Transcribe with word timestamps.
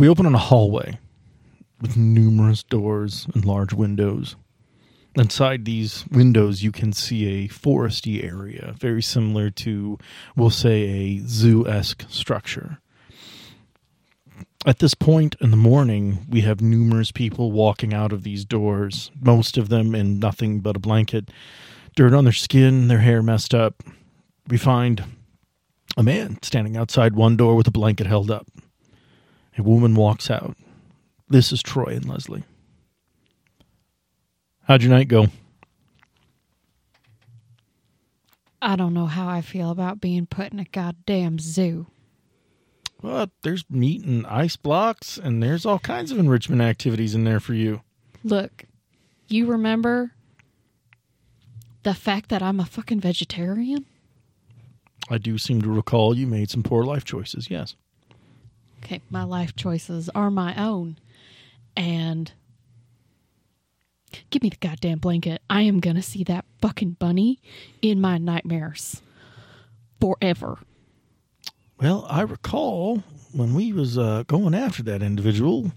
We 0.00 0.08
open 0.08 0.24
on 0.24 0.34
a 0.34 0.38
hallway 0.38 0.98
with 1.78 1.94
numerous 1.94 2.62
doors 2.62 3.26
and 3.34 3.44
large 3.44 3.74
windows. 3.74 4.34
Inside 5.14 5.66
these 5.66 6.06
windows, 6.10 6.62
you 6.62 6.72
can 6.72 6.94
see 6.94 7.26
a 7.26 7.48
foresty 7.48 8.24
area, 8.24 8.74
very 8.78 9.02
similar 9.02 9.50
to, 9.50 9.98
we'll 10.34 10.48
say, 10.48 10.84
a 10.84 11.18
zoo 11.26 11.68
esque 11.68 12.06
structure. 12.08 12.78
At 14.64 14.78
this 14.78 14.94
point 14.94 15.36
in 15.38 15.50
the 15.50 15.58
morning, 15.58 16.24
we 16.30 16.40
have 16.40 16.62
numerous 16.62 17.12
people 17.12 17.52
walking 17.52 17.92
out 17.92 18.14
of 18.14 18.22
these 18.22 18.46
doors, 18.46 19.10
most 19.20 19.58
of 19.58 19.68
them 19.68 19.94
in 19.94 20.18
nothing 20.18 20.60
but 20.60 20.76
a 20.76 20.80
blanket, 20.80 21.30
dirt 21.94 22.14
on 22.14 22.24
their 22.24 22.32
skin, 22.32 22.88
their 22.88 23.00
hair 23.00 23.22
messed 23.22 23.52
up. 23.52 23.82
We 24.48 24.56
find 24.56 25.04
a 25.98 26.02
man 26.02 26.38
standing 26.40 26.78
outside 26.78 27.14
one 27.14 27.36
door 27.36 27.54
with 27.54 27.66
a 27.66 27.70
blanket 27.70 28.06
held 28.06 28.30
up. 28.30 28.46
A 29.60 29.62
woman 29.62 29.94
walks 29.94 30.30
out. 30.30 30.56
This 31.28 31.52
is 31.52 31.62
Troy 31.62 31.92
and 31.92 32.08
Leslie. 32.08 32.44
How'd 34.62 34.82
your 34.82 34.90
night 34.90 35.08
go? 35.08 35.26
I 38.62 38.74
don't 38.74 38.94
know 38.94 39.04
how 39.04 39.28
I 39.28 39.42
feel 39.42 39.70
about 39.70 40.00
being 40.00 40.24
put 40.24 40.50
in 40.50 40.60
a 40.60 40.64
goddamn 40.64 41.38
zoo. 41.38 41.88
Well, 43.02 43.30
there's 43.42 43.68
meat 43.68 44.02
and 44.02 44.26
ice 44.26 44.56
blocks, 44.56 45.18
and 45.18 45.42
there's 45.42 45.66
all 45.66 45.78
kinds 45.78 46.10
of 46.10 46.18
enrichment 46.18 46.62
activities 46.62 47.14
in 47.14 47.24
there 47.24 47.40
for 47.40 47.52
you. 47.52 47.82
Look, 48.24 48.64
you 49.28 49.44
remember 49.44 50.12
the 51.82 51.92
fact 51.92 52.30
that 52.30 52.42
I'm 52.42 52.60
a 52.60 52.64
fucking 52.64 53.00
vegetarian? 53.00 53.84
I 55.10 55.18
do 55.18 55.36
seem 55.36 55.60
to 55.60 55.70
recall 55.70 56.16
you 56.16 56.26
made 56.26 56.48
some 56.48 56.62
poor 56.62 56.82
life 56.82 57.04
choices, 57.04 57.50
yes. 57.50 57.76
Okay, 58.82 59.02
my 59.10 59.24
life 59.24 59.54
choices 59.54 60.08
are 60.14 60.30
my 60.30 60.54
own. 60.56 60.96
And 61.76 62.32
give 64.30 64.42
me 64.42 64.48
the 64.48 64.56
goddamn 64.56 64.98
blanket. 64.98 65.42
I 65.48 65.62
am 65.62 65.80
going 65.80 65.96
to 65.96 66.02
see 66.02 66.24
that 66.24 66.44
fucking 66.60 66.96
bunny 66.98 67.40
in 67.82 68.00
my 68.00 68.18
nightmares 68.18 69.02
forever. 70.00 70.58
Well, 71.80 72.06
I 72.08 72.22
recall 72.22 73.02
when 73.32 73.54
we 73.54 73.72
was 73.72 73.96
uh, 73.96 74.24
going 74.26 74.54
after 74.54 74.82
that 74.84 75.02
individual, 75.02 75.72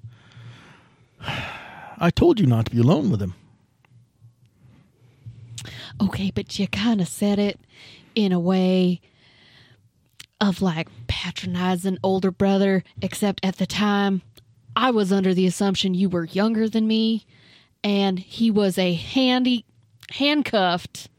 I 1.97 2.09
told 2.09 2.39
you 2.39 2.45
not 2.45 2.65
to 2.65 2.71
be 2.71 2.79
alone 2.79 3.09
with 3.09 3.21
him. 3.21 3.35
Okay, 6.01 6.31
but 6.33 6.57
you 6.57 6.67
kind 6.67 6.99
of 6.99 7.07
said 7.07 7.39
it 7.39 7.59
in 8.15 8.31
a 8.31 8.39
way 8.39 8.99
of 10.41 10.61
like 10.61 10.87
patronizing 11.23 11.97
older 12.03 12.31
brother, 12.31 12.83
except 13.01 13.39
at 13.45 13.55
the 13.55 13.65
time 13.65 14.21
I 14.75 14.91
was 14.91 15.13
under 15.13 15.33
the 15.33 15.47
assumption 15.47 15.93
you 15.93 16.09
were 16.09 16.25
younger 16.25 16.67
than 16.67 16.85
me 16.85 17.25
and 17.81 18.19
he 18.19 18.51
was 18.51 18.77
a 18.77 18.93
handy 18.93 19.63
handcuffed 20.11 21.09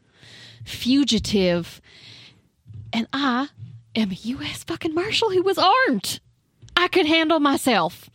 fugitive 0.63 1.81
and 2.93 3.07
I 3.13 3.47
am 3.95 4.11
a 4.11 4.13
US 4.13 4.63
fucking 4.63 4.93
marshal 4.93 5.31
who 5.31 5.41
was 5.41 5.57
armed. 5.57 6.19
I 6.77 6.87
could 6.87 7.07
handle 7.07 7.39
myself. 7.39 8.07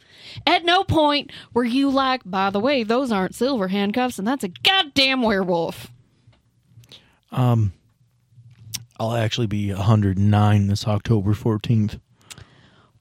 At 0.47 0.65
no 0.65 0.85
point 0.85 1.33
were 1.53 1.65
you 1.65 1.91
like, 1.91 2.23
by 2.25 2.51
the 2.51 2.61
way, 2.61 2.85
those 2.85 3.11
aren't 3.11 3.35
silver 3.35 3.67
handcuffs 3.67 4.17
and 4.17 4.29
that's 4.29 4.45
a 4.45 4.49
goddamn 4.49 5.23
werewolf. 5.23 5.91
Um, 7.33 7.73
I'll 9.01 9.15
actually 9.15 9.47
be 9.47 9.73
109 9.73 10.67
this 10.67 10.87
October 10.87 11.33
14th. 11.33 11.99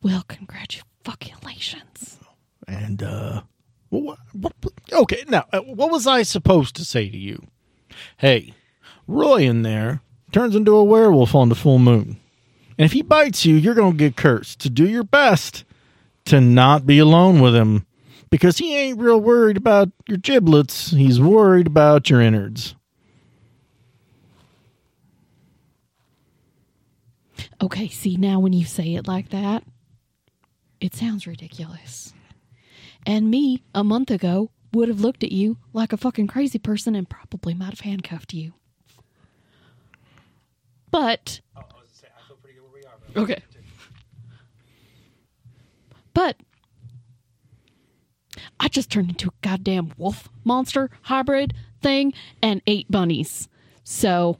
Well, 0.01 0.23
congratulations. 0.29 2.17
And, 2.65 3.03
uh, 3.03 3.41
what, 3.89 4.17
what, 4.31 4.53
okay, 4.93 5.25
now, 5.27 5.43
uh, 5.51 5.59
what 5.59 5.91
was 5.91 6.07
I 6.07 6.23
supposed 6.23 6.77
to 6.77 6.85
say 6.85 7.09
to 7.09 7.17
you? 7.17 7.45
Hey, 8.15 8.53
Roy 9.07 9.41
in 9.41 9.63
there 9.63 9.99
turns 10.31 10.55
into 10.55 10.73
a 10.73 10.85
werewolf 10.85 11.35
on 11.35 11.49
the 11.49 11.55
full 11.55 11.79
moon. 11.79 12.17
And 12.77 12.85
if 12.85 12.93
he 12.93 13.01
bites 13.01 13.45
you, 13.45 13.55
you're 13.55 13.75
going 13.75 13.97
to 13.97 13.97
get 13.97 14.15
cursed. 14.15 14.61
To 14.61 14.69
do 14.69 14.87
your 14.87 15.03
best 15.03 15.65
to 16.25 16.39
not 16.39 16.85
be 16.85 16.99
alone 16.99 17.41
with 17.41 17.53
him 17.53 17.85
because 18.29 18.59
he 18.59 18.73
ain't 18.77 18.99
real 19.01 19.19
worried 19.19 19.57
about 19.57 19.89
your 20.07 20.19
giblets. 20.19 20.91
He's 20.91 21.19
worried 21.19 21.67
about 21.67 22.09
your 22.09 22.21
innards. 22.21 22.75
Okay, 27.61 27.89
see, 27.89 28.15
now 28.15 28.39
when 28.39 28.53
you 28.53 28.65
say 28.65 28.95
it 28.95 29.07
like 29.07 29.29
that, 29.29 29.63
it 30.79 30.95
sounds 30.95 31.27
ridiculous. 31.27 32.13
And 33.05 33.29
me, 33.29 33.63
a 33.75 33.83
month 33.83 34.11
ago, 34.11 34.51
would 34.71 34.87
have 34.87 35.01
looked 35.01 35.23
at 35.23 35.31
you 35.31 35.57
like 35.73 35.91
a 35.91 35.97
fucking 35.97 36.27
crazy 36.27 36.59
person 36.59 36.95
and 36.95 37.09
probably 37.09 37.53
might 37.53 37.71
have 37.71 37.81
handcuffed 37.81 38.33
you. 38.33 38.53
But. 40.91 41.41
Okay. 43.15 43.41
But. 46.13 46.37
I 48.59 48.67
just 48.67 48.91
turned 48.91 49.09
into 49.09 49.29
a 49.29 49.33
goddamn 49.41 49.93
wolf 49.97 50.29
monster 50.43 50.89
hybrid 51.03 51.53
thing 51.81 52.13
and 52.41 52.61
ate 52.67 52.89
bunnies. 52.89 53.49
So. 53.83 54.37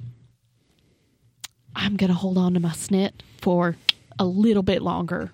I'm 1.79 1.95
going 1.95 2.09
to 2.09 2.16
hold 2.16 2.38
on 2.38 2.53
to 2.56 2.59
my 2.59 2.72
snit 2.72 3.12
for 3.38 3.78
a 4.19 4.25
little 4.25 4.63
bit 4.63 4.81
longer. 4.81 5.31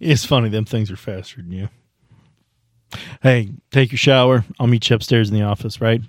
It's 0.00 0.24
funny, 0.24 0.48
them 0.48 0.64
things 0.64 0.90
are 0.90 0.96
faster 0.96 1.42
than 1.42 1.52
you. 1.52 1.68
Hey, 3.22 3.50
take 3.70 3.92
your 3.92 3.98
shower. 3.98 4.44
I'll 4.58 4.66
meet 4.66 4.88
you 4.88 4.96
upstairs 4.96 5.28
in 5.28 5.34
the 5.34 5.42
office, 5.42 5.82
right? 5.82 6.00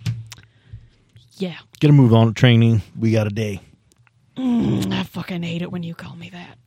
Yeah. 1.34 1.58
Get 1.82 1.90
a 1.90 1.94
move 1.94 2.14
on 2.14 2.28
with 2.28 2.36
training. 2.36 2.84
We 2.98 3.12
got 3.12 3.28
a 3.28 3.32
day. 3.32 3.60
Mm, 4.38 4.94
I 4.94 5.04
fucking 5.04 5.44
hate 5.44 5.62
it 5.62 5.72
when 5.72 5.84
you 5.84 5.94
call 5.94 6.16
me 6.16 6.30
that. 6.30 6.58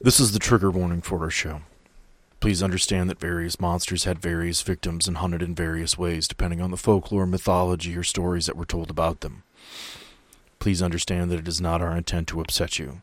This 0.00 0.18
is 0.18 0.32
the 0.32 0.38
trigger 0.38 0.70
warning 0.70 1.02
for 1.02 1.20
our 1.22 1.30
show. 1.30 1.60
Please 2.40 2.62
understand 2.62 3.08
that 3.08 3.18
various 3.18 3.58
monsters 3.58 4.04
had 4.04 4.18
various 4.18 4.62
victims 4.62 5.08
and 5.08 5.16
hunted 5.16 5.42
in 5.42 5.54
various 5.54 5.96
ways 5.98 6.28
depending 6.28 6.60
on 6.60 6.70
the 6.70 6.76
folklore, 6.76 7.26
mythology, 7.26 7.96
or 7.96 8.02
stories 8.02 8.46
that 8.46 8.56
were 8.56 8.66
told 8.66 8.90
about 8.90 9.20
them. 9.20 9.42
Please 10.58 10.82
understand 10.82 11.30
that 11.30 11.38
it 11.38 11.48
is 11.48 11.60
not 11.60 11.80
our 11.80 11.96
intent 11.96 12.28
to 12.28 12.40
upset 12.40 12.78
you. 12.78 13.00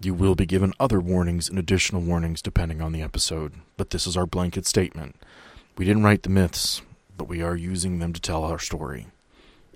You 0.00 0.14
will 0.14 0.36
be 0.36 0.46
given 0.46 0.72
other 0.78 1.00
warnings 1.00 1.48
and 1.48 1.58
additional 1.58 2.02
warnings 2.02 2.40
depending 2.40 2.80
on 2.80 2.92
the 2.92 3.02
episode, 3.02 3.54
but 3.76 3.90
this 3.90 4.06
is 4.06 4.16
our 4.16 4.26
blanket 4.26 4.64
statement. 4.64 5.16
We 5.76 5.84
didn't 5.84 6.04
write 6.04 6.22
the 6.22 6.28
myths, 6.28 6.82
but 7.16 7.28
we 7.28 7.42
are 7.42 7.56
using 7.56 7.98
them 7.98 8.12
to 8.12 8.20
tell 8.20 8.44
our 8.44 8.60
story. 8.60 9.08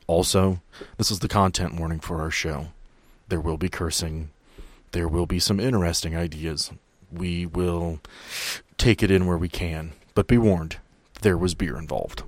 Also, 0.07 0.61
this 0.97 1.11
is 1.11 1.19
the 1.19 1.29
content 1.29 1.79
warning 1.79 2.01
for 2.01 2.21
our 2.21 2.31
show. 2.31 2.69
There 3.29 3.41
will 3.41 3.57
be 3.57 3.69
cursing. 3.69 4.31
There 4.93 5.09
will 5.09 5.27
be 5.27 5.39
some 5.39 5.59
interesting 5.59 6.17
ideas. 6.17 6.71
We 7.11 7.47
will 7.47 8.01
take 8.83 9.01
it 9.01 9.13
in 9.13 9.27
where 9.27 9.39
we 9.39 9.49
can, 9.49 9.93
but 10.13 10.27
be 10.27 10.37
warned, 10.37 10.79
there 11.21 11.39
was 11.39 11.55
beer 11.55 11.79
involved. 11.79 12.25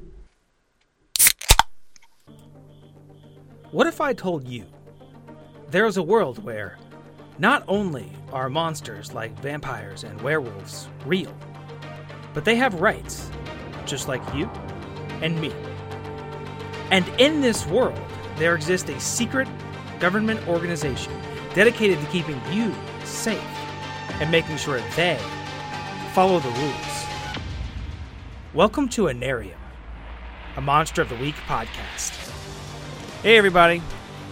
What 3.72 3.88
if 3.88 4.00
I 4.00 4.12
told 4.12 4.46
you 4.46 4.64
there 5.70 5.84
is 5.84 5.96
a 5.96 6.02
world 6.02 6.44
where 6.44 6.78
not 7.40 7.64
only 7.66 8.08
are 8.32 8.48
monsters 8.48 9.12
like 9.12 9.36
vampires 9.40 10.04
and 10.04 10.20
werewolves 10.22 10.88
real, 11.04 11.36
but 12.34 12.44
they 12.44 12.54
have 12.54 12.80
rights, 12.80 13.28
just 13.84 14.06
like 14.06 14.22
you 14.32 14.48
and 15.22 15.40
me. 15.40 15.52
And 16.92 17.08
in 17.18 17.40
this 17.40 17.66
world, 17.66 17.98
there 18.36 18.54
exists 18.54 18.88
a 18.88 19.00
secret 19.00 19.48
government 19.98 20.46
organization 20.46 21.12
dedicated 21.52 21.98
to 21.98 22.06
keeping 22.12 22.40
you 22.52 22.72
safe 23.02 23.42
and 24.20 24.30
making 24.30 24.56
sure 24.56 24.80
they 24.94 25.18
follow 26.14 26.38
the 26.38 26.48
rules. 26.48 27.06
Welcome 28.54 28.88
to 28.90 29.08
Anereum, 29.08 29.58
a 30.56 30.60
Monster 30.60 31.02
of 31.02 31.08
the 31.08 31.16
Week 31.16 31.34
podcast. 31.34 32.12
Hey, 33.22 33.36
everybody. 33.36 33.82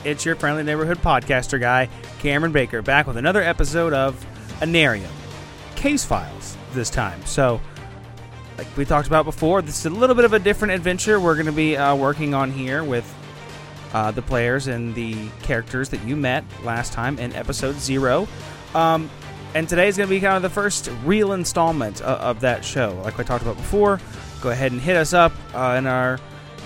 It's 0.04 0.24
your 0.24 0.36
friendly 0.36 0.62
neighborhood 0.62 0.98
podcaster 0.98 1.58
guy, 1.58 1.88
Cameron 2.20 2.52
Baker, 2.52 2.82
back 2.82 3.08
with 3.08 3.16
another 3.16 3.42
episode 3.42 3.92
of 3.92 4.24
Anereum. 4.60 5.10
Case 5.74 6.04
files 6.04 6.56
this 6.72 6.88
time. 6.88 7.20
So, 7.26 7.60
like 8.58 8.68
we 8.76 8.84
talked 8.84 9.08
about 9.08 9.24
before, 9.24 9.60
this 9.60 9.80
is 9.80 9.86
a 9.86 9.90
little 9.90 10.14
bit 10.14 10.24
of 10.24 10.34
a 10.34 10.38
different 10.38 10.74
adventure 10.74 11.18
we're 11.18 11.34
going 11.34 11.46
to 11.46 11.52
be 11.52 11.76
uh, 11.76 11.96
working 11.96 12.32
on 12.32 12.52
here 12.52 12.84
with 12.84 13.12
uh, 13.92 14.12
the 14.12 14.22
players 14.22 14.68
and 14.68 14.94
the 14.94 15.28
characters 15.42 15.88
that 15.88 16.04
you 16.04 16.14
met 16.14 16.44
last 16.62 16.92
time 16.92 17.18
in 17.18 17.32
episode 17.32 17.74
zero. 17.74 18.28
Um, 18.72 19.10
and 19.54 19.68
today 19.68 19.88
is 19.88 19.96
going 19.96 20.08
to 20.08 20.14
be 20.14 20.20
kind 20.20 20.36
of 20.36 20.42
the 20.42 20.50
first 20.50 20.90
real 21.04 21.32
installment 21.32 22.00
of, 22.00 22.20
of, 22.20 22.40
that 22.40 22.64
show. 22.64 22.98
Like 23.04 23.18
I 23.18 23.22
talked 23.22 23.42
about 23.42 23.56
before, 23.56 24.00
go 24.40 24.50
ahead 24.50 24.72
and 24.72 24.80
hit 24.80 24.96
us 24.96 25.12
up 25.12 25.32
uh, 25.54 25.76
in 25.78 25.86
our 25.86 26.18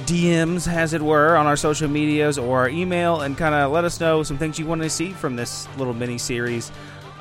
DMs, 0.05 0.73
as 0.73 0.93
it 0.93 1.03
were, 1.03 1.37
on 1.37 1.47
our 1.47 1.57
social 1.57 1.89
medias 1.89 2.39
or 2.39 2.59
our 2.59 2.69
email 2.69 3.23
and 3.23 3.37
kind 3.37 3.55
of 3.55 3.73
let 3.73 3.85
us 3.85 3.99
know 3.99 4.23
some 4.23 4.39
things 4.39 4.59
you 4.59 4.67
want 4.67 4.83
to 4.83 4.91
see 4.91 5.13
from 5.13 5.37
this 5.37 5.67
little 5.77 5.95
mini 5.95 6.19
series 6.19 6.71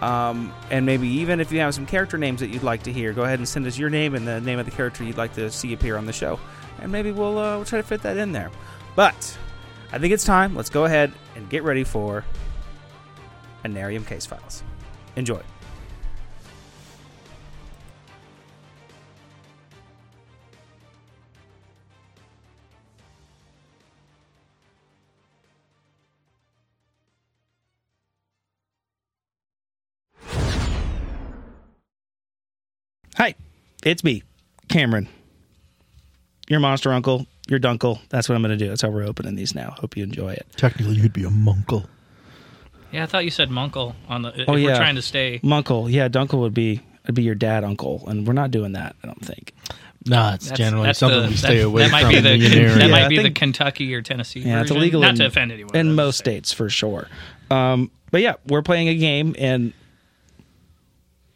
Um, 0.02 0.54
and 0.70 0.86
maybe 0.86 1.08
even 1.08 1.40
if 1.40 1.52
you 1.52 1.60
have 1.60 1.74
some 1.74 1.86
character 1.86 2.18
names 2.18 2.42
that 2.42 2.50
you'd 2.50 2.64
like 2.64 2.84
to 2.84 2.92
hear, 2.92 3.14
go 3.14 3.24
ahead 3.24 3.40
and 3.40 3.48
send 3.48 3.66
us 3.66 3.78
your 3.78 3.90
name 3.90 4.14
and 4.14 4.28
the 4.28 4.42
name 4.42 4.60
of 4.60 4.66
the 4.66 4.72
character 4.72 5.04
you'd 5.04 5.18
like 5.18 5.34
to 5.36 5.50
see 5.50 5.74
appear 5.74 5.98
on 5.98 6.06
the 6.06 6.14
show, 6.14 6.40
and 6.82 6.92
maybe 6.92 7.12
we'll 7.12 7.38
uh, 7.38 7.56
we'll 7.56 7.66
try 7.66 7.80
to 7.80 7.88
fit 7.88 8.02
that 8.02 8.18
in 8.18 8.34
there. 8.34 8.52
But 8.96 9.38
I 9.92 9.98
think 9.98 10.14
it's 10.14 10.26
time. 10.26 10.54
Let's 10.54 10.70
go 10.70 10.86
ahead 10.86 11.14
and 11.36 11.50
get 11.50 11.64
ready 11.64 11.86
for 11.86 12.26
Anereum 13.64 14.06
Case 14.06 14.26
Files. 14.26 14.64
Enjoy. 15.16 15.42
It's 33.86 34.04
me, 34.04 34.24
Cameron. 34.68 35.08
Your 36.50 36.60
monster 36.60 36.92
uncle, 36.92 37.26
your 37.48 37.60
dunkle. 37.60 38.00
That's 38.10 38.28
what 38.28 38.36
I'm 38.36 38.42
going 38.42 38.58
to 38.58 38.64
do. 38.64 38.68
That's 38.68 38.82
how 38.82 38.90
we're 38.90 39.06
opening 39.08 39.36
these 39.36 39.56
now. 39.56 39.72
Hope 39.80 39.96
you 39.98 40.04
enjoy 40.04 40.34
it. 40.34 40.46
Technically, 40.58 40.96
you'd 40.96 41.14
be 41.14 41.24
a 41.24 41.30
munkle. 41.30 41.88
Yeah, 42.92 43.04
I 43.04 43.06
thought 43.08 43.26
you 43.26 43.32
said 43.32 43.50
Munkle 43.50 43.96
on 44.08 44.22
the. 44.22 44.42
If 44.42 44.48
Oh, 44.50 44.54
we're 44.54 44.70
yeah. 44.70 44.78
trying 44.78 44.96
to 44.96 45.02
stay. 45.02 45.40
Munkle, 45.44 45.92
yeah, 45.92 46.08
dunkle 46.08 46.40
would 46.42 46.54
be 46.54 46.82
would 47.08 47.16
be 47.16 47.24
your 47.24 47.36
dad 47.36 47.64
uncle, 47.64 48.04
and 48.08 48.26
we're 48.28 48.34
not 48.34 48.52
doing 48.52 48.74
that. 48.74 48.96
I 49.04 49.08
don't 49.08 49.24
think. 49.26 49.54
Nah, 50.06 50.36
it's 50.36 50.46
That's- 50.50 50.58
generally 50.60 50.86
that's 50.88 51.00
something 51.00 51.24
the- 51.24 51.28
we 51.30 51.36
stay 51.36 51.58
that, 51.58 51.64
away 51.66 51.81
that 51.84 51.92
might 51.92 52.02
from. 52.04 52.10
be 52.12 52.20
the 52.22 52.30
that. 52.38 52.80
Yeah, 52.80 52.88
might 52.88 53.04
I 53.06 53.08
be 53.08 53.18
the 53.22 53.31
Kentucky 53.31 53.94
or 53.96 54.02
Tennessee. 54.04 54.42
Yeah, 54.42 54.62
it's 54.62 54.70
illegal 54.72 55.02
Not 55.02 55.12
in- 55.12 55.16
to 55.18 55.26
offend 55.26 55.52
anyone. 55.52 55.76
in 55.76 55.96
most 55.96 56.18
states 56.20 56.54
for 56.54 56.70
sure. 56.70 57.08
Um, 57.50 57.90
but 58.12 58.22
yeah, 58.22 58.36
we're 58.48 58.62
playing 58.62 58.88
a 58.90 58.96
game 58.96 59.34
in 59.36 59.74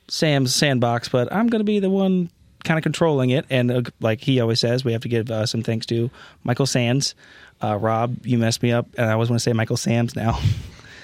Sam's 0.08 0.54
sandbox, 0.56 1.10
but 1.10 1.32
I'm 1.34 1.48
going 1.48 1.60
to 1.62 1.66
be 1.66 1.80
the 1.80 1.90
one 1.90 2.30
kind 2.64 2.78
of 2.78 2.84
controlling 2.84 3.30
it. 3.30 3.46
And 3.50 3.72
uh, 3.72 3.82
like 4.00 4.22
he 4.22 4.40
always 4.40 4.60
says, 4.60 4.84
we 4.84 4.92
have 4.92 5.02
to 5.02 5.10
give 5.10 5.30
uh, 5.32 5.46
some 5.46 5.64
thanks 5.64 5.86
to 5.88 6.10
Michael 6.44 6.66
Sands. 6.66 7.16
Uh, 7.62 7.78
Rob, 7.78 8.26
you 8.26 8.38
messed 8.38 8.64
me 8.64 8.72
up, 8.72 8.88
and 8.98 9.10
I 9.10 9.14
always 9.14 9.30
want 9.30 9.40
to 9.40 9.44
say 9.44 9.54
Michael 9.54 9.78
Sams 9.78 10.16
now 10.16 10.40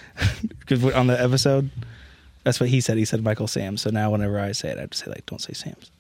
because 0.59 0.83
on 0.93 1.07
the 1.07 1.21
episode, 1.21 1.69
that's 2.43 2.59
what 2.59 2.69
he 2.69 2.79
said. 2.79 2.97
He 2.97 3.05
said 3.05 3.23
Michael 3.23 3.47
Sams. 3.47 3.81
So 3.81 3.89
now 3.89 4.11
whenever 4.11 4.39
I 4.39 4.53
say 4.53 4.69
it, 4.69 4.77
I 4.77 4.81
have 4.81 4.91
to 4.91 4.97
say 4.97 5.07
like, 5.07 5.25
don't 5.25 5.41
say 5.41 5.53
Sams, 5.53 5.91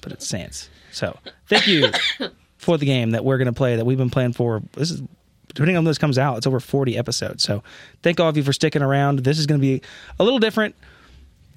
but 0.00 0.12
it's 0.12 0.26
Sands. 0.26 0.70
So 0.92 1.18
thank 1.48 1.66
you 1.66 1.90
for 2.58 2.78
the 2.78 2.86
game 2.86 3.10
that 3.12 3.24
we're 3.24 3.38
going 3.38 3.46
to 3.46 3.52
play 3.52 3.76
that 3.76 3.84
we've 3.84 3.98
been 3.98 4.10
playing 4.10 4.34
for. 4.34 4.62
This 4.74 4.90
is 4.92 5.02
depending 5.48 5.76
on 5.76 5.84
when 5.84 5.90
this 5.90 5.98
comes 5.98 6.18
out, 6.18 6.36
it's 6.36 6.46
over 6.46 6.60
40 6.60 6.98
episodes. 6.98 7.42
So 7.42 7.62
thank 8.02 8.20
all 8.20 8.28
of 8.28 8.36
you 8.36 8.42
for 8.42 8.52
sticking 8.52 8.82
around. 8.82 9.20
This 9.20 9.38
is 9.38 9.46
going 9.46 9.58
to 9.58 9.66
be 9.66 9.82
a 10.18 10.24
little 10.24 10.38
different, 10.38 10.76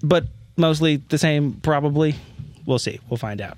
but 0.01 0.25
mostly 0.55 0.97
the 0.97 1.17
same, 1.17 1.53
probably. 1.53 2.15
We'll 2.69 2.77
see. 2.79 2.99
We'll 3.09 3.17
find 3.17 3.41
out. 3.41 3.57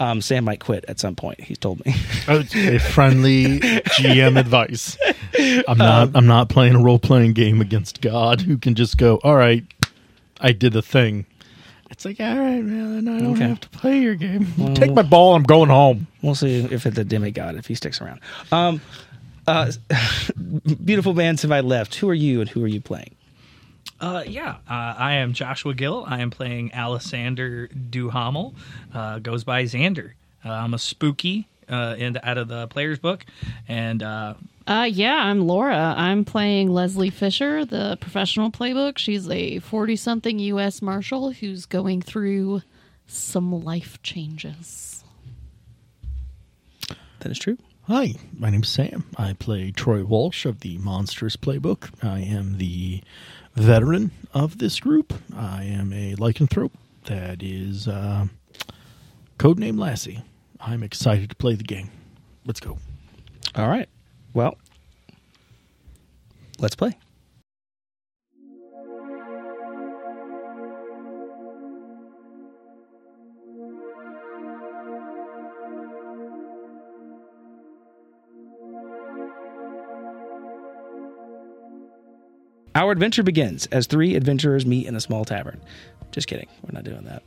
Um, 0.00 0.20
Sam 0.20 0.44
might 0.44 0.58
quit 0.60 0.84
at 0.88 0.98
some 0.98 1.14
point. 1.14 1.40
He's 1.40 1.58
told 1.58 1.84
me. 1.86 1.94
Oh, 2.26 2.42
a 2.54 2.78
friendly 2.78 3.60
GM 3.60 4.38
advice. 4.38 4.98
I'm 5.68 5.78
not. 5.78 6.10
I'm 6.14 6.26
not 6.26 6.48
playing 6.48 6.74
a 6.74 6.80
role 6.82 6.98
playing 6.98 7.34
game 7.34 7.60
against 7.60 8.00
God, 8.00 8.40
who 8.40 8.58
can 8.58 8.74
just 8.74 8.98
go. 8.98 9.16
All 9.22 9.36
right, 9.36 9.64
I 10.40 10.50
did 10.52 10.72
the 10.72 10.82
thing. 10.82 11.24
It's 11.90 12.04
like, 12.04 12.18
all 12.20 12.36
right, 12.36 12.62
man. 12.62 13.08
I 13.08 13.18
don't 13.20 13.34
Okay. 13.36 13.48
have 13.48 13.60
to 13.60 13.68
play 13.70 14.00
your 14.00 14.14
game. 14.16 14.46
Take 14.74 14.92
my 14.92 15.02
ball. 15.02 15.34
I'm 15.36 15.42
going 15.44 15.70
home. 15.70 16.06
we'll 16.22 16.34
see 16.34 16.58
if 16.64 16.84
it's 16.84 16.98
a 16.98 17.04
demigod 17.04 17.54
if 17.56 17.66
he 17.66 17.74
sticks 17.76 18.00
around. 18.00 18.20
Um, 18.52 18.80
uh, 19.46 19.70
beautiful 20.84 21.14
man, 21.14 21.36
have 21.38 21.50
I 21.52 21.60
left? 21.60 21.94
Who 21.96 22.08
are 22.10 22.14
you 22.14 22.40
and 22.40 22.50
who 22.50 22.62
are 22.64 22.68
you 22.68 22.80
playing? 22.80 23.14
Uh, 24.00 24.22
yeah, 24.26 24.56
uh, 24.70 24.94
I 24.96 25.14
am 25.14 25.32
Joshua 25.32 25.74
Gill. 25.74 26.04
I 26.06 26.20
am 26.20 26.30
playing 26.30 26.70
Alessander 26.70 27.68
Duhamel. 27.90 28.54
Uh, 28.94 29.18
goes 29.18 29.42
by 29.44 29.64
Xander. 29.64 30.12
Uh, 30.44 30.50
I'm 30.50 30.72
a 30.72 30.78
spooky 30.78 31.48
uh, 31.68 31.96
in 31.98 32.12
the, 32.12 32.28
out 32.28 32.38
of 32.38 32.46
the 32.48 32.68
player's 32.68 32.98
book, 33.00 33.26
and 33.66 34.02
uh, 34.02 34.34
Uh, 34.68 34.88
yeah, 34.90 35.16
I'm 35.16 35.40
Laura. 35.40 35.94
I'm 35.96 36.24
playing 36.24 36.70
Leslie 36.70 37.10
Fisher, 37.10 37.64
the 37.64 37.98
professional 38.00 38.50
playbook. 38.52 38.98
She's 38.98 39.28
a 39.28 39.58
40 39.58 39.96
something 39.96 40.38
U.S. 40.38 40.80
Marshal 40.80 41.32
who's 41.32 41.66
going 41.66 42.00
through 42.00 42.62
some 43.08 43.64
life 43.64 44.00
changes. 44.02 45.02
That 47.20 47.32
is 47.32 47.38
true. 47.38 47.58
Hi, 47.88 48.14
my 48.38 48.50
name's 48.50 48.68
Sam. 48.68 49.04
I 49.16 49.32
play 49.32 49.70
Troy 49.72 50.04
Walsh 50.04 50.44
of 50.44 50.60
the 50.60 50.76
Monsters 50.78 51.36
Playbook. 51.36 51.90
I 52.04 52.20
am 52.20 52.58
the 52.58 53.02
veteran 53.58 54.10
of 54.32 54.58
this 54.58 54.80
group. 54.80 55.12
I 55.36 55.64
am 55.64 55.92
a 55.92 56.14
lycanthrope 56.14 56.72
that 57.04 57.42
is 57.42 57.88
uh, 57.88 58.26
codename 59.38 59.78
Lassie. 59.78 60.22
I'm 60.60 60.82
excited 60.82 61.30
to 61.30 61.36
play 61.36 61.54
the 61.54 61.64
game. 61.64 61.90
Let's 62.46 62.60
go. 62.60 62.78
All 63.54 63.68
right. 63.68 63.88
Well, 64.34 64.56
let's 66.58 66.74
play. 66.74 66.96
Our 82.78 82.92
adventure 82.92 83.24
begins 83.24 83.66
as 83.66 83.88
three 83.88 84.14
adventurers 84.14 84.64
meet 84.64 84.86
in 84.86 84.94
a 84.94 85.00
small 85.00 85.24
tavern. 85.24 85.60
Just 86.12 86.28
kidding. 86.28 86.48
We're 86.62 86.70
not 86.72 86.84
doing 86.84 87.04
that. 87.06 87.22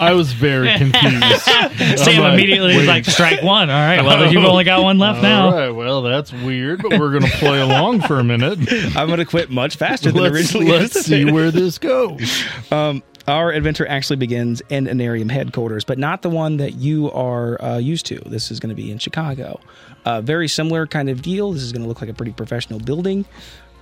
I 0.00 0.14
was 0.14 0.32
very 0.32 0.68
confused. 0.78 1.42
Sam 1.42 2.22
I'm 2.22 2.32
immediately 2.32 2.74
is 2.74 2.86
like, 2.86 3.04
"Strike 3.04 3.42
one." 3.42 3.68
All 3.68 3.76
right, 3.76 4.02
well, 4.02 4.32
you've 4.32 4.42
only 4.44 4.64
got 4.64 4.82
one 4.82 4.98
left 4.98 5.22
now. 5.22 5.48
All 5.48 5.54
right, 5.54 5.70
well, 5.70 6.00
that's 6.00 6.32
weird, 6.32 6.80
but 6.80 6.98
we're 6.98 7.10
going 7.10 7.30
to 7.30 7.36
play 7.36 7.60
along 7.60 8.00
for 8.00 8.18
a 8.18 8.24
minute. 8.24 8.58
I'm 8.96 9.06
going 9.06 9.18
to 9.18 9.26
quit 9.26 9.50
much 9.50 9.76
faster 9.76 10.10
than 10.10 10.22
let's 10.22 10.34
originally 10.34 10.66
let's 10.66 10.98
see 11.02 11.30
where 11.30 11.50
this 11.50 11.78
goes. 11.78 12.44
Um, 12.72 13.02
our 13.28 13.52
adventure 13.52 13.86
actually 13.86 14.16
begins 14.16 14.60
in 14.70 14.86
Anereum 14.86 15.30
headquarters, 15.30 15.84
but 15.84 15.98
not 15.98 16.22
the 16.22 16.30
one 16.30 16.56
that 16.56 16.74
you 16.74 17.10
are 17.12 17.62
uh, 17.62 17.76
used 17.78 18.06
to. 18.06 18.18
This 18.26 18.50
is 18.50 18.60
going 18.60 18.70
to 18.70 18.74
be 18.74 18.90
in 18.90 18.98
Chicago. 18.98 19.60
Uh, 20.04 20.20
very 20.20 20.48
similar 20.48 20.86
kind 20.86 21.08
of 21.08 21.22
deal. 21.22 21.52
This 21.52 21.62
is 21.62 21.72
going 21.72 21.82
to 21.82 21.88
look 21.88 22.00
like 22.00 22.10
a 22.10 22.14
pretty 22.14 22.32
professional 22.32 22.80
building. 22.80 23.24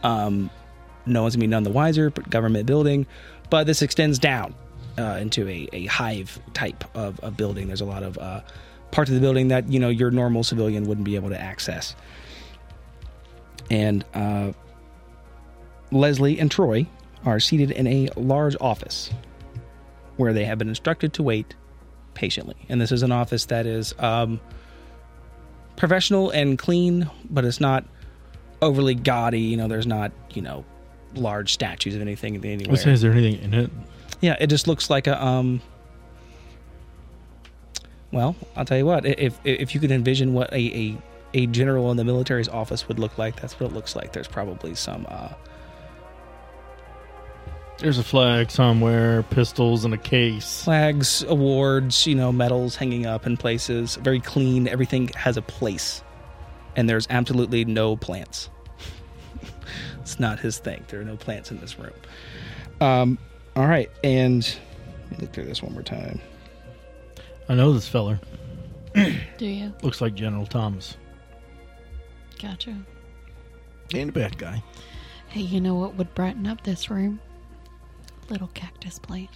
Um, 0.02 0.50
no 1.06 1.22
one's 1.22 1.34
to 1.34 1.38
be 1.38 1.46
none 1.46 1.62
the 1.62 1.70
wiser, 1.70 2.10
but 2.10 2.28
government 2.30 2.66
building. 2.66 3.06
But 3.50 3.66
this 3.66 3.82
extends 3.82 4.18
down 4.18 4.54
uh, 4.98 5.18
into 5.20 5.48
a, 5.48 5.68
a 5.72 5.86
hive 5.86 6.38
type 6.54 6.84
of, 6.96 7.20
of 7.20 7.36
building. 7.36 7.66
There's 7.66 7.80
a 7.80 7.86
lot 7.86 8.02
of 8.02 8.18
uh, 8.18 8.40
parts 8.90 9.10
of 9.10 9.14
the 9.14 9.20
building 9.20 9.48
that 9.48 9.68
you 9.68 9.80
know 9.80 9.88
your 9.88 10.10
normal 10.10 10.44
civilian 10.44 10.86
wouldn't 10.86 11.04
be 11.04 11.16
able 11.16 11.30
to 11.30 11.40
access. 11.40 11.94
And 13.70 14.04
uh, 14.14 14.52
Leslie 15.90 16.38
and 16.38 16.50
Troy 16.50 16.86
are 17.24 17.40
seated 17.40 17.70
in 17.70 17.86
a 17.86 18.08
large 18.16 18.56
office 18.60 19.10
where 20.16 20.32
they 20.32 20.44
have 20.44 20.58
been 20.58 20.68
instructed 20.68 21.12
to 21.14 21.22
wait 21.22 21.54
patiently. 22.14 22.56
And 22.68 22.80
this 22.80 22.92
is 22.92 23.02
an 23.02 23.10
office 23.10 23.46
that 23.46 23.66
is 23.66 23.94
um, 23.98 24.40
professional 25.76 26.30
and 26.30 26.58
clean, 26.58 27.10
but 27.30 27.44
it's 27.44 27.60
not 27.60 27.84
overly 28.62 28.94
gaudy. 28.94 29.40
You 29.40 29.56
know, 29.56 29.66
there's 29.66 29.86
not, 29.86 30.12
you 30.32 30.42
know, 30.42 30.64
large 31.16 31.52
statues 31.52 31.94
of 31.94 32.00
anything 32.00 32.36
anywhere. 32.36 32.72
Let's 32.72 32.82
say, 32.84 32.92
is 32.92 33.00
there 33.02 33.12
anything 33.12 33.42
in 33.42 33.54
it? 33.54 33.70
Yeah, 34.20 34.36
it 34.40 34.48
just 34.48 34.66
looks 34.66 34.90
like 34.90 35.06
a 35.06 35.22
um. 35.22 35.60
Well, 38.12 38.36
I'll 38.56 38.64
tell 38.64 38.78
you 38.78 38.86
what. 38.86 39.04
If 39.04 39.38
if 39.44 39.74
you 39.74 39.80
could 39.80 39.90
envision 39.90 40.34
what 40.34 40.52
a 40.52 40.56
a, 40.56 40.96
a 41.34 41.46
general 41.46 41.90
in 41.90 41.96
the 41.96 42.04
military's 42.04 42.48
office 42.48 42.86
would 42.88 42.98
look 42.98 43.18
like, 43.18 43.40
that's 43.40 43.58
what 43.58 43.70
it 43.70 43.74
looks 43.74 43.96
like. 43.96 44.12
There's 44.12 44.28
probably 44.28 44.74
some 44.76 45.04
uh, 45.08 45.30
There's 47.78 47.98
a 47.98 48.04
flag 48.04 48.52
somewhere, 48.52 49.24
pistols 49.24 49.84
in 49.84 49.92
a 49.92 49.98
case. 49.98 50.62
flags, 50.62 51.24
awards, 51.24 52.06
you 52.06 52.14
know, 52.14 52.30
medals 52.30 52.76
hanging 52.76 53.04
up 53.04 53.26
in 53.26 53.36
places. 53.36 53.96
Very 53.96 54.20
clean. 54.20 54.68
Everything 54.68 55.08
has 55.16 55.36
a 55.36 55.42
place, 55.42 56.04
and 56.76 56.88
there's 56.88 57.08
absolutely 57.10 57.64
no 57.64 57.96
plants. 57.96 58.48
It's 60.04 60.20
not 60.20 60.38
his 60.38 60.58
thing. 60.58 60.84
There 60.88 61.00
are 61.00 61.04
no 61.04 61.16
plants 61.16 61.50
in 61.50 61.58
this 61.58 61.78
room. 61.78 61.94
Um. 62.80 63.18
All 63.56 63.66
right, 63.66 63.90
and 64.02 64.44
let 65.10 65.10
me 65.12 65.16
look 65.20 65.32
through 65.32 65.44
this 65.44 65.62
one 65.62 65.72
more 65.72 65.82
time. 65.82 66.20
I 67.48 67.54
know 67.54 67.72
this 67.72 67.88
feller. 67.88 68.20
Do 68.94 69.46
you? 69.46 69.72
Looks 69.82 70.00
like 70.00 70.14
General 70.14 70.44
Thomas. 70.44 70.96
Gotcha. 72.42 72.76
And 73.94 74.10
a 74.10 74.12
bad 74.12 74.36
guy. 74.36 74.62
Hey, 75.28 75.40
you 75.40 75.60
know 75.60 75.74
what 75.74 75.94
would 75.94 76.12
brighten 76.14 76.46
up 76.46 76.62
this 76.64 76.90
room? 76.90 77.20
Little 78.28 78.48
cactus 78.48 78.98
plant. 78.98 79.30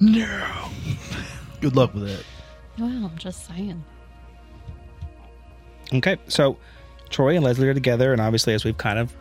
No. 0.00 0.68
Good 1.60 1.74
luck 1.74 1.94
with 1.94 2.06
that. 2.06 2.24
Well, 2.78 2.88
I'm 2.88 3.18
just 3.18 3.46
saying. 3.46 3.82
Okay, 5.92 6.18
so 6.28 6.56
Troy 7.10 7.34
and 7.34 7.44
Leslie 7.44 7.68
are 7.68 7.74
together, 7.74 8.12
and 8.12 8.20
obviously, 8.20 8.54
as 8.54 8.64
we've 8.64 8.78
kind 8.78 8.98
of 8.98 9.14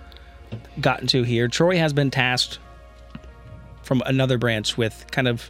gotten 0.80 1.08
to 1.08 1.24
here, 1.24 1.48
Troy 1.48 1.78
has 1.78 1.94
been 1.94 2.12
tasked 2.12 2.60
from 3.84 4.02
another 4.06 4.38
branch 4.38 4.78
with 4.78 5.06
kind 5.12 5.28
of 5.28 5.50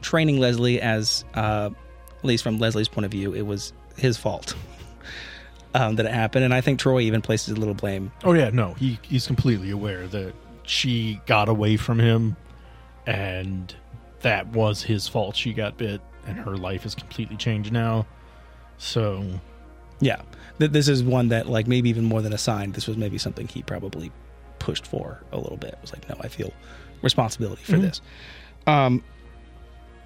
training 0.00 0.38
Leslie 0.38 0.80
as, 0.80 1.24
uh, 1.34 1.70
at 2.18 2.24
least 2.24 2.42
from 2.42 2.58
Leslie's 2.58 2.88
point 2.88 3.04
of 3.04 3.10
view, 3.10 3.34
it 3.34 3.42
was 3.42 3.72
his 3.96 4.16
fault 4.16 4.54
um, 5.74 5.96
that 5.96 6.06
it 6.06 6.12
happened. 6.12 6.44
And 6.44 6.54
I 6.54 6.60
think 6.60 6.78
Troy 6.78 7.00
even 7.00 7.20
places 7.20 7.56
a 7.56 7.58
little 7.58 7.74
blame. 7.74 8.12
Oh 8.24 8.32
yeah, 8.32 8.50
no, 8.50 8.74
he 8.74 8.98
he's 9.02 9.26
completely 9.26 9.70
aware 9.70 10.06
that 10.08 10.32
she 10.62 11.20
got 11.26 11.48
away 11.48 11.76
from 11.76 11.98
him, 11.98 12.36
and 13.06 13.74
that 14.20 14.46
was 14.48 14.82
his 14.82 15.08
fault. 15.08 15.34
She 15.36 15.52
got 15.52 15.76
bit, 15.76 16.00
and 16.26 16.38
her 16.38 16.56
life 16.56 16.86
is 16.86 16.94
completely 16.94 17.36
changed 17.36 17.72
now. 17.72 18.06
So 18.78 19.24
Yeah, 20.00 20.22
Th- 20.60 20.70
this 20.70 20.86
is 20.86 21.02
one 21.02 21.28
that 21.30 21.48
like 21.48 21.66
maybe 21.66 21.88
even 21.90 22.04
more 22.04 22.22
than 22.22 22.32
a 22.32 22.38
sign. 22.38 22.72
This 22.72 22.86
was 22.86 22.96
maybe 22.96 23.18
something 23.18 23.48
he 23.48 23.62
probably 23.62 24.12
pushed 24.60 24.86
for 24.86 25.20
a 25.32 25.38
little 25.38 25.56
bit. 25.56 25.70
It 25.72 25.78
was 25.82 25.92
like, 25.92 26.08
no, 26.08 26.14
I 26.20 26.28
feel 26.28 26.52
responsibility 27.02 27.64
for 27.64 27.78
this. 27.78 28.00
Um, 28.66 29.02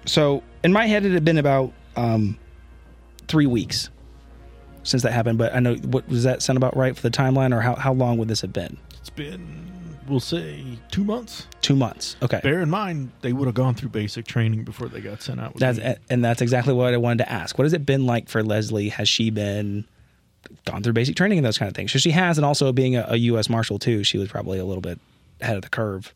so 0.05 0.41
in 0.63 0.73
my 0.73 0.87
head, 0.87 1.05
it 1.05 1.11
had 1.11 1.25
been 1.25 1.37
about 1.37 1.73
um, 1.95 2.39
three 3.27 3.45
weeks 3.45 3.89
since 4.83 5.03
that 5.03 5.11
happened. 5.11 5.37
But 5.37 5.53
I 5.53 5.59
know 5.59 5.75
what 5.75 6.07
does 6.09 6.23
that 6.23 6.41
sound 6.41 6.57
about 6.57 6.75
right 6.75 6.95
for 6.95 7.01
the 7.01 7.11
timeline, 7.11 7.53
or 7.55 7.61
how 7.61 7.75
how 7.75 7.93
long 7.93 8.17
would 8.17 8.27
this 8.27 8.41
have 8.41 8.53
been? 8.53 8.77
it's 8.99 9.09
been, 9.11 9.69
we'll 10.07 10.19
say, 10.19 10.63
two 10.89 11.03
months. 11.03 11.45
Two 11.61 11.75
months. 11.75 12.15
Okay. 12.23 12.39
Bear 12.41 12.61
in 12.61 12.69
mind, 12.71 13.11
they 13.21 13.33
would 13.33 13.45
have 13.45 13.53
gone 13.53 13.75
through 13.75 13.89
basic 13.89 14.25
training 14.25 14.63
before 14.63 14.87
they 14.87 14.99
got 14.99 15.21
sent 15.21 15.39
out. 15.39 15.53
With 15.53 15.61
That's 15.61 15.77
me. 15.77 15.95
and 16.09 16.25
that's 16.25 16.41
exactly 16.41 16.73
what 16.73 16.91
I 16.93 16.97
wanted 16.97 17.25
to 17.25 17.31
ask. 17.31 17.55
What 17.57 17.65
has 17.65 17.73
it 17.73 17.85
been 17.85 18.05
like 18.07 18.29
for 18.29 18.41
Leslie? 18.41 18.89
Has 18.89 19.07
she 19.07 19.29
been 19.29 19.85
gone 20.65 20.83
through 20.83 20.93
basic 20.93 21.15
training 21.15 21.37
and 21.37 21.45
those 21.45 21.57
kind 21.57 21.69
of 21.69 21.75
things? 21.75 21.91
So 21.91 21.99
she 21.99 22.11
has, 22.11 22.37
and 22.37 22.45
also 22.45 22.71
being 22.71 22.95
a, 22.95 23.05
a 23.09 23.15
U.S. 23.17 23.49
Marshal 23.49 23.79
too, 23.79 24.03
she 24.03 24.17
was 24.17 24.29
probably 24.29 24.59
a 24.59 24.65
little 24.65 24.81
bit 24.81 24.99
ahead 25.41 25.55
of 25.55 25.61
the 25.61 25.69
curve 25.69 26.13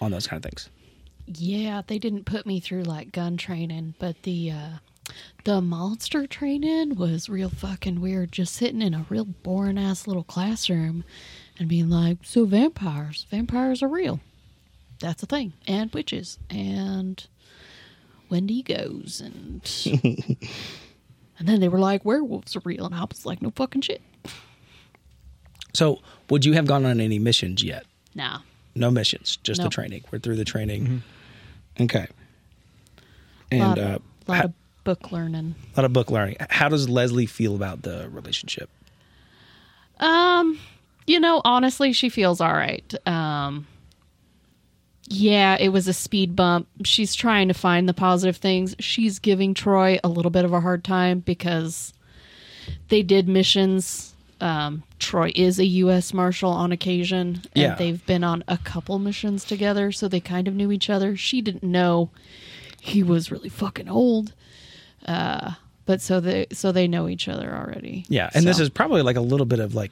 on 0.00 0.10
those 0.10 0.26
kind 0.26 0.42
of 0.44 0.48
things. 0.48 0.68
Yeah, 1.26 1.82
they 1.86 1.98
didn't 1.98 2.24
put 2.24 2.46
me 2.46 2.60
through 2.60 2.84
like 2.84 3.12
gun 3.12 3.36
training, 3.36 3.94
but 3.98 4.22
the 4.22 4.50
uh 4.50 4.68
the 5.44 5.60
monster 5.60 6.26
training 6.26 6.96
was 6.96 7.28
real 7.28 7.48
fucking 7.48 8.00
weird. 8.00 8.32
Just 8.32 8.54
sitting 8.54 8.82
in 8.82 8.94
a 8.94 9.06
real 9.08 9.24
boring 9.24 9.78
ass 9.78 10.06
little 10.06 10.24
classroom 10.24 11.04
and 11.58 11.68
being 11.68 11.90
like, 11.90 12.18
"So 12.24 12.44
vampires, 12.44 13.26
vampires 13.30 13.82
are 13.82 13.88
real. 13.88 14.20
That's 15.00 15.22
a 15.22 15.26
thing, 15.26 15.52
and 15.66 15.92
witches, 15.92 16.38
and 16.50 17.24
wendigos 18.30 19.20
and 19.20 20.38
and 21.38 21.48
then 21.48 21.60
they 21.60 21.68
were 21.68 21.78
like, 21.78 22.04
werewolves 22.04 22.56
are 22.56 22.62
real, 22.64 22.86
and 22.86 22.94
I 22.94 23.04
was 23.04 23.24
like, 23.26 23.40
no 23.42 23.50
fucking 23.54 23.82
shit. 23.82 24.02
So, 25.74 26.00
would 26.30 26.44
you 26.44 26.54
have 26.54 26.66
gone 26.66 26.84
on 26.86 27.00
any 27.00 27.18
missions 27.18 27.62
yet? 27.62 27.84
Nah, 28.14 28.40
No 28.74 28.90
missions, 28.90 29.36
just 29.42 29.58
the 29.58 29.64
Nope. 29.64 29.72
training. 29.72 30.04
We're 30.10 30.18
through 30.18 30.36
the 30.36 30.44
training. 30.44 31.02
Okay. 31.80 32.06
a 33.52 33.54
And 33.54 33.60
lot, 33.62 33.78
uh, 33.78 33.98
lot 34.26 34.36
ha- 34.38 34.44
of 34.44 34.52
book 34.84 35.12
learning. 35.12 35.54
a 35.74 35.80
lot 35.80 35.84
of 35.84 35.92
book 35.92 36.10
learning. 36.10 36.36
How 36.50 36.68
does 36.68 36.88
Leslie 36.88 37.26
feel 37.26 37.54
about 37.54 37.82
the 37.82 38.08
relationship? 38.10 38.70
Um, 40.00 40.58
you 41.06 41.20
know, 41.20 41.40
honestly, 41.44 41.92
she 41.92 42.08
feels 42.08 42.40
all 42.40 42.52
right. 42.52 42.94
Um, 43.06 43.66
yeah, 45.08 45.56
it 45.58 45.68
was 45.70 45.88
a 45.88 45.92
speed 45.92 46.36
bump. 46.36 46.68
She's 46.84 47.14
trying 47.14 47.48
to 47.48 47.54
find 47.54 47.88
the 47.88 47.94
positive 47.94 48.36
things. 48.36 48.74
She's 48.78 49.18
giving 49.18 49.54
Troy 49.54 49.98
a 50.04 50.08
little 50.08 50.30
bit 50.30 50.44
of 50.44 50.52
a 50.52 50.60
hard 50.60 50.84
time 50.84 51.20
because 51.20 51.92
they 52.88 53.02
did 53.02 53.28
missions. 53.28 54.14
Um, 54.40 54.82
Troy 54.98 55.32
is 55.34 55.58
a 55.58 55.64
U.S. 55.64 56.12
Marshal 56.14 56.50
on 56.50 56.70
occasion, 56.72 57.42
and 57.54 57.62
Yeah. 57.62 57.74
they've 57.74 58.04
been 58.06 58.22
on 58.22 58.44
a 58.46 58.58
couple 58.58 58.98
missions 58.98 59.44
together, 59.44 59.90
so 59.90 60.06
they 60.08 60.20
kind 60.20 60.46
of 60.46 60.54
knew 60.54 60.70
each 60.70 60.88
other. 60.90 61.16
She 61.16 61.40
didn't 61.40 61.64
know 61.64 62.10
he 62.80 63.02
was 63.02 63.32
really 63.32 63.48
fucking 63.48 63.88
old, 63.88 64.34
uh, 65.06 65.52
but 65.86 66.00
so 66.00 66.20
they 66.20 66.46
so 66.52 66.70
they 66.70 66.86
know 66.86 67.08
each 67.08 67.26
other 67.28 67.52
already. 67.54 68.04
Yeah, 68.08 68.30
and 68.34 68.46
this 68.46 68.60
is 68.60 68.68
probably 68.70 69.02
like 69.02 69.16
a 69.16 69.20
little 69.20 69.46
bit 69.46 69.58
of 69.58 69.74
like, 69.74 69.90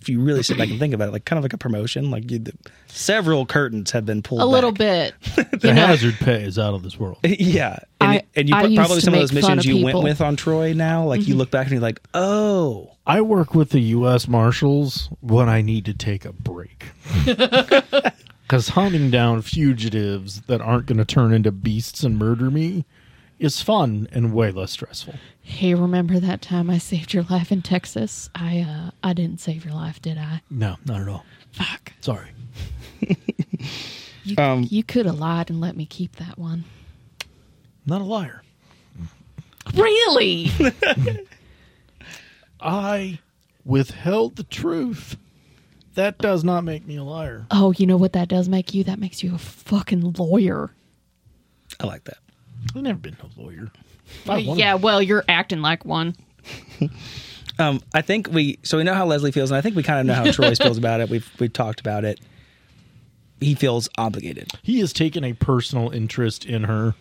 if 0.00 0.08
you 0.08 0.20
really 0.20 0.42
sit 0.42 0.58
back 0.58 0.68
and 0.68 0.78
think 0.78 0.94
about 0.94 1.08
it, 1.08 1.12
like 1.12 1.24
kind 1.24 1.38
of 1.38 1.44
like 1.44 1.52
a 1.52 1.58
promotion. 1.58 2.10
Like 2.10 2.30
you, 2.30 2.38
the, 2.38 2.52
several 2.86 3.46
curtains 3.46 3.90
have 3.90 4.06
been 4.06 4.22
pulled. 4.22 4.40
a 4.40 4.46
little 4.46 4.72
bit. 4.72 5.14
the 5.52 5.72
hazard 5.72 6.14
pay 6.16 6.42
is 6.42 6.58
out 6.58 6.74
of 6.74 6.82
this 6.82 6.98
world. 6.98 7.18
yeah, 7.24 7.78
and, 8.00 8.10
I- 8.10 8.22
and 8.36 8.48
you 8.48 8.54
I 8.54 8.66
put, 8.66 8.76
probably 8.76 9.00
some 9.00 9.14
of 9.14 9.20
those 9.20 9.32
missions 9.32 9.64
of 9.64 9.72
you 9.72 9.84
went 9.84 10.02
with 10.02 10.20
on 10.20 10.36
Troy. 10.36 10.72
Now, 10.72 11.04
like 11.04 11.20
you 11.20 11.28
mm-hmm. 11.28 11.38
look 11.38 11.50
back 11.50 11.66
and 11.66 11.72
you're 11.72 11.80
like, 11.80 12.00
oh, 12.14 12.92
I 13.06 13.20
work 13.20 13.54
with 13.54 13.70
the 13.70 13.80
U.S. 13.80 14.28
Marshals 14.28 15.08
when 15.20 15.48
I 15.48 15.62
need 15.62 15.84
to 15.86 15.94
take 15.94 16.24
a 16.24 16.32
break. 16.32 16.86
Because 18.48 18.70
hunting 18.70 19.10
down 19.10 19.42
fugitives 19.42 20.40
that 20.46 20.62
aren't 20.62 20.86
going 20.86 20.96
to 20.96 21.04
turn 21.04 21.34
into 21.34 21.52
beasts 21.52 22.02
and 22.02 22.18
murder 22.18 22.50
me 22.50 22.86
is 23.38 23.62
fun 23.62 24.08
and 24.12 24.32
way 24.32 24.50
less 24.50 24.72
stressful. 24.72 25.14
Hey, 25.42 25.74
remember 25.74 26.18
that 26.20 26.42
time 26.42 26.68
I 26.70 26.78
saved 26.78 27.14
your 27.14 27.22
life 27.24 27.50
in 27.52 27.62
Texas? 27.62 28.28
I 28.34 28.60
uh 28.60 28.90
I 29.02 29.12
didn't 29.12 29.40
save 29.40 29.64
your 29.64 29.74
life, 29.74 30.00
did 30.02 30.18
I? 30.18 30.42
No, 30.50 30.76
not 30.84 31.00
at 31.00 31.08
all. 31.08 31.24
Fuck. 31.52 31.92
Sorry. 32.00 32.28
You 34.24 34.36
Um, 34.36 34.66
you 34.68 34.82
could 34.82 35.06
have 35.06 35.18
lied 35.18 35.48
and 35.50 35.60
let 35.60 35.76
me 35.76 35.86
keep 35.86 36.16
that 36.16 36.38
one. 36.38 36.64
Not 37.86 38.00
a 38.02 38.04
liar. 38.04 38.42
Really? 39.74 40.50
I 42.60 43.18
withheld 43.64 44.36
the 44.36 44.42
truth. 44.44 45.16
That 45.94 46.18
does 46.18 46.44
not 46.44 46.62
make 46.64 46.86
me 46.86 46.96
a 46.96 47.02
liar. 47.04 47.46
oh, 47.50 47.72
you 47.72 47.86
know 47.86 47.96
what 47.96 48.12
that 48.12 48.28
does 48.28 48.48
make 48.48 48.72
you? 48.74 48.84
That 48.84 48.98
makes 49.00 49.22
you 49.22 49.34
a 49.34 49.38
fucking 49.38 50.12
lawyer. 50.12 50.70
I 51.80 51.86
like 51.86 52.04
that. 52.04 52.18
I've 52.74 52.82
never 52.82 52.98
been 52.98 53.16
a 53.22 53.40
lawyer. 53.40 53.70
Yeah, 54.58 54.74
well, 54.74 55.02
you're 55.02 55.24
acting 55.28 55.60
like 55.60 55.84
one. 55.84 56.16
Um, 57.60 57.80
I 57.92 58.02
think 58.02 58.28
we 58.30 58.60
so 58.62 58.78
we 58.78 58.84
know 58.84 58.94
how 58.94 59.04
Leslie 59.04 59.32
feels, 59.32 59.50
and 59.50 59.58
I 59.58 59.60
think 59.60 59.74
we 59.74 59.82
kind 59.82 59.98
of 59.98 60.06
know 60.06 60.14
how 60.14 60.30
Troy 60.30 60.54
feels 60.62 60.78
about 60.78 61.00
it. 61.00 61.10
We've 61.10 61.28
we've 61.40 61.52
talked 61.52 61.80
about 61.80 62.04
it. 62.04 62.20
He 63.40 63.54
feels 63.56 63.88
obligated. 63.98 64.52
he 64.62 64.78
has 64.80 64.92
taken 64.92 65.24
a 65.24 65.32
personal 65.32 65.90
interest 65.90 66.44
in 66.44 66.64
her. 66.64 66.94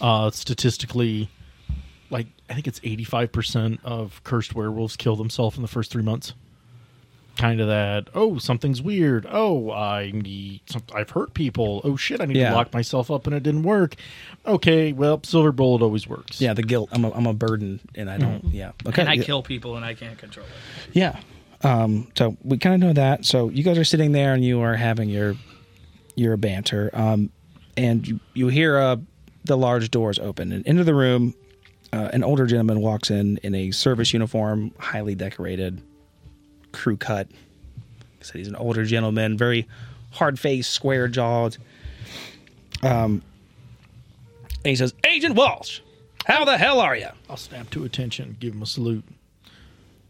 Uh, 0.00 0.30
statistically, 0.32 1.30
like 2.10 2.26
I 2.48 2.54
think 2.54 2.66
it's 2.66 2.80
eighty-five 2.82 3.30
percent 3.30 3.78
of 3.84 4.20
cursed 4.24 4.52
werewolves 4.54 4.96
kill 4.96 5.14
themselves 5.14 5.56
in 5.56 5.62
the 5.62 5.68
first 5.68 5.92
three 5.92 6.02
months. 6.02 6.34
Kind 7.36 7.60
of 7.60 7.68
that. 7.68 8.08
Oh, 8.14 8.36
something's 8.38 8.82
weird. 8.82 9.26
Oh, 9.30 9.70
I 9.70 10.10
need. 10.10 10.60
Some, 10.66 10.82
I've 10.94 11.08
hurt 11.10 11.32
people. 11.32 11.80
Oh 11.84 11.96
shit! 11.96 12.20
I 12.20 12.26
need 12.26 12.36
Yeah. 12.36 12.50
to 12.50 12.56
lock 12.56 12.74
myself 12.74 13.10
up, 13.10 13.26
and 13.26 13.34
it 13.34 13.42
didn't 13.42 13.62
work. 13.62 13.94
Okay, 14.46 14.92
well, 14.92 15.20
silver 15.22 15.50
bullet 15.52 15.80
always 15.80 16.06
works. 16.06 16.40
Yeah, 16.40 16.52
the 16.52 16.62
guilt. 16.62 16.90
I'm 16.92 17.04
a, 17.04 17.10
I'm 17.12 17.26
a 17.26 17.32
burden, 17.32 17.80
and 17.94 18.10
I 18.10 18.18
don't. 18.18 18.44
Yeah. 18.46 18.72
Okay. 18.86 19.00
And 19.02 19.08
I 19.08 19.16
kill 19.18 19.42
people 19.42 19.76
and 19.76 19.84
I 19.84 19.94
can't 19.94 20.18
control 20.18 20.44
it. 20.46 20.94
Yeah. 20.96 21.18
Um, 21.62 22.08
so 22.16 22.36
we 22.42 22.58
kind 22.58 22.74
of 22.74 22.80
know 22.86 22.92
that. 22.94 23.24
So 23.24 23.48
you 23.48 23.62
guys 23.62 23.78
are 23.78 23.84
sitting 23.84 24.12
there 24.12 24.34
and 24.34 24.44
you 24.44 24.60
are 24.60 24.76
having 24.76 25.08
your 25.08 25.36
your 26.16 26.36
banter, 26.36 26.90
um, 26.92 27.30
and 27.76 28.06
you, 28.06 28.20
you 28.34 28.48
hear 28.48 28.76
uh, 28.78 28.96
the 29.44 29.56
large 29.56 29.90
doors 29.90 30.18
open, 30.18 30.52
and 30.52 30.66
into 30.66 30.84
the 30.84 30.94
room, 30.94 31.34
uh, 31.92 32.10
an 32.12 32.22
older 32.22 32.44
gentleman 32.46 32.80
walks 32.80 33.10
in 33.10 33.38
in 33.38 33.54
a 33.54 33.70
service 33.70 34.12
uniform, 34.12 34.72
highly 34.78 35.14
decorated, 35.14 35.80
crew 36.72 36.96
cut. 36.96 37.28
He 38.18 38.24
said 38.24 38.36
he's 38.36 38.48
an 38.48 38.56
older 38.56 38.84
gentleman, 38.84 39.36
very 39.36 39.66
hard 40.10 40.38
faced, 40.38 40.70
square 40.70 41.08
jawed. 41.08 41.56
Um, 42.82 43.22
and 44.64 44.66
he 44.66 44.76
says, 44.76 44.94
"Agent 45.06 45.34
Walsh, 45.34 45.80
how 46.26 46.44
the 46.44 46.58
hell 46.58 46.80
are 46.80 46.96
you?" 46.96 47.08
I'll 47.28 47.36
snap 47.36 47.70
to 47.70 47.84
attention, 47.84 48.36
give 48.40 48.54
him 48.54 48.62
a 48.62 48.66
salute. 48.66 49.04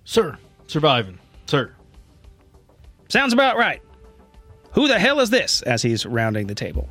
Sir, 0.05 0.38
surviving. 0.67 1.19
Sir, 1.47 1.73
Sounds 3.11 3.33
about 3.33 3.57
right. 3.57 3.83
Who 4.73 4.87
the 4.87 4.99
hell 4.99 5.19
is 5.19 5.31
this? 5.31 5.62
As 5.62 5.83
he's 5.83 6.07
rounding 6.07 6.47
the 6.47 6.55
table. 6.55 6.88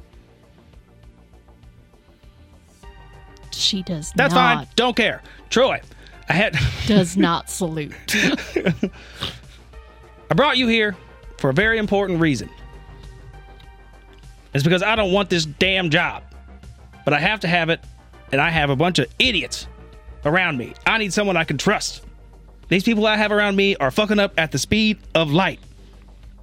She 3.52 3.84
does 3.84 4.12
That's 4.16 4.34
not 4.34 4.58
fine. 4.58 4.68
Don't 4.76 4.96
care. 4.96 5.22
Troy, 5.50 5.82
I 6.28 6.34
had 6.34 6.58
does 6.88 7.16
not 7.16 7.50
salute. 7.50 7.94
I 10.30 10.36
brought 10.36 10.58
you 10.58 10.68
here 10.68 10.96
for 11.38 11.50
a 11.50 11.54
very 11.54 11.78
important 11.78 12.20
reason. 12.20 12.50
It's 14.54 14.64
because 14.64 14.84
I 14.84 14.96
don't 14.96 15.12
want 15.12 15.30
this 15.30 15.46
damn 15.46 15.90
job. 15.90 16.24
But 17.06 17.14
I 17.14 17.20
have 17.20 17.40
to 17.42 17.48
have 17.48 17.70
it, 17.70 17.80
and 18.32 18.40
I 18.40 18.50
have 18.50 18.70
a 18.70 18.76
bunch 18.76 19.00
of 19.00 19.08
idiots 19.18 19.68
around 20.26 20.58
me. 20.58 20.74
I 20.86 20.98
need 20.98 21.14
someone 21.14 21.38
I 21.38 21.44
can 21.44 21.58
trust. 21.58 22.04
These 22.68 22.84
people 22.84 23.08
I 23.08 23.18
have 23.18 23.32
around 23.32 23.56
me 23.56 23.76
are 23.78 23.90
fucking 23.90 24.20
up 24.20 24.34
at 24.38 24.52
the 24.52 24.60
speed 24.60 25.00
of 25.16 25.32
light. 25.32 25.60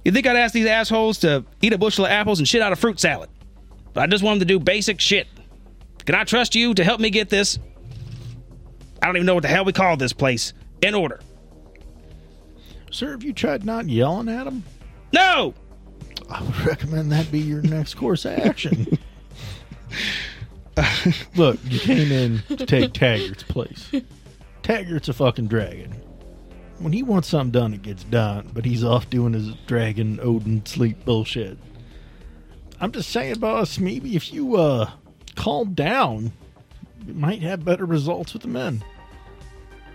You 0.03 0.11
think 0.11 0.27
I'd 0.27 0.35
ask 0.35 0.53
these 0.53 0.65
assholes 0.65 1.19
to 1.19 1.45
eat 1.61 1.73
a 1.73 1.77
bushel 1.77 2.05
of 2.05 2.11
apples 2.11 2.39
and 2.39 2.47
shit 2.47 2.61
out 2.61 2.71
of 2.71 2.79
fruit 2.79 2.99
salad? 2.99 3.29
But 3.93 4.03
I 4.03 4.07
just 4.07 4.23
want 4.23 4.39
them 4.39 4.47
to 4.47 4.53
do 4.53 4.59
basic 4.59 4.99
shit. 4.99 5.27
Can 6.05 6.15
I 6.15 6.23
trust 6.23 6.55
you 6.55 6.73
to 6.73 6.83
help 6.83 6.99
me 6.99 7.09
get 7.09 7.29
this? 7.29 7.59
I 9.01 9.05
don't 9.05 9.17
even 9.17 9.25
know 9.25 9.35
what 9.35 9.43
the 9.43 9.49
hell 9.49 9.65
we 9.65 9.73
call 9.73 9.95
this 9.95 10.13
place. 10.13 10.53
In 10.81 10.95
order. 10.95 11.19
Sir, 12.91 13.11
have 13.11 13.23
you 13.23 13.33
tried 13.33 13.65
not 13.65 13.87
yelling 13.87 14.29
at 14.29 14.47
him? 14.47 14.63
No! 15.13 15.53
I 16.29 16.41
would 16.41 16.59
recommend 16.65 17.11
that 17.11 17.31
be 17.31 17.39
your 17.39 17.61
next 17.61 17.95
course 17.95 18.25
of 18.25 18.39
action. 18.39 18.97
Look, 21.35 21.59
you 21.65 21.79
came 21.79 22.11
in 22.11 22.39
to 22.55 22.65
take 22.65 22.93
Taggart's 22.93 23.43
place. 23.43 23.91
Taggart's 24.63 25.09
a 25.09 25.13
fucking 25.13 25.47
dragon. 25.47 25.91
When 26.79 26.93
he 26.93 27.01
wants 27.01 27.29
something 27.29 27.51
done, 27.51 27.73
it 27.73 27.81
gets 27.81 28.03
done, 28.03 28.51
but 28.53 28.65
he's 28.65 28.83
off 28.83 29.09
doing 29.09 29.33
his 29.33 29.53
dragon 29.65 30.19
Odin 30.21 30.65
sleep 30.65 31.03
bullshit. 31.05 31.57
I'm 32.79 32.91
just 32.91 33.09
saying, 33.09 33.39
boss, 33.39 33.79
maybe 33.79 34.15
if 34.15 34.31
you 34.31 34.57
uh 34.57 34.91
calm 35.35 35.73
down, 35.73 36.33
you 37.05 37.13
might 37.13 37.41
have 37.41 37.65
better 37.65 37.85
results 37.85 38.33
with 38.33 38.43
the 38.43 38.47
men. 38.47 38.83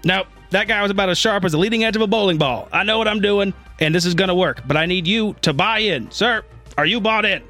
No, 0.05 0.25
that 0.53 0.69
guy 0.69 0.81
was 0.83 0.91
about 0.91 1.09
as 1.09 1.19
sharp 1.19 1.45
as 1.45 1.53
the 1.53 1.59
leading 1.59 1.85
edge 1.85 1.97
of 1.97 2.03
a 2.03 2.07
bowling 2.07 2.39
ball. 2.39 2.69
I 2.73 2.85
know 2.85 2.99
what 2.99 3.09
I'm 3.09 3.21
doing, 3.21 3.53
and 3.81 3.95
this 3.95 4.05
is 4.05 4.15
going 4.15 4.29
to 4.29 4.35
work, 4.35 4.63
but 4.67 4.77
I 4.77 4.87
need 4.87 5.07
you 5.07 5.35
to 5.43 5.53
buy 5.53 5.81
in. 5.81 6.11
Sir, 6.11 6.45
are 6.79 6.87
you 6.87 7.01
bought 7.01 7.25
in? 7.25 7.43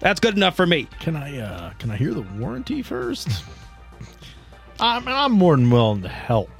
That's 0.00 0.20
good 0.20 0.36
enough 0.36 0.56
for 0.56 0.66
me. 0.66 0.88
Can 1.00 1.16
I 1.16 1.38
uh 1.38 1.70
can 1.78 1.90
I 1.90 1.96
hear 1.96 2.14
the 2.14 2.22
warranty 2.22 2.82
first? 2.82 3.28
I'm 4.80 5.06
I'm 5.08 5.32
more 5.32 5.56
than 5.56 5.70
willing 5.70 6.02
to 6.02 6.08
help. 6.08 6.50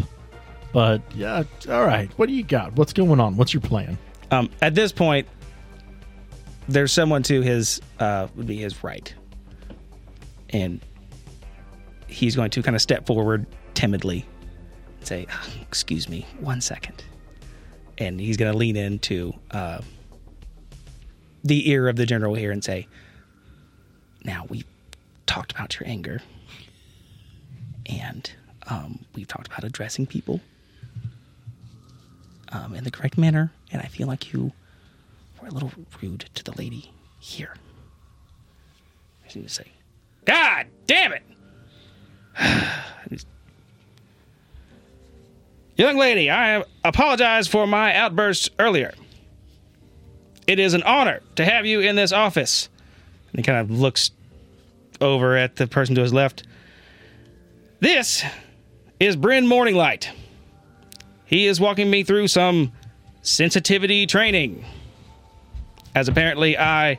But 0.73 1.03
yeah, 1.15 1.45
all 1.69 1.85
right. 1.85 2.11
What 2.19 2.29
do 2.29 2.35
you 2.35 2.43
got? 2.43 2.73
What's 2.75 2.93
going 2.93 3.21
on? 3.21 3.37
What's 3.37 3.55
your 3.55 3.61
plan? 3.61 3.97
Um, 4.31 4.51
at 4.61 4.75
this 4.75 4.93
point, 4.93 5.27
there's 6.69 6.93
someone 6.93 7.23
to 7.25 7.41
his 7.41 7.81
uh, 8.01 8.27
would 8.35 8.47
be 8.47 8.59
his 8.59 8.83
right, 8.83 9.15
and 10.51 10.81
he's 12.09 12.37
going 12.37 12.51
to 12.51 12.63
kind 12.63 12.75
of 12.75 12.83
step 12.83 13.07
forward 13.07 13.47
timidly, 13.79 14.27
and 14.99 15.07
say, 15.07 15.25
"Ah, 15.31 15.49
"Excuse 15.63 16.09
me, 16.09 16.27
one 16.41 16.61
second. 16.61 17.05
and 17.97 18.21
he's 18.21 18.37
going 18.37 18.51
to 18.51 18.57
lean 18.57 18.77
into 18.77 19.33
uh, 19.53 19.81
the 21.45 21.69
ear 21.71 21.89
of 21.89 21.97
the 21.97 22.05
general 22.07 22.35
here 22.35 22.51
and 22.51 22.63
say, 22.65 22.87
"Now 24.25 24.47
we 24.49 24.65
talked 25.27 25.53
about 25.53 25.79
your 25.79 25.89
anger, 25.89 26.21
and 27.87 28.29
um, 28.69 29.05
we've 29.15 29.29
talked 29.29 29.47
about 29.47 29.63
addressing 29.65 30.07
people." 30.07 30.41
Um, 32.51 32.75
in 32.75 32.83
the 32.83 32.91
correct 32.91 33.19
manner, 33.19 33.53
and 33.71 33.83
I 33.83 33.87
feel 33.87 34.07
like 34.09 34.33
you 34.33 34.53
were 35.41 35.49
a 35.49 35.51
little 35.51 35.71
rude 36.01 36.25
to 36.35 36.43
the 36.43 36.53
lady 36.53 36.91
here. 37.21 37.55
I 39.25 39.29
seem 39.29 39.43
to 39.43 39.49
say, 39.51 39.67
God 40.25 40.67
damn 40.87 41.13
it! 41.13 41.23
Young 45.79 45.97
lady, 45.97 46.29
I 46.29 46.65
apologize 46.83 47.47
for 47.47 47.65
my 47.65 47.95
outburst 47.95 48.51
earlier. 48.59 48.93
It 50.49 50.59
is 50.59 50.75
an 50.75 50.83
honor 50.83 51.21
to 51.37 51.45
have 51.45 51.67
you 51.67 51.79
in 51.79 51.95
this 51.95 52.13
office. 52.13 52.69
And 53.31 53.39
he 53.39 53.45
kind 53.45 53.59
of 53.59 53.71
looks 53.71 54.11
over 55.01 55.37
at 55.37 55.55
the 55.55 55.69
person 55.69 55.95
to 55.95 56.01
his 56.01 56.13
left. 56.13 56.43
This 57.79 58.25
is 58.99 59.15
Bryn 59.15 59.47
Morninglight. 59.47 60.09
He 61.27 61.47
is 61.47 61.61
walking 61.61 61.89
me 61.89 62.03
through 62.03 62.27
some 62.27 62.73
sensitivity 63.23 64.05
training. 64.05 64.65
As 65.95 66.09
apparently 66.09 66.59
I, 66.59 66.99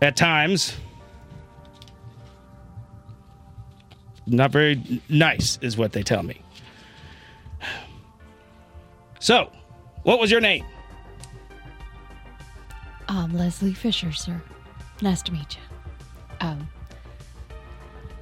at 0.00 0.16
times, 0.16 0.74
not 4.26 4.50
very 4.50 5.02
nice, 5.10 5.58
is 5.60 5.76
what 5.76 5.92
they 5.92 6.02
tell 6.02 6.22
me. 6.22 6.40
So, 9.18 9.50
what 10.02 10.18
was 10.18 10.30
your 10.30 10.40
name? 10.40 10.64
I'm 13.08 13.32
Leslie 13.36 13.74
Fisher, 13.74 14.12
sir. 14.12 14.40
Nice 15.00 15.22
to 15.22 15.32
meet 15.32 15.56
you. 15.56 16.46
Um, 16.46 16.68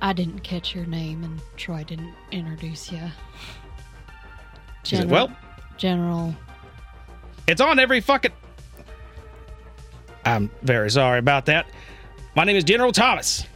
I 0.02 0.12
didn't 0.12 0.40
catch 0.40 0.74
your 0.74 0.86
name, 0.86 1.24
and 1.24 1.40
Troy 1.56 1.84
didn't 1.84 2.14
introduce 2.30 2.92
you. 2.92 3.00
Said, 4.82 5.10
Well, 5.10 5.34
General. 5.78 6.34
it's 7.46 7.60
on 7.60 7.78
every 7.78 8.00
fucking. 8.00 8.32
I'm 10.26 10.50
very 10.62 10.90
sorry 10.90 11.18
about 11.18 11.46
that. 11.46 11.66
My 12.36 12.44
name 12.44 12.56
is 12.56 12.64
General 12.64 12.92
Thomas. 12.92 13.46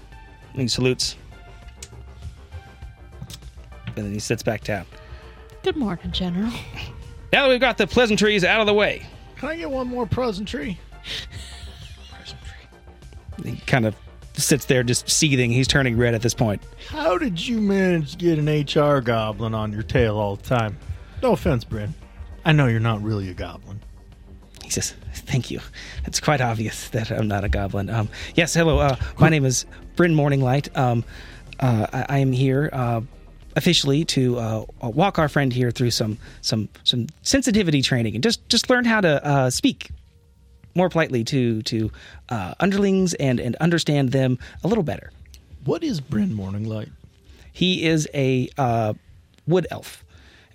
And 0.53 0.63
he 0.63 0.69
salutes. 0.69 1.17
And 3.87 4.07
then 4.07 4.13
he 4.13 4.19
sits 4.19 4.43
back 4.43 4.65
down. 4.65 4.87
Good 5.63 5.77
morning, 5.77 6.11
General. 6.13 6.53
Now 7.33 7.45
that 7.45 7.49
we've 7.51 7.61
got 7.61 7.79
the 7.79 7.87
pleasantries 7.87 8.45
out 8.45 8.61
of 8.61 8.67
the 8.67 8.75
way, 8.75 9.07
Can 9.37 9.49
I 9.51 9.57
get 9.57 9.71
one 9.71 9.87
more 9.89 10.07
pleasantry? 10.07 10.79
he 13.45 13.57
kind 13.67 13.87
of 13.87 13.95
sits 14.35 14.65
there 14.65 14.83
just 14.83 15.09
seething. 15.09 15.51
He's 15.51 15.69
turning 15.69 15.97
red 15.97 16.15
at 16.15 16.23
this 16.23 16.35
point. 16.35 16.63
How 16.89 17.19
did 17.19 17.45
you 17.47 17.61
manage 17.61 18.13
to 18.13 18.19
get 18.19 18.39
an 18.39 18.47
HR 18.49 19.01
goblin 19.01 19.55
on 19.55 19.73
your 19.73 19.83
tail 19.83 20.17
all 20.17 20.37
the 20.37 20.43
time? 20.43 20.77
No 21.23 21.33
offense, 21.33 21.65
Bryn. 21.65 21.95
I 22.45 22.53
know 22.53 22.67
you're 22.67 22.81
not 22.81 23.03
really 23.03 23.29
a 23.31 23.35
goblin. 23.35 23.81
He 24.63 24.71
says, 24.71 24.95
"Thank 25.15 25.51
you. 25.51 25.61
It's 26.05 26.21
quite 26.21 26.41
obvious 26.41 26.89
that 26.91 27.11
I'm 27.11 27.27
not 27.29 27.45
a 27.45 27.49
goblin." 27.49 27.91
Um, 27.91 28.09
yes, 28.35 28.55
hello. 28.55 28.79
Uh, 28.79 28.97
my 29.19 29.29
name 29.29 29.45
is 29.45 29.67
Bryn 29.97 30.15
Morninglight. 30.15 30.77
Um, 30.77 31.05
uh, 31.61 31.87
I, 31.93 32.07
I 32.09 32.19
am 32.19 32.33
here 32.33 32.71
uh, 32.73 33.01
officially 33.59 34.05
to 34.05 34.39
uh, 34.39 34.65
walk 34.83 35.19
our 35.19 35.29
friend 35.29 35.53
here 35.53 35.71
through 35.71 35.91
some 35.91 36.17
some 36.41 36.69
some 36.85 37.09
sensitivity 37.23 37.83
training 37.83 38.15
and 38.15 38.23
just 38.23 38.49
just 38.49 38.71
learn 38.71 38.85
how 38.85 39.01
to 39.01 39.23
uh, 39.27 39.51
speak 39.51 39.91
more 40.75 40.89
politely 40.89 41.25
to 41.25 41.61
to 41.63 41.91
uh, 42.31 42.55
underlings 42.61 43.13
and 43.15 43.41
and 43.41 43.57
understand 43.57 44.13
them 44.13 44.39
a 44.65 44.69
little 44.69 44.85
better. 44.85 45.11
What 45.65 45.83
is 45.83 46.01
Bryn 46.01 46.31
Morninglight? 46.31 46.91
He 47.53 47.85
is 47.85 48.09
a 48.15 48.49
uh, 48.57 48.95
wood 49.47 49.67
elf, 49.71 50.05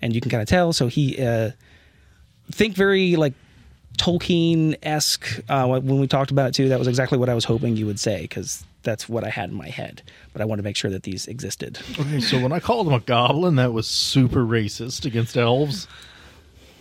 and 0.00 0.14
you 0.14 0.20
can 0.20 0.30
kind 0.30 0.42
of 0.42 0.48
tell. 0.48 0.72
So 0.72 0.88
he 0.88 1.22
uh, 1.22 1.50
think 2.50 2.74
very 2.74 3.16
like 3.16 3.34
Tolkien 3.98 4.76
esque. 4.82 5.40
Uh, 5.48 5.66
when 5.66 6.00
we 6.00 6.06
talked 6.06 6.30
about 6.30 6.48
it 6.48 6.54
too, 6.54 6.70
that 6.70 6.78
was 6.78 6.88
exactly 6.88 7.18
what 7.18 7.28
I 7.28 7.34
was 7.34 7.44
hoping 7.44 7.76
you 7.76 7.84
would 7.86 8.00
say 8.00 8.22
because 8.22 8.64
that's 8.84 9.08
what 9.08 9.24
I 9.24 9.30
had 9.30 9.50
in 9.50 9.56
my 9.56 9.68
head. 9.68 10.02
But 10.32 10.42
I 10.42 10.44
want 10.44 10.60
to 10.60 10.62
make 10.62 10.76
sure 10.76 10.90
that 10.90 11.02
these 11.02 11.26
existed. 11.26 11.78
Okay, 11.98 12.20
so 12.20 12.40
when 12.40 12.52
I 12.52 12.60
called 12.60 12.86
him 12.86 12.92
a 12.92 13.00
goblin, 13.00 13.56
that 13.56 13.72
was 13.72 13.88
super 13.88 14.44
racist 14.44 15.04
against 15.04 15.36
elves. 15.36 15.88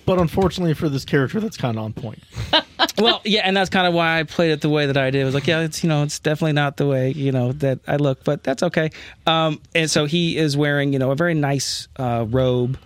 But 0.05 0.19
unfortunately 0.19 0.73
for 0.73 0.89
this 0.89 1.05
character, 1.05 1.39
that's 1.39 1.57
kind 1.57 1.77
of 1.77 1.83
on 1.85 1.93
point. 1.93 2.23
well, 2.97 3.21
yeah, 3.23 3.41
and 3.45 3.55
that's 3.55 3.69
kind 3.69 3.87
of 3.87 3.93
why 3.93 4.19
I 4.19 4.23
played 4.23 4.51
it 4.51 4.61
the 4.61 4.69
way 4.69 4.85
that 4.85 4.97
I 4.97 5.09
did. 5.11 5.21
I 5.21 5.25
was 5.25 5.33
like, 5.33 5.47
yeah, 5.47 5.61
it's 5.61 5.81
you 5.81 5.89
know, 5.89 6.03
it's 6.03 6.19
definitely 6.19 6.53
not 6.53 6.77
the 6.77 6.85
way 6.85 7.11
you 7.11 7.31
know 7.31 7.53
that 7.53 7.79
I 7.87 7.95
look, 7.95 8.23
but 8.23 8.43
that's 8.43 8.63
okay. 8.63 8.91
Um, 9.25 9.61
and 9.73 9.89
so 9.89 10.05
he 10.05 10.37
is 10.37 10.57
wearing 10.57 10.91
you 10.91 10.99
know 10.99 11.11
a 11.11 11.15
very 11.15 11.33
nice 11.33 11.87
uh, 11.97 12.25
robe, 12.27 12.77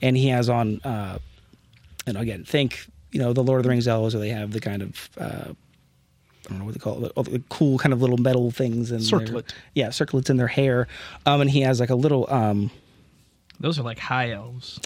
and 0.00 0.16
he 0.16 0.28
has 0.28 0.48
on, 0.48 0.80
uh, 0.84 1.18
and 2.06 2.16
again, 2.16 2.44
think 2.44 2.86
you 3.10 3.20
know 3.20 3.32
the 3.32 3.42
Lord 3.42 3.58
of 3.58 3.64
the 3.64 3.70
Rings 3.70 3.88
elves, 3.88 4.14
where 4.14 4.20
they 4.20 4.30
have 4.30 4.52
the 4.52 4.60
kind 4.60 4.82
of. 4.82 5.10
Uh, 5.18 5.52
I 6.46 6.50
don't 6.50 6.58
know 6.58 6.64
what 6.64 6.74
they 6.74 6.80
call 6.80 7.04
it, 7.04 7.12
all 7.16 7.22
the 7.24 7.42
cool 7.48 7.78
kind 7.78 7.92
of 7.92 8.00
little 8.00 8.16
metal 8.16 8.50
things 8.50 8.90
and 8.90 9.02
Circlet. 9.02 9.54
yeah, 9.74 9.90
circlets 9.90 10.30
in 10.30 10.36
their 10.36 10.46
hair, 10.48 10.88
um, 11.26 11.40
and 11.40 11.50
he 11.50 11.60
has 11.60 11.78
like 11.80 11.90
a 11.90 11.94
little, 11.94 12.26
um, 12.32 12.70
Those 13.60 13.78
are 13.78 13.82
like 13.82 13.98
high 13.98 14.30
elves. 14.32 14.80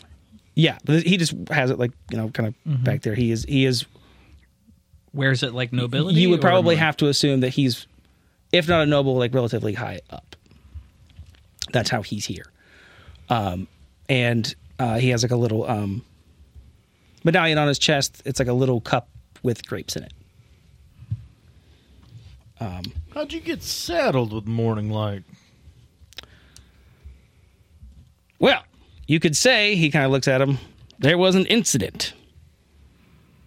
yeah, 0.55 0.79
but 0.85 1.05
he 1.05 1.17
just 1.17 1.33
has 1.51 1.71
it 1.71 1.79
like 1.79 1.93
you 2.11 2.17
know 2.17 2.29
kind 2.31 2.49
of 2.49 2.85
back 2.85 3.03
there. 3.03 3.15
He 3.15 3.31
is 3.31 3.45
he 3.49 3.65
is 3.65 3.85
Wears 5.13 5.43
it 5.45 5.55
like 5.55 5.73
nobility. 5.73 6.21
you 6.21 6.29
would 6.31 6.41
probably 6.41 6.75
have 6.77 6.97
to 6.97 7.07
assume 7.07 7.41
that 7.41 7.51
he's, 7.51 7.87
if 8.53 8.69
not 8.69 8.83
a 8.83 8.87
noble, 8.87 9.17
like 9.17 9.33
relatively 9.33 9.73
high 9.75 10.01
up. 10.11 10.35
That's 11.73 11.89
how 11.89 12.03
he's 12.03 12.25
here. 12.25 12.47
Um, 13.29 13.69
and 14.09 14.53
uh, 14.81 14.99
he 14.99 15.11
has 15.11 15.23
like 15.23 15.31
a 15.31 15.37
little 15.37 15.71
um, 15.71 16.03
medallion 17.23 17.59
on 17.59 17.69
his 17.69 17.79
chest. 17.79 18.23
It's 18.25 18.41
like 18.41 18.49
a 18.49 18.53
little 18.53 18.81
cup 18.81 19.09
with 19.45 19.65
grapes 19.69 19.95
in 19.95 20.03
it. 20.03 20.13
Um, 22.65 22.83
How'd 23.13 23.33
you 23.33 23.41
get 23.41 23.63
saddled 23.63 24.33
with 24.33 24.47
Morning 24.47 24.89
Light? 24.89 25.23
Well, 28.39 28.63
you 29.07 29.21
could 29.21 29.37
say, 29.37 29.75
he 29.77 29.91
kind 29.91 30.07
of 30.07 30.11
looks 30.11 30.27
at 30.27 30.41
him, 30.41 30.59
there 30.99 31.19
was 31.19 31.35
an 31.35 31.45
incident 31.47 32.15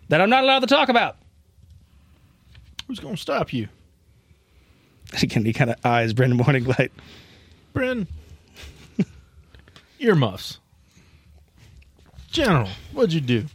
that 0.09 0.21
I'm 0.21 0.29
not 0.29 0.43
allowed 0.43 0.59
to 0.59 0.67
talk 0.67 0.89
about. 0.89 1.17
Who's 2.87 2.99
going 2.99 3.15
to 3.15 3.21
stop 3.21 3.51
you? 3.51 3.67
Again, 5.21 5.45
he 5.45 5.53
kind 5.53 5.71
of 5.71 5.83
eyes 5.83 6.13
Brendan 6.13 6.39
Morninglight. 6.39 6.91
Bryn? 7.73 8.07
Earmuffs. 9.99 10.59
General, 12.29 12.69
what'd 12.93 13.13
you 13.13 13.21
do? 13.21 13.45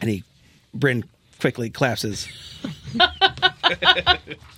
and 0.00 0.10
he 0.10 0.24
Bryn 0.74 1.04
quickly 1.38 1.70
claps 1.70 2.02
his 2.02 2.28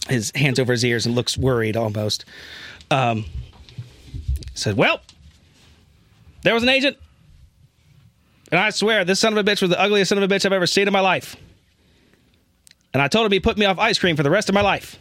his 0.08 0.32
hands 0.34 0.58
over 0.58 0.72
his 0.72 0.84
ears 0.84 1.06
and 1.06 1.14
looks 1.14 1.36
worried 1.36 1.76
almost. 1.76 2.24
Um, 2.90 3.24
said, 4.54 4.76
"Well, 4.76 5.00
there 6.42 6.54
was 6.54 6.62
an 6.62 6.68
agent, 6.68 6.96
and 8.50 8.60
I 8.60 8.70
swear 8.70 9.04
this 9.04 9.20
son 9.20 9.36
of 9.36 9.38
a 9.38 9.48
bitch 9.48 9.60
was 9.60 9.70
the 9.70 9.80
ugliest 9.80 10.08
son 10.08 10.18
of 10.18 10.30
a 10.30 10.34
bitch 10.34 10.46
I've 10.46 10.52
ever 10.52 10.66
seen 10.66 10.86
in 10.86 10.92
my 10.92 11.00
life. 11.00 11.36
And 12.92 13.02
I 13.02 13.08
told 13.08 13.26
him 13.26 13.32
he 13.32 13.40
put 13.40 13.58
me 13.58 13.66
off 13.66 13.78
ice 13.78 13.98
cream 13.98 14.16
for 14.16 14.22
the 14.22 14.30
rest 14.30 14.48
of 14.48 14.54
my 14.54 14.62
life. 14.62 14.98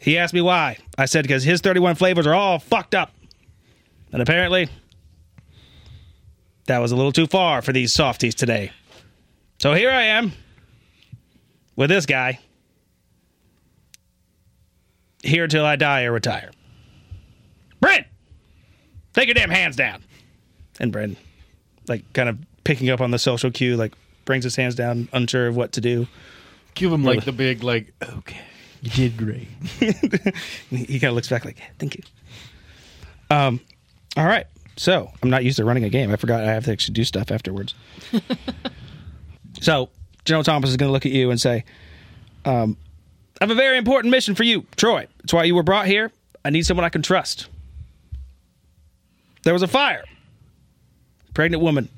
He 0.00 0.16
asked 0.16 0.32
me 0.32 0.40
why. 0.40 0.78
I 0.96 1.04
said 1.04 1.22
because 1.22 1.44
his 1.44 1.60
31 1.60 1.96
flavors 1.96 2.26
are 2.26 2.34
all 2.34 2.58
fucked 2.58 2.94
up. 2.94 3.12
And 4.12 4.22
apparently, 4.22 4.68
that 6.66 6.78
was 6.78 6.92
a 6.92 6.96
little 6.96 7.12
too 7.12 7.26
far 7.26 7.60
for 7.60 7.72
these 7.72 7.92
softies 7.92 8.34
today. 8.34 8.72
So 9.58 9.74
here 9.74 9.90
I 9.90 10.04
am 10.04 10.32
with 11.78 11.88
this 11.88 12.04
guy. 12.04 12.40
Here 15.22 15.46
till 15.46 15.64
I 15.64 15.76
die 15.76 16.04
or 16.04 16.12
retire. 16.12 16.50
Brent, 17.80 18.06
take 19.14 19.28
your 19.28 19.34
damn 19.34 19.50
hands 19.50 19.76
down. 19.76 20.02
And 20.80 20.92
Brent, 20.92 21.16
like, 21.86 22.12
kind 22.12 22.28
of 22.28 22.38
picking 22.64 22.90
up 22.90 23.00
on 23.00 23.10
the 23.12 23.18
social 23.18 23.50
cue, 23.50 23.76
like, 23.76 23.94
brings 24.24 24.44
his 24.44 24.56
hands 24.56 24.74
down, 24.74 25.08
unsure 25.12 25.46
of 25.46 25.56
what 25.56 25.72
to 25.72 25.80
do. 25.80 26.06
Give 26.74 26.92
him 26.92 27.02
like 27.02 27.24
the 27.24 27.32
big 27.32 27.64
like. 27.64 27.92
Okay, 28.00 28.40
you 28.82 28.90
did 28.90 29.16
great. 29.16 29.48
he 29.80 29.90
he 30.70 31.00
kind 31.00 31.10
of 31.10 31.14
looks 31.14 31.28
back 31.28 31.44
like, 31.44 31.56
"Thank 31.80 31.96
you." 31.96 32.02
Um, 33.30 33.60
all 34.16 34.26
right. 34.26 34.46
So 34.76 35.10
I'm 35.20 35.30
not 35.30 35.42
used 35.42 35.56
to 35.56 35.64
running 35.64 35.82
a 35.82 35.88
game. 35.88 36.12
I 36.12 36.16
forgot 36.16 36.44
I 36.44 36.52
have 36.52 36.66
to 36.66 36.72
actually 36.72 36.94
do 36.94 37.02
stuff 37.02 37.32
afterwards. 37.32 37.74
so 39.60 39.88
General 40.28 40.44
Thomas 40.44 40.70
is 40.70 40.76
going 40.76 40.88
to 40.88 40.92
look 40.92 41.06
at 41.06 41.12
you 41.12 41.30
and 41.30 41.40
say, 41.40 41.64
um, 42.44 42.76
"I 43.40 43.44
have 43.44 43.50
a 43.50 43.54
very 43.54 43.78
important 43.78 44.10
mission 44.10 44.34
for 44.34 44.44
you, 44.44 44.66
Troy. 44.76 45.06
It's 45.24 45.32
why 45.32 45.44
you 45.44 45.54
were 45.54 45.62
brought 45.62 45.86
here. 45.86 46.12
I 46.44 46.50
need 46.50 46.66
someone 46.66 46.84
I 46.84 46.90
can 46.90 47.02
trust. 47.02 47.48
There 49.42 49.54
was 49.54 49.62
a 49.62 49.68
fire. 49.68 50.04
Pregnant 51.34 51.62
woman, 51.62 51.88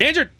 injured." 0.00 0.30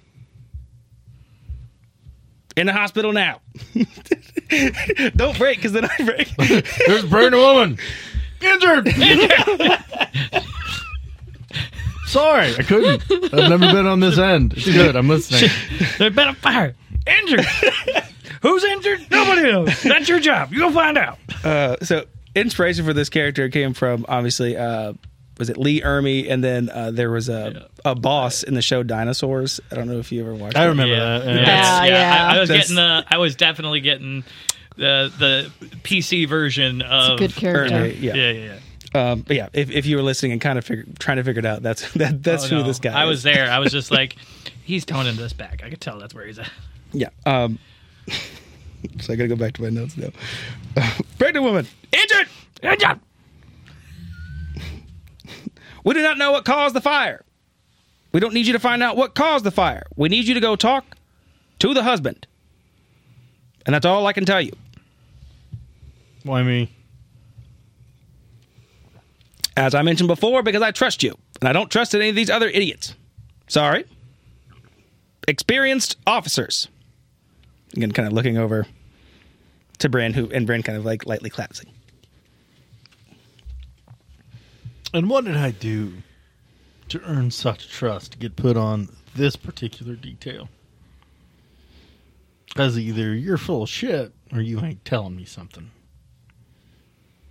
In 2.56 2.66
the 2.66 2.72
hospital 2.72 3.12
now. 3.12 3.40
Don't 5.16 5.36
break, 5.36 5.58
because 5.58 5.72
then 5.72 5.84
I 5.84 5.96
break. 6.02 6.34
There's 6.86 7.04
a 7.04 7.08
pregnant 7.08 7.42
woman. 7.42 7.78
Injured. 8.40 8.88
Sorry, 12.06 12.54
I 12.56 12.62
couldn't. 12.62 13.02
I've 13.34 13.50
never 13.50 13.72
been 13.72 13.86
on 13.86 14.00
this 14.00 14.16
end. 14.16 14.54
It's 14.54 14.64
good. 14.64 14.96
I'm 14.96 15.08
listening. 15.08 15.50
There's 15.98 16.14
been 16.14 16.28
a 16.28 16.34
fire. 16.34 16.74
Injured. 17.06 17.44
Who's 18.42 18.64
injured? 18.64 19.06
Nobody 19.10 19.42
knows. 19.42 19.82
That's 19.82 20.08
your 20.08 20.20
job. 20.20 20.52
You 20.52 20.60
go 20.60 20.70
find 20.70 20.98
out. 20.98 21.18
Uh, 21.44 21.76
so 21.82 22.04
inspiration 22.34 22.84
for 22.84 22.92
this 22.92 23.08
character 23.08 23.48
came 23.48 23.72
from 23.74 24.04
obviously 24.08 24.56
uh, 24.56 24.92
was 25.38 25.48
it 25.50 25.56
Lee 25.56 25.80
Ermey, 25.80 26.30
and 26.30 26.42
then 26.44 26.68
uh, 26.70 26.90
there 26.90 27.10
was 27.10 27.28
a 27.28 27.68
a 27.84 27.94
boss 27.94 28.42
in 28.42 28.54
the 28.54 28.62
show 28.62 28.82
Dinosaurs. 28.82 29.60
I 29.70 29.74
don't 29.74 29.88
know 29.88 29.98
if 29.98 30.12
you 30.12 30.20
ever 30.22 30.34
watched. 30.34 30.56
I 30.56 30.64
it. 30.64 30.68
remember 30.68 30.94
Yeah. 30.94 31.18
that. 31.18 31.26
Yeah. 31.26 31.34
That's- 31.44 31.88
yeah. 31.90 32.26
I, 32.30 32.36
I 32.36 32.40
was 32.40 32.48
That's- 32.48 32.68
getting 32.68 32.76
the. 32.76 33.04
I 33.08 33.18
was 33.18 33.36
definitely 33.36 33.80
getting 33.80 34.24
the 34.76 35.12
the 35.18 35.50
PC 35.82 36.28
version 36.28 36.82
It's 36.82 36.90
of 36.90 37.12
a 37.14 37.16
good 37.18 37.34
character. 37.34 37.74
Ermey, 37.76 38.00
yeah. 38.00 38.14
Yeah, 38.14 38.30
yeah. 38.30 38.44
yeah. 38.44 39.10
Um, 39.12 39.20
but 39.22 39.36
yeah, 39.36 39.48
if, 39.52 39.70
if 39.70 39.84
you 39.86 39.96
were 39.96 40.02
listening 40.02 40.32
and 40.32 40.40
kind 40.40 40.58
of 40.58 40.64
figure, 40.64 40.84
trying 40.98 41.16
to 41.18 41.24
figure 41.24 41.40
it 41.40 41.46
out, 41.46 41.62
that's 41.62 41.90
that, 41.94 42.22
that's 42.22 42.44
Oh, 42.46 42.48
who 42.48 42.56
no. 42.56 42.62
this 42.64 42.78
guy. 42.78 42.92
I 42.98 43.04
is. 43.04 43.08
was 43.08 43.22
there. 43.24 43.50
I 43.50 43.58
was 43.58 43.72
just 43.72 43.90
like, 43.98 44.16
he's 44.64 44.84
toning 44.84 45.16
this 45.16 45.32
back. 45.32 45.62
I 45.64 45.70
could 45.70 45.80
tell 45.80 45.98
that's 45.98 46.14
where 46.14 46.26
he's 46.26 46.38
at. 46.38 46.50
Yeah. 46.96 47.10
Um, 47.26 47.58
so 49.00 49.12
I 49.12 49.16
got 49.16 49.24
to 49.24 49.28
go 49.28 49.36
back 49.36 49.52
to 49.54 49.62
my 49.62 49.68
notes 49.68 49.96
now. 49.96 50.08
pregnant 51.18 51.44
woman 51.44 51.66
injured. 51.92 52.28
Injured. 52.62 53.00
We 55.84 55.94
do 55.94 56.02
not 56.02 56.18
know 56.18 56.32
what 56.32 56.44
caused 56.44 56.74
the 56.74 56.80
fire. 56.80 57.24
We 58.12 58.20
don't 58.20 58.34
need 58.34 58.46
you 58.46 58.54
to 58.54 58.58
find 58.58 58.82
out 58.82 58.96
what 58.96 59.14
caused 59.14 59.44
the 59.44 59.50
fire. 59.50 59.84
We 59.94 60.08
need 60.08 60.24
you 60.26 60.34
to 60.34 60.40
go 60.40 60.56
talk 60.56 60.96
to 61.58 61.74
the 61.74 61.82
husband. 61.82 62.26
And 63.66 63.74
that's 63.74 63.84
all 63.84 64.06
I 64.06 64.12
can 64.12 64.24
tell 64.24 64.40
you. 64.40 64.52
Why 66.22 66.42
me? 66.42 66.72
As 69.56 69.74
I 69.74 69.82
mentioned 69.82 70.08
before, 70.08 70.42
because 70.42 70.62
I 70.62 70.70
trust 70.70 71.02
you, 71.02 71.16
and 71.40 71.48
I 71.48 71.52
don't 71.52 71.70
trust 71.70 71.94
any 71.94 72.08
of 72.08 72.16
these 72.16 72.30
other 72.30 72.48
idiots. 72.48 72.94
Sorry. 73.48 73.84
Experienced 75.28 75.96
officers. 76.06 76.68
Again, 77.76 77.92
kind 77.92 78.06
of 78.06 78.12
looking 78.12 78.38
over 78.38 78.66
to 79.78 79.88
Bran, 79.88 80.14
who 80.14 80.30
and 80.30 80.46
Bran 80.46 80.62
kind 80.62 80.78
of 80.78 80.84
like 80.84 81.06
lightly 81.06 81.30
collapsing. 81.30 81.68
And 84.94 85.10
what 85.10 85.24
did 85.24 85.36
I 85.36 85.50
do 85.50 85.92
to 86.88 87.00
earn 87.02 87.30
such 87.30 87.68
trust 87.68 88.12
to 88.12 88.18
get 88.18 88.36
put 88.36 88.56
on 88.56 88.88
this 89.14 89.36
particular 89.36 89.94
detail? 89.94 90.48
Because 92.46 92.78
either 92.78 93.14
you're 93.14 93.36
full 93.36 93.64
of 93.64 93.68
shit 93.68 94.12
or 94.32 94.40
you 94.40 94.60
ain't 94.64 94.84
telling 94.84 95.14
me 95.14 95.26
something. 95.26 95.70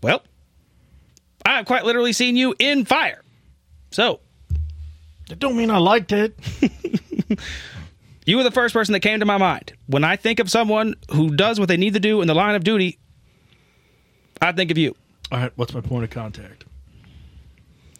Well, 0.03 0.21
I've 1.43 1.65
quite 1.65 1.85
literally 1.85 2.13
seen 2.13 2.35
you 2.35 2.53
in 2.59 2.85
fire. 2.85 3.23
So, 3.89 4.19
That 5.29 5.39
don't 5.39 5.57
mean 5.57 5.71
I 5.71 5.77
liked 5.77 6.11
it. 6.11 6.37
you 8.25 8.37
were 8.37 8.43
the 8.43 8.51
first 8.51 8.73
person 8.73 8.93
that 8.93 9.01
came 9.01 9.19
to 9.19 9.25
my 9.25 9.37
mind. 9.37 9.73
When 9.87 10.03
I 10.03 10.15
think 10.15 10.39
of 10.39 10.49
someone 10.49 10.95
who 11.11 11.35
does 11.35 11.59
what 11.59 11.67
they 11.67 11.77
need 11.77 11.93
to 11.93 11.99
do 11.99 12.21
in 12.21 12.27
the 12.27 12.33
line 12.33 12.55
of 12.55 12.63
duty, 12.63 12.97
I 14.41 14.51
think 14.51 14.71
of 14.71 14.77
you. 14.77 14.95
All 15.31 15.39
right, 15.39 15.51
what's 15.55 15.73
my 15.73 15.81
point 15.81 16.03
of 16.03 16.09
contact? 16.09 16.65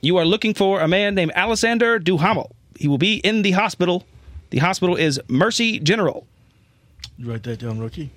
You 0.02 0.18
are 0.18 0.26
looking 0.26 0.54
for 0.54 0.82
a 0.82 0.88
man 0.88 1.16
named 1.16 1.32
Alexander 1.36 1.98
Duhamel. 2.00 2.56
He 2.78 2.88
will 2.88 2.98
be 2.98 3.16
in 3.18 3.42
the 3.42 3.52
hospital. 3.52 4.06
The 4.52 4.60
hospital 4.60 4.96
is 4.96 5.20
Mercy 5.28 5.80
General. 5.80 6.28
You 7.18 7.32
write 7.32 7.44
that 7.44 7.60
down, 7.60 7.80
rookie. 7.80 8.12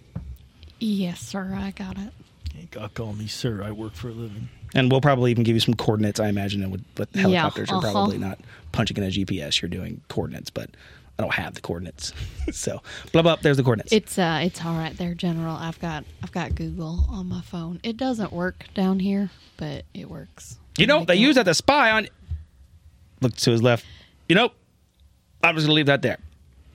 Yes, 0.78 1.20
sir. 1.20 1.54
I 1.54 1.70
got 1.70 1.96
it. 1.96 2.12
Ain't 2.58 2.70
got 2.70 2.94
call 2.94 3.12
me 3.12 3.26
sir. 3.26 3.62
I 3.62 3.70
work 3.70 3.94
for 3.94 4.08
a 4.08 4.12
living. 4.12 4.48
And 4.74 4.90
we'll 4.90 5.00
probably 5.00 5.30
even 5.30 5.44
give 5.44 5.54
you 5.56 5.60
some 5.60 5.74
coordinates, 5.74 6.20
I 6.20 6.28
imagine. 6.28 6.62
And 6.62 6.72
with, 6.72 6.84
with 6.98 7.08
Yeah, 7.14 7.22
helicopters, 7.22 7.70
you're 7.70 7.78
uh-huh. 7.78 7.92
probably 7.92 8.18
not 8.18 8.38
punching 8.72 8.96
in 8.96 9.02
a 9.04 9.06
GPS. 9.06 9.62
You're 9.62 9.70
doing 9.70 10.02
coordinates, 10.08 10.50
but 10.50 10.70
I 11.18 11.22
don't 11.22 11.34
have 11.34 11.54
the 11.54 11.60
coordinates. 11.60 12.12
so, 12.52 12.80
blah, 13.12 13.22
blah, 13.22 13.36
there's 13.36 13.56
the 13.56 13.62
coordinates. 13.64 13.92
It's 13.92 14.18
uh, 14.18 14.40
it's 14.42 14.64
all 14.64 14.76
right 14.76 14.96
there, 14.96 15.14
General. 15.14 15.56
I've 15.56 15.80
got 15.80 16.04
I've 16.22 16.32
got 16.32 16.54
Google 16.54 17.06
on 17.08 17.28
my 17.28 17.40
phone. 17.40 17.80
It 17.82 17.96
doesn't 17.96 18.32
work 18.32 18.66
down 18.74 19.00
here, 19.00 19.30
but 19.56 19.84
it 19.94 20.08
works. 20.08 20.58
you 20.78 20.86
know, 20.86 21.04
they 21.04 21.16
use 21.16 21.34
that 21.34 21.44
to 21.44 21.54
spy 21.54 21.90
on. 21.90 22.08
Look 23.20 23.34
to 23.36 23.50
his 23.50 23.62
left. 23.62 23.84
You 24.28 24.36
know, 24.36 24.52
I'm 25.42 25.56
just 25.56 25.66
going 25.66 25.70
to 25.70 25.72
leave 25.72 25.86
that 25.86 26.02
there. 26.02 26.18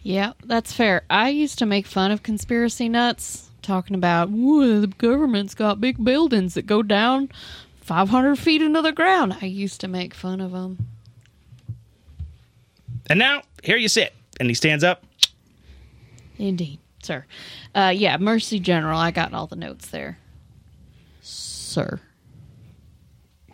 Yeah, 0.01 0.33
that's 0.43 0.73
fair. 0.73 1.03
I 1.09 1.29
used 1.29 1.57
to 1.59 1.65
make 1.65 1.85
fun 1.85 2.11
of 2.11 2.23
conspiracy 2.23 2.89
nuts, 2.89 3.49
talking 3.61 3.95
about 3.95 4.29
the 4.29 4.93
government's 4.97 5.55
got 5.55 5.79
big 5.79 6.03
buildings 6.03 6.55
that 6.55 6.65
go 6.65 6.83
down 6.83 7.29
500 7.79 8.37
feet 8.37 8.61
into 8.61 8.81
the 8.81 8.91
ground. 8.91 9.37
I 9.41 9.45
used 9.45 9.79
to 9.81 9.87
make 9.87 10.13
fun 10.13 10.41
of 10.41 10.51
them. 10.51 10.87
And 13.07 13.19
now, 13.19 13.43
here 13.63 13.77
you 13.77 13.87
sit. 13.87 14.13
And 14.39 14.49
he 14.49 14.55
stands 14.55 14.83
up. 14.83 15.05
Indeed, 16.37 16.79
sir. 17.01 17.25
Uh, 17.75 17.93
yeah, 17.95 18.17
Mercy 18.17 18.59
General. 18.59 18.97
I 18.99 19.11
got 19.11 19.33
all 19.33 19.47
the 19.47 19.55
notes 19.55 19.89
there, 19.89 20.17
sir. 21.21 21.99
He 23.47 23.53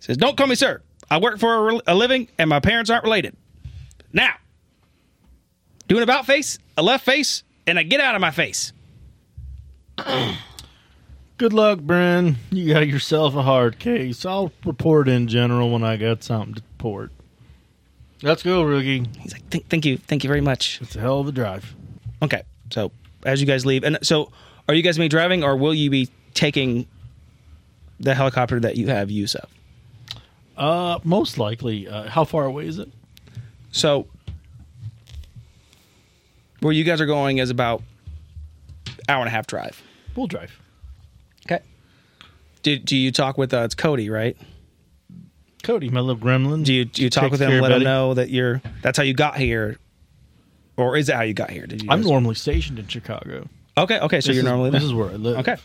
Says, 0.00 0.16
Don't 0.16 0.36
call 0.36 0.46
me 0.46 0.54
sir. 0.54 0.82
I 1.10 1.18
work 1.18 1.38
for 1.38 1.54
a, 1.54 1.62
rel- 1.62 1.82
a 1.86 1.94
living 1.94 2.28
and 2.38 2.48
my 2.48 2.60
parents 2.60 2.90
aren't 2.90 3.04
related. 3.04 3.36
Now, 4.12 4.34
do 5.88 5.96
an 5.96 6.02
about 6.02 6.24
face, 6.26 6.58
a 6.76 6.82
left 6.82 7.04
face, 7.04 7.42
and 7.66 7.78
a 7.78 7.84
get 7.84 8.00
out 8.00 8.14
of 8.14 8.20
my 8.20 8.30
face. 8.30 8.72
Good 11.36 11.52
luck, 11.52 11.80
Bren. 11.80 12.36
You 12.50 12.72
got 12.72 12.86
yourself 12.86 13.34
a 13.34 13.42
hard 13.42 13.78
case. 13.78 14.24
I'll 14.24 14.52
report 14.64 15.08
in 15.08 15.26
general 15.28 15.70
when 15.72 15.82
I 15.82 15.96
got 15.96 16.22
something 16.22 16.54
to 16.54 16.62
report. 16.76 17.10
Let's 18.24 18.42
go, 18.42 18.62
rookie. 18.62 19.04
He's 19.20 19.32
like, 19.32 19.46
"Thank- 19.50 19.68
Thank 19.68 19.84
you. 19.84 19.98
Thank 19.98 20.24
you 20.24 20.28
very 20.28 20.40
much. 20.40 20.80
It's 20.80 20.96
a 20.96 21.00
hell 21.00 21.20
of 21.20 21.28
a 21.28 21.32
drive. 21.32 21.74
Okay. 22.22 22.42
So, 22.70 22.90
as 23.24 23.40
you 23.40 23.46
guys 23.46 23.66
leave, 23.66 23.84
and 23.84 23.98
so 24.02 24.32
are 24.66 24.74
you 24.74 24.82
guys 24.82 24.96
going 24.96 25.08
to 25.10 25.14
be 25.14 25.16
driving 25.18 25.44
or 25.44 25.56
will 25.56 25.74
you 25.74 25.90
be 25.90 26.08
taking 26.32 26.86
the 28.00 28.14
helicopter 28.14 28.58
that 28.60 28.76
you 28.76 28.86
have 28.88 29.10
use 29.10 29.34
of? 29.34 29.50
Uh, 30.56 30.98
most 31.04 31.36
likely. 31.36 31.86
Uh, 31.86 32.08
how 32.08 32.24
far 32.24 32.44
away 32.46 32.66
is 32.66 32.78
it? 32.78 32.88
So, 33.72 34.06
where 36.60 36.72
you 36.72 36.82
guys 36.84 37.00
are 37.02 37.06
going 37.06 37.38
is 37.38 37.50
about 37.50 37.82
hour 39.08 39.20
and 39.20 39.28
a 39.28 39.30
half 39.30 39.46
drive. 39.46 39.82
We'll 40.16 40.28
drive. 40.28 40.58
Okay. 41.46 41.62
Do, 42.62 42.78
do 42.78 42.96
you 42.96 43.12
talk 43.12 43.36
with 43.36 43.52
uh, 43.52 43.58
it's 43.58 43.74
Cody, 43.74 44.08
right? 44.08 44.36
Cody, 45.64 45.88
my 45.90 46.00
little 46.00 46.20
gremlin. 46.20 46.64
Do 46.64 46.72
you 46.72 46.84
do 46.84 47.02
you 47.02 47.10
talk 47.10 47.30
with 47.32 47.40
him, 47.40 47.48
care 47.48 47.58
of 47.58 47.62
let 47.62 47.72
him 47.72 47.76
Betty. 47.78 47.84
know 47.84 48.14
that 48.14 48.30
you're 48.30 48.62
that's 48.82 48.96
how 48.96 49.02
you 49.04 49.14
got 49.14 49.36
here, 49.36 49.78
or 50.76 50.96
is 50.96 51.08
it 51.08 51.14
how 51.16 51.22
you 51.22 51.34
got 51.34 51.50
here? 51.50 51.66
Did 51.66 51.82
you? 51.82 51.88
I'm 51.90 52.00
guys- 52.02 52.10
normally 52.10 52.34
stationed 52.36 52.78
in 52.78 52.86
Chicago. 52.86 53.48
okay. 53.76 53.98
Okay, 54.00 54.20
so 54.20 54.28
This 54.28 54.36
you're 54.36 54.44
is- 54.44 54.48
normally 54.50 54.70
This 54.70 54.84
is 54.84 54.92
where 54.94 55.08
I 55.10 55.14
live. 55.14 55.38
okay. 55.38 55.56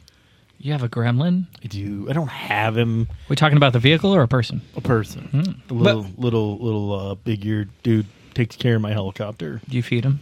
You 0.61 0.73
have 0.73 0.83
a 0.83 0.89
gremlin? 0.89 1.45
I 1.63 1.67
do. 1.67 2.07
I 2.09 2.13
don't 2.13 2.27
have 2.27 2.75
him. 2.75 3.07
We 3.29 3.37
talking 3.37 3.55
about 3.55 3.71
the 3.71 3.79
vehicle 3.79 4.13
or 4.13 4.23
a 4.23 4.27
person? 4.27 4.61
A 4.75 4.81
person. 4.81 5.21
Hmm. 5.31 5.41
The 5.69 5.73
little, 5.73 6.05
little, 6.17 6.57
little 6.59 6.93
uh, 7.11 7.15
big 7.15 7.45
eared 7.45 7.69
dude 7.81 8.05
takes 8.33 8.57
care 8.57 8.75
of 8.75 8.81
my 8.81 8.91
helicopter. 8.91 9.61
Do 9.69 9.77
you 9.77 9.83
feed 9.83 10.03
him? 10.03 10.19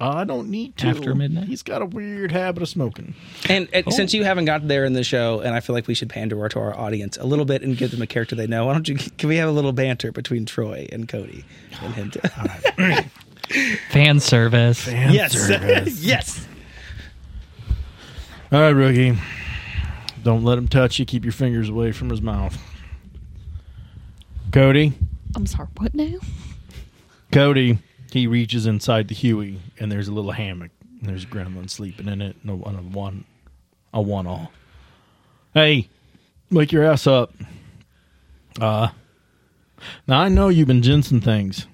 I 0.00 0.24
don't 0.24 0.50
need 0.50 0.76
to. 0.78 0.88
After 0.88 1.14
midnight? 1.14 1.46
He's 1.46 1.62
got 1.62 1.82
a 1.82 1.86
weird 1.86 2.32
habit 2.32 2.62
of 2.62 2.68
smoking. 2.68 3.14
And, 3.48 3.68
and 3.72 3.84
oh. 3.86 3.90
since 3.90 4.12
you 4.12 4.24
haven't 4.24 4.46
got 4.46 4.66
there 4.66 4.84
in 4.84 4.92
the 4.92 5.04
show, 5.04 5.40
and 5.40 5.54
I 5.54 5.60
feel 5.60 5.74
like 5.74 5.86
we 5.86 5.94
should 5.94 6.10
pander 6.10 6.48
to 6.48 6.58
our 6.58 6.76
audience 6.76 7.16
a 7.16 7.24
little 7.24 7.44
bit 7.44 7.62
and 7.62 7.76
give 7.76 7.90
them 7.92 8.02
a 8.02 8.06
character 8.06 8.34
they 8.34 8.46
know. 8.46 8.66
Why 8.66 8.72
don't 8.72 8.88
you? 8.88 8.96
Can 9.18 9.28
we 9.28 9.36
have 9.36 9.48
a 9.48 9.52
little 9.52 9.72
banter 9.72 10.12
between 10.12 10.46
Troy 10.46 10.88
and 10.90 11.08
Cody 11.08 11.44
and 11.82 11.94
him? 11.94 12.10
To, 12.10 13.04
Fan 13.90 14.20
service. 14.20 14.86
yes, 14.86 15.34
yes. 16.02 16.48
All 18.50 18.60
right, 18.60 18.70
rookie. 18.70 19.18
Don't 20.22 20.42
let 20.44 20.56
him 20.56 20.68
touch 20.68 20.98
you. 20.98 21.04
Keep 21.04 21.24
your 21.24 21.32
fingers 21.32 21.68
away 21.68 21.92
from 21.92 22.08
his 22.08 22.22
mouth. 22.22 22.58
Cody. 24.50 24.94
I'm 25.36 25.46
sorry, 25.46 25.68
what 25.76 25.94
now? 25.94 26.18
Cody. 27.32 27.78
He 28.14 28.28
reaches 28.28 28.64
inside 28.64 29.08
the 29.08 29.14
Huey, 29.16 29.58
and 29.80 29.90
there's 29.90 30.06
a 30.06 30.12
little 30.12 30.30
hammock. 30.30 30.70
And 31.00 31.10
there's 31.10 31.24
a 31.24 31.26
gremlin 31.26 31.68
sleeping 31.68 32.06
in 32.06 32.22
it, 32.22 32.36
and 32.42 32.50
a 32.50 32.54
one, 32.54 33.24
a 33.92 34.00
one, 34.00 34.26
all. 34.28 34.52
Hey, 35.52 35.88
wake 36.48 36.70
your 36.70 36.84
ass 36.84 37.08
up. 37.08 37.34
Uh, 38.60 38.90
now 40.06 40.20
I 40.20 40.28
know 40.28 40.48
you've 40.48 40.68
been 40.68 40.80
ginseng 40.80 41.22
things 41.22 41.66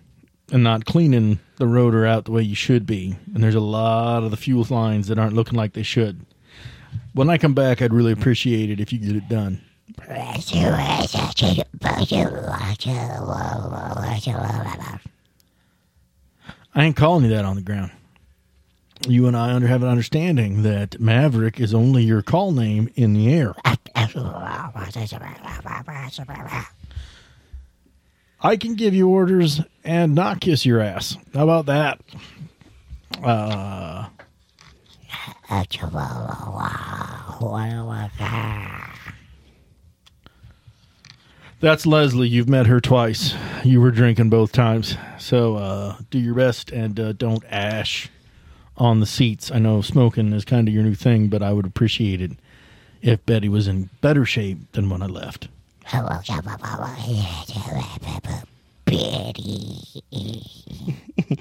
and 0.50 0.64
not 0.64 0.86
cleaning 0.86 1.40
the 1.56 1.66
rotor 1.66 2.06
out 2.06 2.24
the 2.24 2.32
way 2.32 2.40
you 2.40 2.54
should 2.54 2.86
be, 2.86 3.16
and 3.34 3.44
there's 3.44 3.54
a 3.54 3.60
lot 3.60 4.22
of 4.22 4.30
the 4.30 4.38
fuel 4.38 4.66
lines 4.70 5.08
that 5.08 5.18
aren't 5.18 5.34
looking 5.34 5.58
like 5.58 5.74
they 5.74 5.82
should. 5.82 6.24
When 7.12 7.28
I 7.28 7.36
come 7.36 7.52
back, 7.52 7.82
I'd 7.82 7.92
really 7.92 8.12
appreciate 8.12 8.70
it 8.70 8.80
if 8.80 8.94
you 8.94 8.98
get 8.98 9.14
it 9.14 9.28
done. 9.28 9.60
I 16.74 16.84
ain't 16.84 16.96
calling 16.96 17.24
you 17.24 17.30
that 17.30 17.44
on 17.44 17.56
the 17.56 17.62
ground. 17.62 17.90
You 19.08 19.26
and 19.26 19.36
I 19.36 19.52
under 19.52 19.66
have 19.66 19.82
an 19.82 19.88
understanding 19.88 20.62
that 20.62 21.00
Maverick 21.00 21.58
is 21.58 21.72
only 21.74 22.02
your 22.02 22.22
call 22.22 22.52
name 22.52 22.90
in 22.94 23.14
the 23.14 23.32
air. 23.32 23.54
I 28.42 28.56
can 28.56 28.74
give 28.74 28.94
you 28.94 29.08
orders 29.08 29.60
and 29.84 30.14
not 30.14 30.40
kiss 30.40 30.64
your 30.64 30.80
ass. 30.80 31.16
How 31.34 31.44
about 31.44 31.66
that? 31.66 32.00
Uh, 33.22 34.08
that's 41.60 41.86
Leslie. 41.86 42.28
You've 42.28 42.48
met 42.48 42.66
her 42.66 42.80
twice. 42.80 43.34
You 43.64 43.80
were 43.80 43.90
drinking 43.90 44.30
both 44.30 44.52
times. 44.52 44.96
So 45.18 45.56
uh, 45.56 45.96
do 46.10 46.18
your 46.18 46.34
best 46.34 46.70
and 46.70 46.98
uh, 46.98 47.12
don't 47.12 47.44
ash 47.50 48.08
on 48.76 49.00
the 49.00 49.06
seats. 49.06 49.50
I 49.50 49.58
know 49.58 49.82
smoking 49.82 50.32
is 50.32 50.44
kind 50.44 50.66
of 50.66 50.74
your 50.74 50.82
new 50.82 50.94
thing, 50.94 51.28
but 51.28 51.42
I 51.42 51.52
would 51.52 51.66
appreciate 51.66 52.20
it 52.20 52.32
if 53.02 53.24
Betty 53.26 53.48
was 53.48 53.68
in 53.68 53.90
better 54.00 54.24
shape 54.24 54.72
than 54.72 54.88
when 54.90 55.02
I 55.02 55.06
left. 55.06 55.48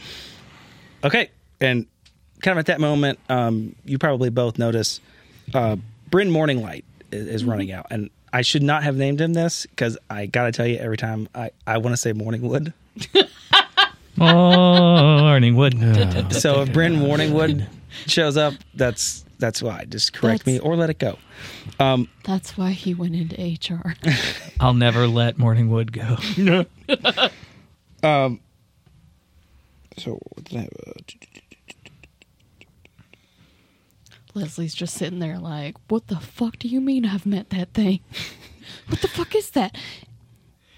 Okay, 1.03 1.29
and 1.62 1.86
kind 2.41 2.58
of 2.58 2.60
at 2.60 2.65
that 2.65 2.82
moment, 2.82 3.19
um, 3.29 3.75
you 3.86 3.97
probably 3.97 4.29
both 4.29 4.60
notice 4.60 4.99
uh, 5.53 5.77
Bryn 6.10 6.29
Morning 6.29 6.62
Light 6.62 6.84
is, 7.12 7.27
is 7.27 7.43
running 7.45 7.71
out, 7.71 7.88
and 7.89 8.10
I 8.32 8.42
should 8.42 8.63
not 8.63 8.84
have 8.84 8.96
named 8.96 9.20
him 9.22 9.34
this 9.34 9.65
because 9.65 9.98
I 10.10 10.26
gotta 10.26 10.52
tell 10.52 10.68
you, 10.68 10.78
every 10.78 10.98
time 10.98 11.28
I 11.34 11.52
I 11.65 11.78
want 11.78 11.94
to 11.94 11.98
say 11.98 12.13
Morningwood. 12.13 12.74
Morning 14.18 15.56
wood. 15.56 15.76
So 16.34 16.62
if 16.62 16.74
Bryn 16.74 16.96
Morningwood 16.98 17.68
shows 18.06 18.36
up, 18.38 18.54
that's 18.74 19.24
that's 19.39 19.62
why. 19.63 19.86
Just 19.86 20.12
correct 20.13 20.46
me 20.46 20.60
or 20.60 20.76
let 20.76 20.89
it 20.89 21.00
go. 21.00 21.18
Um, 21.80 22.10
That's 22.26 22.58
why 22.58 22.72
he 22.72 22.94
went 22.94 23.15
into 23.15 23.36
HR. 23.74 23.96
I'll 24.60 24.74
never 24.74 25.08
let 25.08 25.38
Morning 25.38 25.70
Wood 25.70 25.94
go. 25.94 26.18
so 29.98 30.20
what 30.36 30.44
did 30.44 30.58
I 30.58 30.62
have? 30.62 30.70
Uh, 30.88 30.94
Leslie's 34.36 34.74
just 34.76 34.96
sitting 34.96 35.20
there 35.20 35.39
like, 35.39 35.76
what 35.88 36.08
the 36.08 36.20
fuck 36.20 36.58
do 36.60 36.68
you 36.68 36.80
mean 36.82 37.06
I've 37.06 37.26
met 37.26 37.50
that 37.50 37.74
thing? 37.74 38.00
what 38.88 39.02
the 39.02 39.08
fuck 39.08 39.36
is 39.36 39.52
that? 39.52 39.76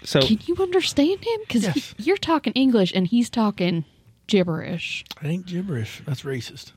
so 0.02 0.20
Can 0.20 0.38
you 0.46 0.56
understand 0.58 1.22
him? 1.24 1.40
Because 1.46 1.62
Yes. 1.64 1.94
you're 1.98 2.16
talking 2.16 2.52
English 2.54 2.92
and 2.94 3.06
he's 3.06 3.28
talking 3.30 3.84
gibberish. 4.26 5.04
I 5.22 5.28
ain't 5.28 5.46
gibberish. 5.46 6.02
That's 6.06 6.22
racist. 6.22 6.72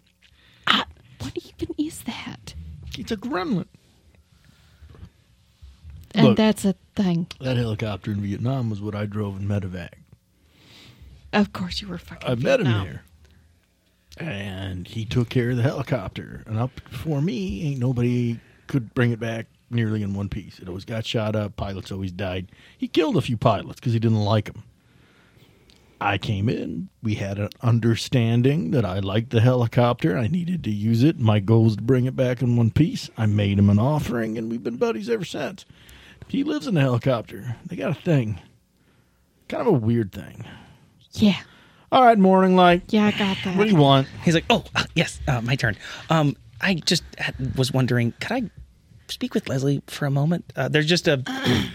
I, 0.67 0.83
what 1.19 1.33
even 1.37 1.73
is 1.77 2.01
that? 2.03 2.53
It's 2.97 3.11
a 3.11 3.17
gremlin. 3.17 3.65
And 6.13 6.27
Look. 6.27 6.37
that's 6.37 6.63
a 6.65 6.75
thing. 6.95 7.27
That 7.41 7.57
helicopter 7.57 8.11
in 8.11 8.21
Vietnam 8.21 8.69
was 8.69 8.81
what 8.81 8.95
I 8.95 9.05
drove 9.05 9.37
in 9.37 9.47
medevac. 9.47 9.89
Of 11.33 11.51
course, 11.51 11.81
you 11.81 11.89
were 11.89 11.97
fucking. 11.97 12.29
I 12.29 12.35
met 12.35 12.61
him 12.61 12.67
Vietnam. 12.67 12.83
there. 12.87 13.03
And 14.17 14.87
he 14.87 15.05
took 15.05 15.29
care 15.29 15.51
of 15.51 15.57
the 15.57 15.63
helicopter. 15.63 16.43
And 16.45 16.57
up 16.57 16.79
for 16.89 17.21
me, 17.21 17.67
ain't 17.67 17.79
nobody 17.79 18.39
could 18.67 18.93
bring 18.93 19.11
it 19.11 19.19
back 19.19 19.47
nearly 19.69 20.03
in 20.03 20.13
one 20.13 20.29
piece. 20.29 20.59
It 20.59 20.67
always 20.67 20.85
got 20.85 21.05
shot 21.05 21.35
up. 21.35 21.55
Pilots 21.55 21.91
always 21.91 22.11
died. 22.11 22.51
He 22.77 22.87
killed 22.87 23.17
a 23.17 23.21
few 23.21 23.37
pilots 23.37 23.79
because 23.79 23.93
he 23.93 23.99
didn't 23.99 24.23
like 24.23 24.45
them. 24.45 24.63
I 25.99 26.17
came 26.17 26.49
in. 26.49 26.89
We 27.01 27.15
had 27.15 27.39
an 27.39 27.49
understanding 27.61 28.71
that 28.71 28.85
I 28.85 28.99
liked 28.99 29.29
the 29.29 29.41
helicopter. 29.41 30.17
I 30.17 30.27
needed 30.27 30.63
to 30.65 30.71
use 30.71 31.03
it. 31.03 31.19
My 31.19 31.39
goal 31.39 31.63
was 31.63 31.77
to 31.77 31.81
bring 31.81 32.05
it 32.05 32.15
back 32.15 32.41
in 32.41 32.57
one 32.57 32.71
piece. 32.71 33.09
I 33.17 33.25
made 33.25 33.57
him 33.57 33.69
an 33.69 33.79
offering, 33.79 34.37
and 34.37 34.51
we've 34.51 34.63
been 34.63 34.77
buddies 34.77 35.09
ever 35.09 35.25
since. 35.25 35.65
He 36.27 36.43
lives 36.43 36.67
in 36.67 36.75
the 36.75 36.81
helicopter. 36.81 37.55
They 37.65 37.75
got 37.75 37.91
a 37.91 38.01
thing. 38.01 38.41
Kind 39.47 39.61
of 39.61 39.67
a 39.67 39.71
weird 39.71 40.11
thing. 40.11 40.45
Yeah, 41.13 41.39
All 41.91 42.03
right, 42.03 42.17
morning 42.17 42.55
light. 42.55 42.83
yeah, 42.89 43.05
I 43.05 43.11
got 43.11 43.37
that. 43.43 43.55
What 43.57 43.65
do 43.65 43.69
you 43.69 43.75
want? 43.79 44.07
he's 44.23 44.33
like, 44.33 44.45
oh 44.49 44.63
uh, 44.75 44.85
yes, 44.95 45.19
uh, 45.27 45.41
my 45.41 45.55
turn. 45.55 45.75
Um, 46.09 46.35
I 46.61 46.75
just 46.75 47.03
had, 47.17 47.57
was 47.57 47.71
wondering, 47.71 48.13
could 48.19 48.31
I 48.31 48.43
speak 49.07 49.33
with 49.33 49.47
Leslie 49.47 49.81
for 49.87 50.05
a 50.05 50.11
moment? 50.11 50.51
Uh, 50.55 50.67
there's 50.67 50.87
just 50.87 51.07
a 51.07 51.23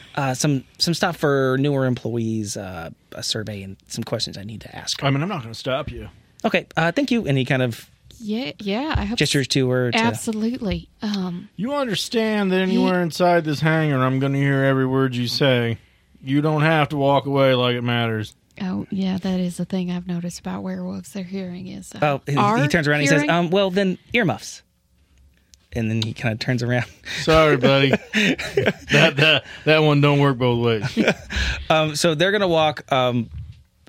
uh, 0.17 0.35
some 0.35 0.65
some 0.79 0.95
stuff 0.95 1.17
for 1.17 1.57
newer 1.61 1.87
employees, 1.87 2.57
uh, 2.57 2.91
a 3.13 3.23
survey, 3.23 3.63
and 3.63 3.77
some 3.87 4.05
questions 4.05 4.37
I 4.37 4.43
need 4.43 4.61
to 4.63 4.77
ask. 4.77 5.01
her. 5.01 5.07
I 5.07 5.11
mean, 5.11 5.23
I'm 5.23 5.29
not 5.29 5.43
going 5.43 5.55
to 5.55 5.59
stop 5.59 5.91
you. 5.91 6.09
Okay, 6.45 6.67
uh, 6.77 6.91
thank 6.93 7.11
you. 7.11 7.27
And 7.27 7.39
he 7.39 7.45
kind 7.45 7.63
of 7.63 7.89
Yeah, 8.19 8.53
yeah, 8.59 8.95
I 8.97 9.05
hope. 9.05 9.19
gestures 9.19 9.47
to 9.49 9.69
her. 9.71 9.93
To, 9.93 9.99
Absolutely. 9.99 10.89
Um, 11.03 11.49
You 11.57 11.75
understand 11.75 12.51
that 12.53 12.61
anywhere 12.61 13.01
inside 13.03 13.45
this 13.45 13.61
hangar, 13.61 14.03
I'm 14.05 14.19
going 14.19 14.33
to 14.33 14.39
hear 14.39 14.65
every 14.65 14.87
word 14.87 15.15
you 15.15 15.29
say. 15.29 15.79
You 16.23 16.41
don't 16.43 16.63
have 16.63 16.89
to 16.91 16.97
walk 16.97 17.27
away 17.27 17.55
like 17.55 17.77
it 17.77 17.83
matters. 17.83 18.35
Oh, 18.61 18.87
yeah, 18.91 19.19
that 19.19 19.41
is 19.41 19.57
the 19.57 19.65
thing 19.65 19.91
I've 19.91 20.07
noticed 20.07 20.41
about 20.41 20.63
werewolves. 20.63 21.13
Their 21.13 21.25
hearing 21.25 21.67
is. 21.69 21.93
Uh, 21.95 21.99
Oh, 22.03 22.21
he, 22.27 22.63
he 22.63 22.69
turns 22.69 22.87
around 22.89 23.01
and 23.01 23.03
he 23.03 23.07
says, 23.09 23.29
um, 23.29 23.51
"Well, 23.51 23.71
then 23.71 23.99
earmuffs." 24.13 24.63
And 25.73 25.89
then 25.89 26.03
he 26.03 26.13
kind 26.13 26.33
of 26.33 26.41
turns 26.41 26.63
around. 26.65 26.87
Sorry, 27.23 27.57
buddy. 27.57 27.91
that, 28.13 29.15
that 29.17 29.45
that 29.65 29.79
one 29.79 30.01
don't 30.01 30.19
work 30.19 30.39
both 30.39 30.65
ways. 30.65 31.07
Um, 31.71 31.95
so 31.95 32.17
they're 32.17 32.33
gonna 32.33 32.49
walk 32.49 32.91
um, 32.93 33.31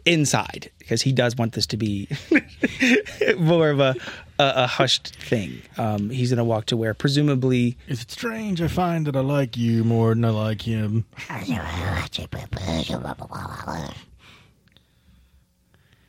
inside 0.05 0.69
because 0.77 1.01
he 1.01 1.11
does 1.11 1.35
want 1.35 1.53
this 1.53 1.65
to 1.67 1.77
be 1.77 2.07
more 3.39 3.71
of 3.71 3.79
a, 3.79 3.95
a, 4.37 4.53
a 4.57 4.67
hushed 4.67 5.15
thing. 5.15 5.63
Um, 5.79 6.11
he's 6.11 6.29
gonna 6.29 6.43
walk 6.43 6.67
to 6.67 6.77
where 6.77 6.93
presumably 6.93 7.79
Is 7.87 8.03
it 8.03 8.11
strange? 8.11 8.61
I 8.61 8.67
find 8.67 9.07
that 9.07 9.15
I 9.15 9.21
like 9.21 9.57
you 9.57 9.83
more 9.83 10.13
than 10.13 10.23
I 10.25 10.29
like 10.29 10.61
him. 10.61 11.05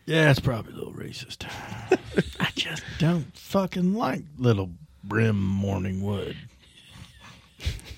Yeah, 0.07 0.31
it's 0.31 0.41
probably 0.41 0.73
a 0.73 0.77
little 0.77 0.93
racist. 0.93 1.47
I 2.41 2.51
just 2.55 2.83
don't 2.99 3.37
fucking 3.37 3.95
like 3.95 4.23
little 4.37 4.71
Brim 5.05 5.41
morning 5.41 6.01
Morningwood. 6.01 6.37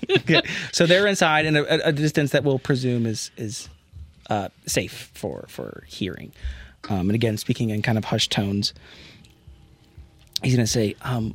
so 0.71 0.85
they're 0.85 1.07
inside 1.07 1.45
in 1.45 1.55
a, 1.55 1.63
a 1.63 1.91
distance 1.91 2.31
that 2.31 2.43
we'll 2.43 2.59
presume 2.59 3.05
is 3.05 3.31
is 3.37 3.69
uh, 4.29 4.49
safe 4.65 5.11
for 5.13 5.45
for 5.47 5.83
hearing. 5.87 6.31
Um, 6.89 7.09
and 7.09 7.15
again, 7.15 7.37
speaking 7.37 7.71
in 7.71 7.81
kind 7.81 7.97
of 7.97 8.05
hushed 8.05 8.31
tones, 8.31 8.73
he's 10.43 10.55
going 10.55 10.65
to 10.65 10.71
say, 10.71 10.95
um, 11.01 11.33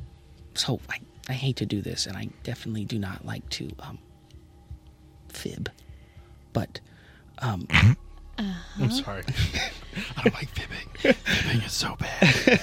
"So 0.54 0.80
I, 0.88 1.00
I 1.28 1.32
hate 1.32 1.56
to 1.56 1.66
do 1.66 1.80
this, 1.82 2.06
and 2.06 2.16
I 2.16 2.28
definitely 2.44 2.84
do 2.84 2.98
not 2.98 3.24
like 3.24 3.48
to 3.50 3.70
um, 3.80 3.98
fib, 5.28 5.68
but 6.52 6.80
um, 8.40 8.56
I'm 8.80 8.90
sorry. 8.90 9.22
I 10.16 10.22
don't 10.22 10.34
like 10.34 10.48
fibbing. 10.50 11.14
fibbing 11.24 11.62
is 11.62 11.72
so 11.72 11.96
bad. 11.96 12.60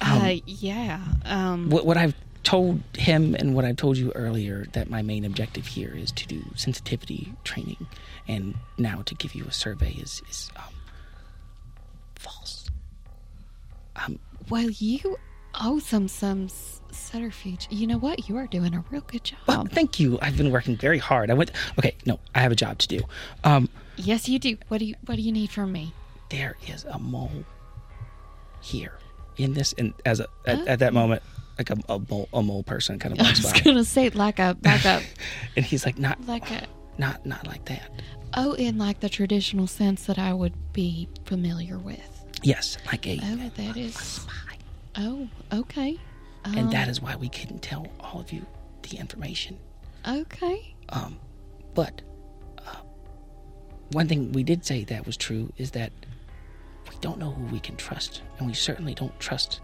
Uh, 0.00 0.34
yeah. 0.46 1.00
Um, 1.24 1.70
what, 1.70 1.86
what 1.86 1.96
I've 1.96 2.14
told 2.42 2.80
him 2.96 3.34
and 3.34 3.54
what 3.54 3.64
I've 3.64 3.76
told 3.76 3.96
you 3.96 4.12
earlier 4.14 4.66
that 4.72 4.88
my 4.90 5.02
main 5.02 5.24
objective 5.24 5.66
here 5.66 5.92
is 5.96 6.12
to 6.12 6.26
do 6.26 6.42
sensitivity 6.54 7.32
training, 7.44 7.86
and 8.28 8.54
now 8.78 9.02
to 9.06 9.14
give 9.14 9.34
you 9.34 9.44
a 9.44 9.52
survey 9.52 9.92
is 9.92 10.22
is 10.28 10.50
um, 10.56 10.74
false. 12.14 12.68
Um, 13.96 14.18
well, 14.48 14.70
you 14.70 15.18
owe 15.60 15.78
some 15.78 16.08
some 16.08 16.44
s- 16.44 16.80
subterfuge. 16.90 17.66
You 17.70 17.86
know 17.86 17.98
what? 17.98 18.28
You 18.28 18.36
are 18.36 18.46
doing 18.46 18.74
a 18.74 18.84
real 18.90 19.02
good 19.06 19.24
job. 19.24 19.38
Well, 19.46 19.64
job. 19.64 19.72
thank 19.72 19.98
you. 19.98 20.18
I've 20.22 20.36
been 20.36 20.50
working 20.52 20.76
very 20.76 20.98
hard. 20.98 21.30
I 21.30 21.34
went. 21.34 21.50
Okay, 21.78 21.94
no, 22.04 22.20
I 22.34 22.40
have 22.40 22.52
a 22.52 22.56
job 22.56 22.78
to 22.78 22.88
do. 22.88 23.00
Um, 23.44 23.68
yes, 23.96 24.28
you 24.28 24.38
do. 24.38 24.56
What 24.68 24.78
do 24.78 24.84
you 24.86 24.94
What 25.06 25.16
do 25.16 25.22
you 25.22 25.32
need 25.32 25.50
from 25.50 25.72
me? 25.72 25.92
there 26.28 26.56
is 26.66 26.84
a 26.84 26.98
mole 26.98 27.44
here 28.60 28.98
in 29.36 29.54
this, 29.54 29.72
and 29.78 29.94
as 30.04 30.18
a 30.20 30.26
at, 30.46 30.66
at 30.66 30.78
that 30.80 30.92
moment, 30.92 31.22
like 31.58 31.70
a, 31.70 31.76
a 31.88 31.98
mole, 31.98 32.28
a 32.32 32.42
mole 32.42 32.62
person 32.62 32.98
kind 32.98 33.18
of 33.18 33.24
I 33.24 33.30
was 33.30 33.52
by, 33.52 33.60
gonna 33.60 33.84
say 33.84 34.10
like 34.10 34.38
a 34.38 34.56
like 34.64 34.84
a 34.84 35.02
and 35.56 35.64
he's 35.64 35.84
like, 35.86 35.98
not, 35.98 36.24
like 36.26 36.50
a 36.50 36.66
not, 36.98 37.24
not 37.26 37.46
like 37.46 37.64
that. 37.66 37.90
oh, 38.34 38.54
in 38.54 38.78
like 38.78 39.00
the 39.00 39.08
traditional 39.08 39.66
sense 39.66 40.06
that 40.06 40.18
I 40.18 40.32
would 40.32 40.54
be 40.72 41.08
familiar 41.26 41.78
with. 41.78 42.24
Yes, 42.42 42.76
like 42.86 43.06
a. 43.06 43.20
Oh, 43.22 43.50
that 43.56 43.76
is. 43.76 43.94
Spy. 43.94 44.32
Oh, 44.96 45.28
okay. 45.52 45.98
Um, 46.44 46.56
and 46.58 46.70
that 46.72 46.88
is 46.88 47.00
why 47.02 47.16
we 47.16 47.28
couldn't 47.28 47.60
tell 47.62 47.86
all 48.00 48.20
of 48.20 48.32
you 48.32 48.44
the 48.88 48.96
information. 48.98 49.58
okay. 50.08 50.74
Um, 50.90 51.18
but 51.74 52.02
one 53.92 54.08
thing 54.08 54.32
we 54.32 54.42
did 54.42 54.64
say 54.64 54.84
that 54.84 55.06
was 55.06 55.16
true 55.16 55.52
is 55.56 55.70
that 55.72 55.92
we 56.88 56.96
don't 57.00 57.18
know 57.18 57.30
who 57.30 57.44
we 57.46 57.60
can 57.60 57.76
trust, 57.76 58.22
and 58.38 58.46
we 58.46 58.54
certainly 58.54 58.94
don't 58.94 59.18
trust 59.20 59.60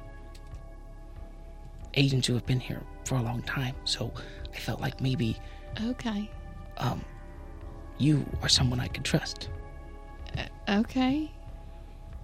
agents 1.94 2.26
who 2.26 2.34
have 2.34 2.46
been 2.46 2.60
here 2.60 2.80
for 3.04 3.16
a 3.16 3.22
long 3.22 3.42
time. 3.42 3.74
So 3.84 4.12
I 4.54 4.56
felt 4.58 4.80
like 4.80 5.00
maybe 5.00 5.36
Okay. 5.84 6.30
um, 6.78 7.04
you 7.98 8.24
are 8.42 8.48
someone 8.48 8.80
I 8.80 8.88
could 8.88 9.04
trust. 9.04 9.48
Okay. 10.68 11.30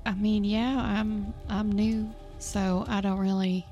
I 0.06 0.12
mean, 0.14 0.44
yeah, 0.44 0.78
I'm 0.80 1.34
I'm 1.48 1.70
new, 1.70 2.10
so 2.38 2.84
I 2.88 3.00
don't 3.02 3.18
really 3.18 3.66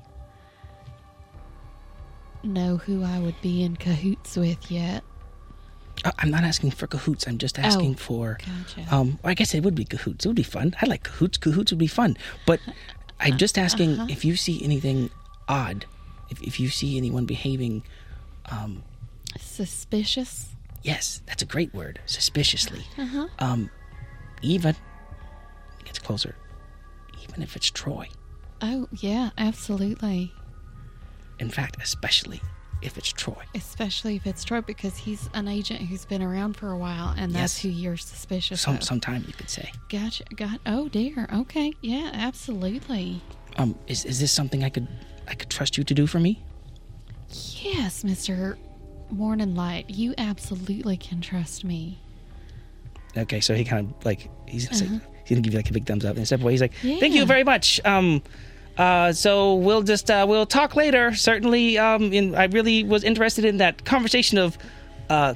know 2.43 2.77
who 2.77 3.03
I 3.03 3.19
would 3.19 3.39
be 3.41 3.63
in 3.63 3.75
cahoots 3.75 4.35
with 4.37 4.69
yet. 4.69 5.03
Uh, 6.05 6.11
I'm 6.19 6.29
not 6.29 6.43
asking 6.43 6.71
for 6.71 6.87
cahoots. 6.87 7.27
I'm 7.27 7.37
just 7.37 7.57
asking 7.59 7.95
for. 7.95 8.37
Gotcha. 8.45 8.95
Um, 8.95 9.19
I 9.23 9.33
guess 9.33 9.53
it 9.53 9.63
would 9.63 9.75
be 9.75 9.85
cahoots. 9.85 10.25
It 10.25 10.29
would 10.29 10.35
be 10.35 10.43
fun. 10.43 10.75
I 10.81 10.85
like 10.85 11.03
cahoots. 11.03 11.37
Cahoots 11.37 11.71
would 11.71 11.79
be 11.79 11.87
fun. 11.87 12.17
But 12.45 12.59
I'm 13.19 13.37
just 13.37 13.57
asking 13.57 14.09
if 14.09 14.23
you 14.23 14.35
see 14.35 14.63
anything 14.63 15.09
odd, 15.47 15.85
if, 16.29 16.41
if 16.41 16.59
you 16.59 16.69
see 16.69 16.97
anyone 16.97 17.25
behaving, 17.25 17.83
um, 18.51 18.83
Suspicious. 19.39 20.49
yes, 20.83 21.21
that's 21.25 21.41
a 21.41 21.45
great 21.45 21.73
word, 21.73 21.99
suspiciously. 22.05 22.83
Uh-huh. 22.97 23.27
Um, 23.39 23.69
even 24.41 24.75
gets 25.83 25.99
closer, 25.99 26.35
even 27.23 27.41
if 27.41 27.55
it's 27.55 27.69
Troy. 27.71 28.07
Oh, 28.61 28.87
yeah, 28.91 29.31
absolutely. 29.37 30.31
In 31.39 31.49
fact, 31.49 31.77
especially 31.81 32.41
if 32.81 32.97
it's 32.97 33.09
Troy. 33.11 33.43
Especially 33.55 34.15
if 34.17 34.27
it's 34.27 34.43
Troy, 34.43 34.61
because 34.61 34.97
he's 34.97 35.29
an 35.33 35.47
agent 35.47 35.81
who's 35.81 36.05
been 36.05 36.21
around 36.21 36.55
for 36.57 36.71
a 36.71 36.77
while, 36.77 37.13
and 37.17 37.33
that's 37.33 37.55
Yes. 37.55 37.61
who 37.63 37.69
you're 37.69 37.97
suspicious 37.97 38.61
Some 38.61 38.75
of. 38.75 38.83
sometime 38.83 39.23
you 39.27 39.33
could 39.33 39.49
say. 39.49 39.71
Gotcha. 39.89 40.23
Got. 40.35 40.59
Oh 40.65 40.87
dear. 40.89 41.27
Okay. 41.33 41.73
Yeah. 41.81 42.11
Absolutely. 42.13 43.21
Um, 43.57 43.75
is 43.87 44.05
is 44.05 44.19
this 44.19 44.31
something 44.31 44.63
I 44.63 44.69
could 44.69 44.87
I 45.27 45.33
could 45.33 45.49
trust 45.49 45.77
you 45.77 45.83
to 45.83 45.93
do 45.93 46.05
for 46.07 46.19
me? 46.19 46.43
Yes, 47.61 48.03
Mister 48.03 48.57
Morning 49.09 49.55
Light. 49.55 49.89
You 49.89 50.13
absolutely 50.17 50.97
can 50.97 51.21
trust 51.21 51.63
me. 51.63 51.99
Okay, 53.15 53.39
so 53.41 53.55
he 53.55 53.63
kind 53.65 53.93
of 53.93 54.05
like 54.05 54.29
he's 54.47 54.67
gonna, 54.67 54.85
Uh-huh. 54.85 54.99
he's 55.25 55.29
gonna 55.35 55.41
give 55.41 55.53
you 55.53 55.59
like 55.59 55.69
a 55.69 55.73
big 55.73 55.85
thumbs 55.85 56.05
up 56.05 56.15
and 56.17 56.25
step 56.25 56.41
away. 56.41 56.51
He's 56.53 56.61
like, 56.61 56.73
"Thank 56.75 57.15
you 57.15 57.25
very 57.25 57.43
much." 57.43 57.81
Um, 57.83 58.21
uh, 58.77 59.11
so 59.13 59.55
we'll 59.55 59.81
just 59.83 60.09
uh, 60.11 60.25
we'll 60.27 60.45
talk 60.45 60.75
later. 60.75 61.13
Certainly, 61.13 61.77
um, 61.77 62.13
in, 62.13 62.35
I 62.35 62.45
really 62.45 62.83
was 62.83 63.03
interested 63.03 63.45
in 63.45 63.57
that 63.57 63.85
conversation 63.85 64.37
of 64.37 64.57
uh, 65.09 65.33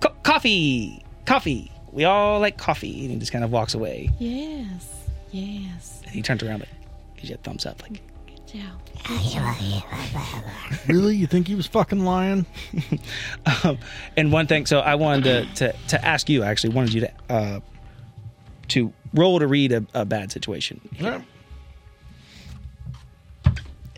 co- 0.00 0.14
coffee, 0.22 1.04
coffee. 1.26 1.70
We 1.92 2.04
all 2.04 2.40
like 2.40 2.58
coffee, 2.58 3.02
and 3.02 3.10
he 3.12 3.16
just 3.18 3.32
kind 3.32 3.44
of 3.44 3.50
walks 3.50 3.74
away. 3.74 4.10
Yes. 4.18 5.06
Yes. 5.30 6.00
And 6.04 6.14
he 6.14 6.22
turns 6.22 6.42
around, 6.42 6.60
like 6.60 6.68
gives 7.16 7.28
you 7.30 7.34
a 7.34 7.38
thumbs 7.38 7.66
up, 7.66 7.82
like. 7.82 8.00
Good 8.26 8.46
job. 8.46 8.80
Really? 10.86 11.16
You 11.16 11.26
think 11.26 11.46
he 11.48 11.54
was 11.54 11.66
fucking 11.66 12.04
lying? 12.04 12.46
Um, 13.64 13.78
and 14.16 14.30
one 14.30 14.46
thing, 14.46 14.66
so 14.66 14.80
I 14.80 14.94
wanted 14.96 15.24
to, 15.56 15.72
to, 15.72 15.78
to 15.88 16.04
ask 16.04 16.28
you. 16.28 16.42
I 16.42 16.48
actually 16.48 16.74
wanted 16.74 16.92
you 16.92 17.00
to 17.02 17.12
uh, 17.30 17.60
to 18.68 18.92
roll 19.14 19.38
to 19.38 19.46
read 19.46 19.72
a, 19.72 19.86
a 19.94 20.04
bad 20.04 20.30
situation. 20.30 20.80
Yeah. 20.98 21.22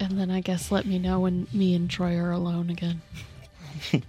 And 0.01 0.19
then 0.19 0.31
I 0.31 0.41
guess 0.41 0.73
let 0.73 0.87
me 0.87 0.99
know 0.99 1.21
when 1.21 1.47
me 1.53 1.75
and 1.75 1.89
Troy 1.91 2.17
are 2.17 2.31
alone 2.31 2.71
again. 2.71 3.03
All 3.95 4.01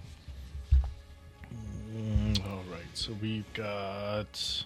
right. 2.70 2.80
So 2.94 3.12
we've 3.20 3.50
got. 3.52 4.64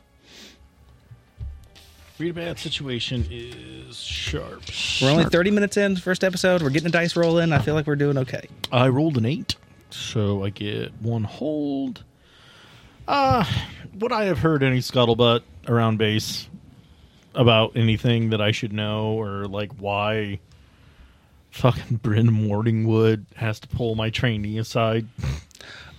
Read 2.19 2.31
a 2.31 2.35
bad 2.35 2.59
situation 2.59 3.27
is 3.31 3.97
sharp. 3.99 4.63
We're 5.03 5.11
only 5.11 5.25
30 5.25 5.51
minutes 5.51 5.77
in, 5.77 5.97
first 5.97 6.25
episode. 6.25 6.63
We're 6.63 6.71
getting 6.71 6.89
a 6.89 6.93
dice 6.93 7.15
roll 7.15 7.39
in. 7.39 7.53
I 7.53 7.59
feel 7.59 7.75
like 7.75 7.87
we're 7.87 7.97
doing 7.97 8.17
okay. 8.19 8.49
I 8.73 8.89
rolled 8.89 9.19
an 9.19 9.27
eight, 9.27 9.57
so 9.91 10.43
I 10.43 10.49
get 10.49 10.93
one 11.03 11.25
hold. 11.25 12.05
Uh, 13.07 13.45
would 13.99 14.13
I 14.13 14.25
have 14.25 14.39
heard 14.39 14.63
any 14.63 14.79
scuttlebutt 14.79 15.43
around 15.69 15.99
base 15.99 16.49
about 17.35 17.77
anything 17.77 18.31
that 18.31 18.41
I 18.41 18.51
should 18.51 18.73
know, 18.73 19.21
or 19.21 19.45
like 19.45 19.73
why 19.75 20.41
fucking 21.57 21.97
Bryn 21.99 22.29
Morningwood 22.29 23.25
has 23.35 23.59
to 23.61 23.69
pull 23.69 23.95
my 23.95 24.11
trainee 24.11 24.59
aside? 24.59 25.07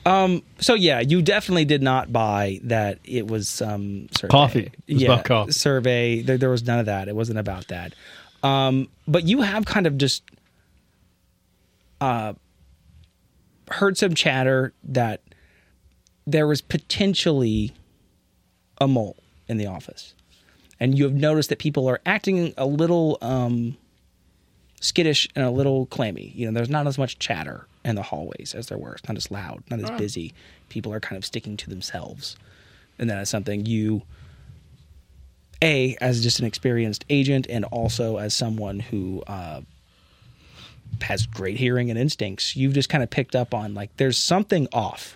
Um. 0.06 0.44
So 0.60 0.74
yeah, 0.74 1.02
you 1.02 1.22
definitely 1.22 1.66
did 1.66 1.82
not 1.82 2.14
buy 2.14 2.62
that. 2.64 3.00
It 3.04 3.28
was 3.28 3.62
um 3.62 4.08
survey. 4.18 4.32
Coffee. 4.32 4.72
Was 4.88 5.02
yeah, 5.02 5.22
coffee. 5.22 5.52
survey. 5.52 6.22
There, 6.22 6.38
there 6.38 6.50
was 6.50 6.64
none 6.64 6.80
of 6.80 6.86
that. 6.86 7.08
It 7.08 7.16
wasn't 7.16 7.40
about 7.40 7.68
that. 7.68 7.94
Um. 8.44 8.88
But 9.08 9.24
you 9.24 9.42
have 9.42 9.66
kind 9.66 9.86
of 9.86 9.98
just 9.98 10.24
uh 12.00 12.34
heard 13.70 13.98
some 13.98 14.14
chatter 14.14 14.74
that 14.84 15.22
there 16.26 16.48
was 16.48 16.62
potentially 16.62 17.74
a 18.80 18.88
mole 18.88 19.18
in 19.50 19.58
the 19.58 19.66
office, 19.66 20.14
and 20.80 20.98
you 20.98 21.04
have 21.04 21.16
noticed 21.16 21.50
that 21.50 21.60
people 21.60 21.90
are 21.90 22.00
acting 22.06 22.54
a 22.58 22.66
little 22.66 23.18
um 23.22 23.76
skittish 24.80 25.28
and 25.36 25.46
a 25.46 25.52
little 25.52 25.86
clammy. 25.88 26.32
You 26.36 26.46
know, 26.46 26.52
there's 26.52 26.70
not 26.70 26.88
as 26.88 26.98
much 26.98 27.20
chatter 27.20 27.68
in 27.84 27.96
the 27.96 28.04
hallways 28.04 28.54
as 28.56 28.68
there 28.68 28.78
were. 28.78 28.94
It's 28.94 29.08
not 29.08 29.18
as 29.18 29.32
loud, 29.32 29.64
not 29.70 29.80
as 29.80 29.90
busy. 29.98 30.34
People 30.70 30.94
are 30.94 31.00
kind 31.00 31.18
of 31.18 31.26
sticking 31.26 31.58
to 31.58 31.70
themselves. 31.70 32.36
And 33.00 33.10
that 33.10 33.20
is 33.20 33.30
something 33.30 33.66
you, 33.66 34.04
A, 35.62 35.96
as 36.02 36.22
just 36.24 36.40
an 36.40 36.46
experienced 36.46 37.06
agent, 37.10 37.48
and 37.50 37.66
also 37.66 38.18
as 38.18 38.34
someone 38.34 38.80
who 38.80 39.24
uh, 39.28 39.62
has 41.02 41.26
great 41.26 41.58
hearing 41.58 41.90
and 41.90 41.98
instincts, 42.00 42.56
you've 42.56 42.74
just 42.74 42.90
kind 42.90 43.04
of 43.04 43.10
picked 43.10 43.36
up 43.36 43.54
on 43.54 43.74
like 43.74 43.96
there's 43.98 44.18
something 44.18 44.68
off. 44.74 45.16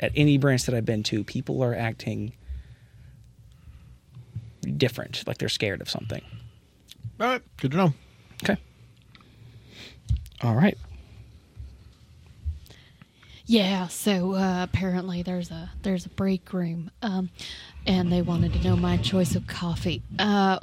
At 0.00 0.12
any 0.14 0.38
branch 0.38 0.64
that 0.66 0.76
I've 0.76 0.84
been 0.84 1.02
to, 1.04 1.24
people 1.24 1.60
are 1.60 1.74
acting 1.74 2.32
different, 4.76 5.24
like 5.26 5.38
they're 5.38 5.48
scared 5.48 5.80
of 5.80 5.90
something. 5.90 6.22
All 7.18 7.26
right, 7.26 7.42
good 7.56 7.72
to 7.72 7.76
know. 7.76 7.94
Okay. 8.42 8.56
All 10.42 10.54
right. 10.54 10.76
Yeah, 13.46 13.88
so 13.88 14.34
uh, 14.34 14.62
apparently 14.62 15.22
there's 15.22 15.50
a 15.50 15.70
there's 15.82 16.04
a 16.04 16.10
break 16.10 16.52
room, 16.52 16.90
um, 17.00 17.30
and 17.86 18.12
they 18.12 18.20
wanted 18.20 18.52
to 18.52 18.62
know 18.62 18.76
my 18.76 18.98
choice 18.98 19.34
of 19.34 19.46
coffee. 19.46 20.02
Uh, 20.18 20.58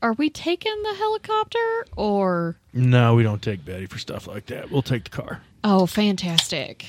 are 0.00 0.14
we 0.14 0.30
taking 0.30 0.82
the 0.82 0.94
helicopter 0.94 1.86
or? 1.94 2.56
No, 2.72 3.14
we 3.14 3.22
don't 3.22 3.42
take 3.42 3.66
Betty 3.66 3.84
for 3.84 3.98
stuff 3.98 4.26
like 4.26 4.46
that. 4.46 4.70
We'll 4.70 4.80
take 4.80 5.04
the 5.04 5.10
car. 5.10 5.42
Oh, 5.62 5.84
fantastic, 5.84 6.86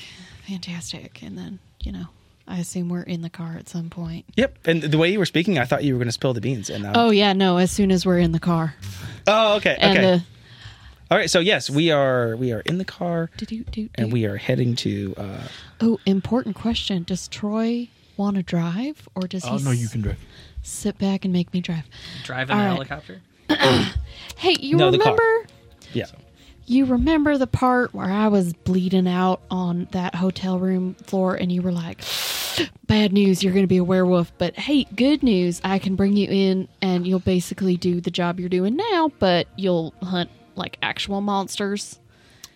fantastic! 0.48 1.22
And 1.22 1.36
then 1.36 1.58
you 1.80 1.92
know, 1.92 2.06
I 2.48 2.58
assume 2.58 2.88
we're 2.88 3.02
in 3.02 3.20
the 3.20 3.30
car 3.30 3.56
at 3.58 3.68
some 3.68 3.90
point. 3.90 4.24
Yep. 4.36 4.58
And 4.64 4.82
the 4.82 4.98
way 4.98 5.12
you 5.12 5.18
were 5.18 5.26
speaking, 5.26 5.58
I 5.58 5.66
thought 5.66 5.84
you 5.84 5.92
were 5.92 5.98
going 5.98 6.08
to 6.08 6.12
spill 6.12 6.32
the 6.32 6.40
beans. 6.40 6.70
And 6.70 6.86
uh, 6.86 6.92
Oh 6.94 7.10
yeah, 7.10 7.32
no. 7.34 7.58
As 7.58 7.70
soon 7.70 7.90
as 7.92 8.06
we're 8.06 8.18
in 8.18 8.32
the 8.32 8.40
car, 8.40 8.74
oh, 9.26 9.56
okay, 9.56 9.76
and 9.80 9.98
okay. 9.98 10.00
the 10.18 10.24
All 11.10 11.18
right. 11.18 11.30
So 11.30 11.40
yes, 11.40 11.68
we 11.70 11.90
are 11.90 12.36
we 12.36 12.52
are 12.52 12.60
in 12.60 12.78
the 12.78 12.84
car, 12.84 13.30
do 13.36 13.46
do 13.46 13.62
do. 13.64 13.88
and 13.94 14.12
we 14.12 14.24
are 14.26 14.36
heading 14.36 14.74
to. 14.76 15.14
Uh, 15.16 15.48
Oh, 15.80 15.98
important 16.06 16.56
question. 16.56 17.02
Does 17.02 17.28
Troy 17.28 17.88
want 18.16 18.36
to 18.36 18.42
drive, 18.42 19.08
or 19.14 19.22
does 19.28 19.44
he 19.44 19.50
Oh 19.50 19.58
no, 19.58 19.70
you 19.72 19.88
can 19.88 20.00
drive. 20.00 20.18
sit 20.62 20.96
back 20.98 21.24
and 21.24 21.32
make 21.32 21.52
me 21.52 21.60
drive? 21.60 21.84
Driving 22.24 22.56
All 22.56 22.62
a 22.62 22.64
right. 22.64 22.72
helicopter? 22.72 23.20
Hey, 24.36 24.56
you 24.58 24.76
No, 24.76 24.90
the 24.90 24.98
car. 24.98 25.12
remember? 25.14 25.48
yeah. 25.92 26.06
You 26.68 26.84
remember 26.84 27.38
the 27.38 27.46
part 27.46 27.94
where 27.94 28.10
I 28.10 28.26
was 28.26 28.52
bleeding 28.52 29.06
out 29.06 29.40
on 29.50 29.86
that 29.92 30.16
hotel 30.16 30.58
room 30.58 30.94
floor 30.94 31.36
and 31.36 31.52
you 31.52 31.62
were 31.62 31.70
like, 31.70 32.02
bad 32.88 33.12
news, 33.12 33.44
you're 33.44 33.52
going 33.52 33.62
to 33.62 33.68
be 33.68 33.76
a 33.76 33.84
werewolf. 33.84 34.32
But 34.36 34.56
hey, 34.56 34.84
good 34.96 35.22
news, 35.22 35.60
I 35.62 35.78
can 35.78 35.94
bring 35.94 36.16
you 36.16 36.28
in 36.28 36.66
and 36.82 37.06
you'll 37.06 37.20
basically 37.20 37.76
do 37.76 38.00
the 38.00 38.10
job 38.10 38.40
you're 38.40 38.48
doing 38.48 38.76
now, 38.76 39.12
but 39.20 39.46
you'll 39.56 39.94
hunt 40.02 40.28
like 40.56 40.76
actual 40.82 41.20
monsters. 41.20 42.00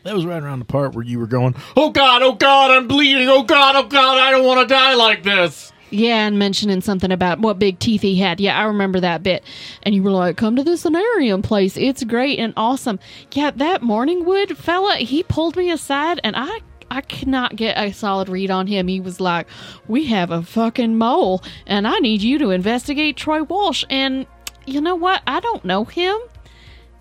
That 0.03 0.15
was 0.15 0.27
right 0.27 0.43
around 0.43 0.59
the 0.59 0.65
part 0.65 0.95
where 0.95 1.05
you 1.05 1.19
were 1.19 1.27
going, 1.27 1.55
"Oh 1.77 1.91
God, 1.91 2.23
oh 2.23 2.33
God, 2.33 2.71
I'm 2.71 2.89
bleeding! 2.89 3.29
Oh 3.29 3.43
God, 3.43 3.77
oh 3.77 3.87
God, 3.87 4.19
I 4.19 4.31
don't 4.31 4.47
want 4.47 4.67
to 4.67 4.75
die 4.75 4.95
like 4.95 5.23
this." 5.23 5.73
Yeah, 5.91 6.27
and 6.27 6.39
mentioning 6.39 6.81
something 6.81 7.11
about 7.11 7.41
what 7.41 7.59
big 7.59 7.81
teeth 7.81 8.03
he 8.03 8.17
had. 8.17 8.41
Yeah, 8.41 8.59
I 8.59 8.65
remember 8.65 9.01
that 9.01 9.23
bit. 9.23 9.43
And 9.83 9.95
you 9.95 10.03
were 10.03 10.13
like, 10.13 10.37
come 10.37 10.55
to 10.57 10.63
this 10.63 10.85
Anereum 10.85 11.43
place. 11.43 11.77
It's 11.77 12.05
great 12.05 12.39
and 12.39 12.55
awesome. 12.57 13.01
Yeah, 13.33 13.51
that 13.51 13.83
Morningwood 13.83 14.57
fella, 14.57 14.97
he 14.97 15.25
pulled 15.25 15.57
me 15.57 15.71
aside 15.71 16.21
and 16.23 16.37
I 16.37 16.61
I 16.93 17.03
could 17.03 17.29
not 17.29 17.55
get 17.55 17.79
a 17.79 17.93
solid 17.93 18.29
read 18.29 18.51
on 18.51 18.67
him. 18.67 18.89
He 18.89 19.01
was 19.01 19.21
like, 19.21 19.47
We 19.87 20.07
have 20.07 20.31
a 20.31 20.43
fucking 20.43 20.97
mole 20.97 21.43
and 21.67 21.87
I 21.87 21.99
need 21.99 22.23
you 22.23 22.39
to 22.39 22.51
investigate 22.51 23.17
Troy 23.17 23.43
Walsh. 23.43 23.85
And 23.89 24.27
you 24.67 24.81
know 24.81 24.97
what? 24.97 25.23
I 25.27 25.41
don't 25.41 25.65
know 25.65 25.85
him. 25.85 26.19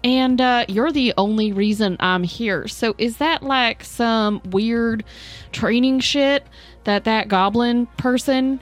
And 0.03 0.39
uh, 0.39 0.65
you're 0.69 0.91
the 0.91 1.13
only 1.17 1.51
reason 1.51 1.97
I'm 1.99 2.23
here. 2.23 2.67
So 2.67 2.95
is 2.97 3.17
that 3.17 3.43
like 3.43 3.83
some 3.83 4.41
weird 4.45 5.03
training 5.51 5.99
shit 5.99 6.45
that 6.85 7.03
that 7.03 7.27
goblin 7.27 7.87
person 7.97 8.61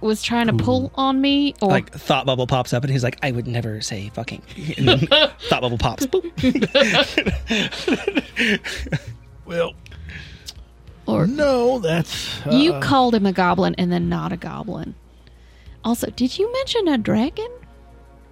was 0.00 0.22
trying 0.22 0.46
to 0.46 0.52
pull 0.52 0.92
on 0.94 1.20
me? 1.20 1.54
Or 1.60 1.70
Like 1.70 1.92
thought 1.92 2.24
bubble 2.26 2.46
pops 2.46 2.72
up 2.72 2.84
and 2.84 2.92
he's 2.92 3.02
like, 3.02 3.18
I 3.22 3.30
would 3.32 3.46
never 3.46 3.80
say 3.80 4.10
fucking. 4.14 4.42
Thought 5.48 5.60
bubble 5.60 5.78
pops. 5.78 6.06
Boop. 6.06 6.24
Well, 9.44 9.72
or 11.06 11.26
no, 11.26 11.78
that's 11.78 12.46
uh, 12.46 12.50
you 12.50 12.78
called 12.80 13.14
him 13.14 13.24
a 13.24 13.32
goblin 13.32 13.74
and 13.78 13.90
then 13.90 14.10
not 14.10 14.30
a 14.30 14.36
goblin. 14.36 14.94
Also, 15.84 16.10
did 16.10 16.38
you 16.38 16.52
mention 16.52 16.86
a 16.88 16.98
dragon? 16.98 17.48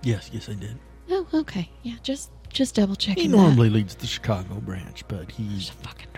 yes, 0.03 0.29
yes, 0.33 0.49
I 0.51 0.53
did. 0.55 0.79
Oh, 1.11 1.27
okay. 1.33 1.71
Yeah, 1.83 1.95
just 2.03 2.31
just 2.51 2.75
double 2.75 2.97
checking 2.97 3.23
He 3.25 3.29
checking. 3.31 3.41
normally 3.41 3.71
leads 3.71 3.95
the 3.95 4.07
Chicago 4.07 4.57
branch, 4.57 5.05
but 5.09 5.31
he's 5.31 5.71
a 5.71 5.73
fucking 5.73 6.09
dragon. 6.13 6.16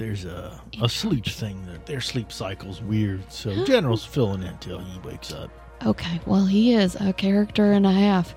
There's 0.00 0.24
a 0.24 0.58
a 0.80 0.88
sleep 0.88 1.26
thing 1.26 1.64
that 1.66 1.84
their 1.86 2.00
sleep 2.00 2.32
cycle's 2.32 2.82
weird. 2.82 3.30
So 3.30 3.64
General's 3.64 4.04
filling 4.14 4.42
in 4.42 4.56
till 4.58 4.80
he 4.80 4.98
wakes 5.00 5.32
up. 5.32 5.50
Okay, 5.86 6.20
well, 6.26 6.46
he 6.46 6.74
is 6.74 6.96
a 6.96 7.12
character 7.12 7.72
and 7.72 7.86
a 7.86 7.92
half, 7.92 8.34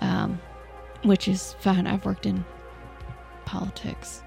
um, 0.00 0.40
which 1.02 1.28
is 1.28 1.54
fine. 1.60 1.86
I've 1.86 2.04
worked 2.04 2.26
in 2.26 2.44
politics, 3.44 4.22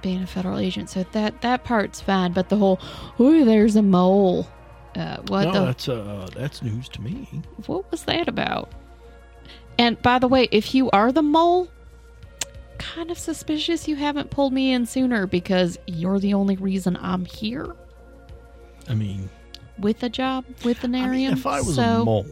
being 0.00 0.22
a 0.22 0.26
federal 0.26 0.58
agent, 0.58 0.88
so 0.90 1.04
that 1.12 1.42
that 1.42 1.64
part's 1.64 2.00
fine. 2.00 2.32
But 2.32 2.48
the 2.48 2.56
whole, 2.56 2.80
"Ooh, 3.18 3.44
there's 3.44 3.74
a 3.74 3.82
mole," 3.82 4.48
uh, 4.96 5.18
what 5.26 5.44
no, 5.46 5.52
the 5.52 5.64
that's 5.66 5.88
uh 5.88 6.28
that's 6.34 6.62
news 6.62 6.88
to 6.90 7.02
me. 7.02 7.28
what 7.66 7.90
was 7.90 8.04
that 8.04 8.28
about? 8.28 8.70
And 9.76 10.00
by 10.02 10.20
the 10.20 10.28
way, 10.28 10.48
if 10.52 10.72
you 10.74 10.88
are 10.90 11.10
the 11.10 11.22
mole, 11.22 11.68
kind 12.80 13.10
of 13.10 13.18
suspicious 13.18 13.86
you 13.86 13.94
haven't 13.94 14.30
pulled 14.30 14.52
me 14.54 14.72
in 14.72 14.86
sooner 14.86 15.26
because 15.26 15.78
you're 15.86 16.18
the 16.18 16.32
only 16.34 16.56
reason 16.56 16.96
I'm 17.00 17.26
here 17.26 17.76
I 18.88 18.94
mean, 18.94 19.28
with 19.78 20.02
a 20.02 20.08
job 20.08 20.44
with 20.64 20.82
an 20.82 20.94
I 20.94 21.00
area. 21.00 21.28
mean, 21.28 21.38
if 21.38 21.46
I 21.46 21.60
was 21.60 21.76
so, 21.76 22.02
a 22.02 22.04
mole, 22.04 22.26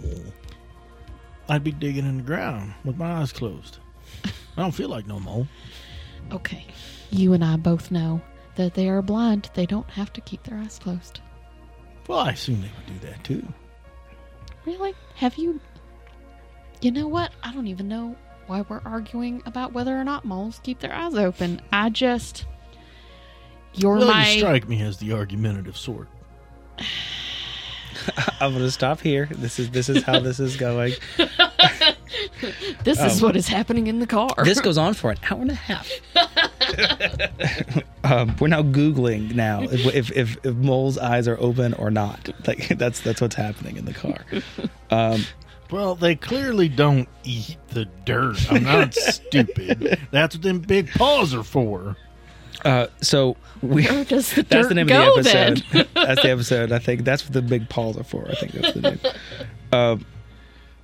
I'd 1.48 1.62
be 1.62 1.70
digging 1.70 2.06
in 2.06 2.16
the 2.16 2.22
ground 2.22 2.74
with 2.84 2.96
my 2.96 3.20
eyes 3.20 3.30
closed. 3.30 3.78
I 4.24 4.62
don't 4.62 4.72
feel 4.72 4.88
like 4.88 5.06
no 5.06 5.20
mole. 5.20 5.46
Okay. 6.32 6.66
You 7.10 7.32
and 7.34 7.44
I 7.44 7.56
both 7.56 7.90
know 7.90 8.20
that 8.56 8.74
they 8.74 8.88
are 8.88 9.02
blind. 9.02 9.50
They 9.54 9.66
don't 9.66 9.88
have 9.90 10.12
to 10.14 10.20
keep 10.22 10.42
their 10.42 10.58
eyes 10.58 10.78
closed. 10.78 11.20
Well, 12.08 12.18
I 12.18 12.32
assume 12.32 12.62
they 12.62 12.70
would 12.76 13.00
do 13.00 13.06
that 13.06 13.22
too. 13.22 13.46
Really? 14.64 14.94
Have 15.14 15.36
you. 15.36 15.60
You 16.80 16.90
know 16.90 17.06
what? 17.06 17.32
I 17.42 17.52
don't 17.52 17.66
even 17.66 17.86
know 17.86 18.16
why 18.48 18.64
we're 18.68 18.82
arguing 18.84 19.42
about 19.46 19.72
whether 19.72 19.96
or 19.96 20.04
not 20.04 20.24
moles 20.24 20.60
keep 20.62 20.80
their 20.80 20.94
eyes 20.94 21.14
open. 21.14 21.60
I 21.72 21.90
just. 21.90 22.46
You're 23.74 23.98
well, 23.98 24.08
my. 24.08 24.30
you 24.30 24.40
strike 24.40 24.68
me 24.68 24.82
as 24.82 24.96
the 24.96 25.12
argumentative 25.12 25.76
sort. 25.76 26.08
I'm 28.40 28.52
gonna 28.52 28.70
stop 28.70 29.00
here. 29.00 29.28
This 29.30 29.58
is 29.58 29.70
this 29.70 29.88
is 29.88 30.02
how 30.02 30.20
this 30.20 30.40
is 30.40 30.56
going. 30.56 30.94
this 32.84 33.00
is 33.00 33.22
um, 33.22 33.26
what 33.26 33.36
is 33.36 33.48
happening 33.48 33.86
in 33.86 33.98
the 33.98 34.06
car. 34.06 34.30
This 34.44 34.60
goes 34.60 34.78
on 34.78 34.94
for 34.94 35.10
an 35.10 35.18
hour 35.30 35.40
and 35.40 35.50
a 35.50 35.54
half. 35.54 35.90
um, 38.04 38.34
we're 38.40 38.48
now 38.48 38.62
googling 38.62 39.34
now 39.34 39.62
if, 39.62 39.94
if, 39.94 40.12
if 40.12 40.44
if 40.44 40.54
mole's 40.54 40.96
eyes 40.96 41.28
are 41.28 41.38
open 41.40 41.74
or 41.74 41.90
not. 41.90 42.30
Like 42.46 42.68
that's 42.78 43.00
that's 43.00 43.20
what's 43.20 43.34
happening 43.34 43.76
in 43.76 43.84
the 43.84 43.94
car. 43.94 44.24
Um, 44.90 45.24
Well, 45.70 45.94
they 45.94 46.14
clearly 46.16 46.68
don't 46.68 47.08
eat 47.24 47.56
the 47.68 47.84
dirt. 48.04 48.50
I'm 48.50 48.64
not 48.64 48.94
stupid. 48.94 49.98
That's 50.10 50.34
what 50.36 50.42
them 50.42 50.60
big 50.60 50.90
paws 50.90 51.34
are 51.34 51.42
for. 51.42 51.96
uh, 52.64 52.86
so 53.02 53.36
we. 53.62 53.84
Where 53.86 54.04
does 54.04 54.32
the 54.32 54.42
That's 54.44 54.68
the 54.68 54.74
name 54.74 54.86
go 54.86 55.16
of 55.18 55.24
the 55.24 55.30
episode. 55.36 55.88
that's 55.94 56.22
the 56.22 56.30
episode. 56.30 56.72
I 56.72 56.78
think 56.78 57.04
that's 57.04 57.24
what 57.24 57.32
the 57.34 57.42
big 57.42 57.68
paws 57.68 57.96
are 57.98 58.04
for. 58.04 58.26
I 58.28 58.34
think 58.34 58.52
that's 58.52 58.72
the 58.72 58.80
name. 58.80 59.00
Um, 59.72 60.06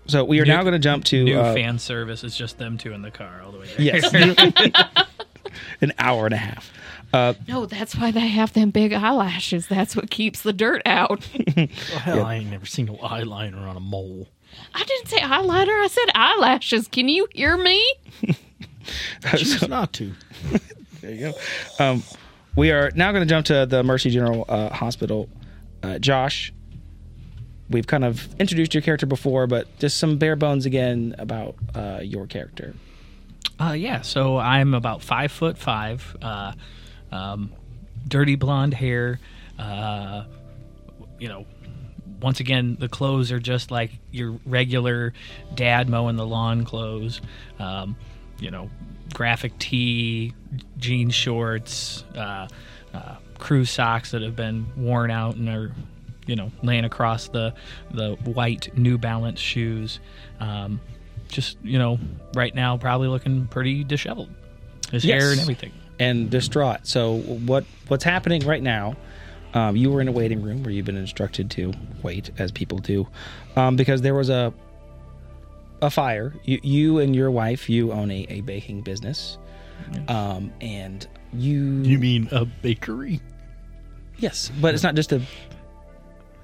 so 0.07 0.23
we 0.23 0.39
are 0.41 0.45
New- 0.45 0.53
now 0.53 0.61
going 0.63 0.75
to 0.75 0.79
jump 0.79 1.05
to 1.07 1.25
New 1.25 1.39
uh, 1.39 1.55
fan 1.55 1.79
service 1.79 2.23
It's 2.25 2.37
just 2.37 2.59
them 2.59 2.77
two 2.77 2.93
in 2.93 3.01
the 3.01 3.11
car 3.11 3.41
all 3.43 3.53
the 3.53 3.59
way 3.59 3.69
there. 3.79 3.81
yes, 3.81 4.13
an 5.81 5.93
hour 5.99 6.27
and 6.27 6.35
a 6.35 6.39
half. 6.39 6.71
Uh, 7.13 7.33
No, 7.49 7.65
that's 7.67 7.97
why 7.97 8.11
they 8.11 8.27
have 8.29 8.53
them 8.53 8.71
big 8.71 8.93
eyelashes. 8.93 9.67
That's 9.69 9.95
what 9.97 10.11
keeps 10.11 10.43
the 10.43 10.53
dirt 10.53 10.83
out. 10.85 11.27
Well, 11.57 11.67
hell, 12.01 12.25
I 12.27 12.35
ain't 12.37 12.51
never 12.51 12.67
seen 12.67 12.87
no 12.87 12.97
eyeliner 12.97 13.63
on 13.63 13.77
a 13.77 13.81
mole. 13.81 14.29
I 14.75 14.85
didn't 14.85 15.09
say 15.09 15.19
eyeliner. 15.19 15.83
I 15.83 15.89
said 15.89 16.11
eyelashes. 16.15 16.89
Can 16.89 17.09
you 17.09 17.27
hear 17.33 17.57
me? 17.57 17.85
Choose 19.37 19.67
not 19.69 19.93
to. 19.95 20.13
There 21.01 21.13
you 21.13 21.33
go. 21.79 21.85
Um, 21.85 22.03
we 22.57 22.71
are 22.71 22.91
now 22.95 23.13
going 23.13 23.21
to 23.21 23.29
jump 23.29 23.45
to 23.47 23.67
the 23.67 23.83
Mercy 23.83 24.09
General 24.09 24.47
uh, 24.49 24.71
Hospital. 24.71 25.29
Uh, 25.83 25.99
Josh, 25.99 26.51
we've 27.69 27.87
kind 27.87 28.07
of 28.07 28.35
introduced 28.41 28.73
your 28.73 28.81
character 28.81 29.05
before, 29.05 29.47
but 29.47 29.79
just 29.79 29.99
some 29.99 30.17
bare 30.17 30.35
bones 30.35 30.65
again 30.65 31.15
about 31.19 31.57
uh, 31.75 32.01
your 32.03 32.27
character. 32.27 32.75
Uh, 33.61 33.73
yeah, 33.73 34.01
so 34.01 34.39
I'm 34.39 34.73
about 34.73 35.03
five 35.03 35.31
foot 35.31 35.59
five, 35.59 36.17
uh, 36.23 36.53
um, 37.13 37.53
dirty 38.09 38.37
blonde 38.37 38.73
hair. 38.73 39.21
Uh, 39.59 40.25
you 41.19 41.29
know, 41.29 41.45
once 42.25 42.41
again, 42.41 42.77
the 42.81 42.89
clothes 42.89 43.31
are 43.31 43.39
just 43.39 43.71
like 43.71 43.93
your 44.11 44.39
regular 44.47 45.13
dad 45.55 45.89
mowing 45.89 46.17
the 46.17 46.27
lawn 46.27 46.65
clothes. 46.65 47.21
Um, 47.59 47.97
you 48.41 48.51
know, 48.51 48.69
graphic 49.13 49.57
tee, 49.59 50.33
jean 50.79 51.11
shorts, 51.11 52.03
uh, 52.17 52.49
uh, 52.93 53.17
crew 53.39 53.65
socks 53.65 54.11
that 54.13 54.23
have 54.23 54.35
been 54.35 54.67
worn 54.77 55.11
out 55.11 55.37
and 55.37 55.49
are, 55.49 55.73
you 56.27 56.35
know, 56.35 56.51
laying 56.63 56.85
across 56.85 57.29
the 57.29 57.55
the 57.91 58.15
white 58.25 58.77
New 58.77 58.97
Balance 58.99 59.39
shoes. 59.39 60.01
Um, 60.41 60.81
just 61.29 61.59
you 61.63 61.79
know, 61.79 61.99
right 62.35 62.55
now 62.55 62.77
probably 62.77 63.09
looking 63.09 63.47
pretty 63.47 63.85
disheveled. 63.85 64.31
His 64.91 65.05
Yes. 65.05 65.23
hair 65.23 65.33
and 65.33 65.41
everything. 65.41 65.73
and 65.99 66.31
distraught. 66.31 66.87
So 66.87 67.19
what 67.19 67.65
what's 67.89 68.05
happening 68.05 68.45
right 68.47 68.63
now? 68.63 68.97
Um, 69.55 69.77
you 69.77 69.91
were 69.91 70.01
in 70.01 70.09
a 70.09 70.13
waiting 70.13 70.43
room 70.43 70.63
where 70.65 70.73
you've 70.73 70.87
been 70.87 70.97
instructed 70.97 71.51
to 71.53 71.73
wait, 72.03 72.31
as 72.39 72.51
people 72.53 72.79
do, 72.79 73.07
um, 73.57 73.77
because 73.77 74.03
there 74.03 74.15
was 74.15 74.29
a 74.29 74.53
a 75.81 75.91
fire. 75.91 76.35
You, 76.45 76.59
you 76.63 76.99
and 76.99 77.15
your 77.15 77.31
wife, 77.31 77.69
you 77.71 77.93
own 77.93 78.11
a, 78.11 78.27
a 78.29 78.41
baking 78.41 78.83
business, 78.83 79.39
um, 80.09 80.53
and 80.61 81.07
you 81.33 81.83
You 81.83 81.99
mean 81.99 82.29
a 82.33 82.45
bakery? 82.45 83.21
yes, 84.19 84.51
but 84.61 84.75
it's 84.75 84.83
not 84.83 84.95
just 84.97 85.13
a. 85.13 85.23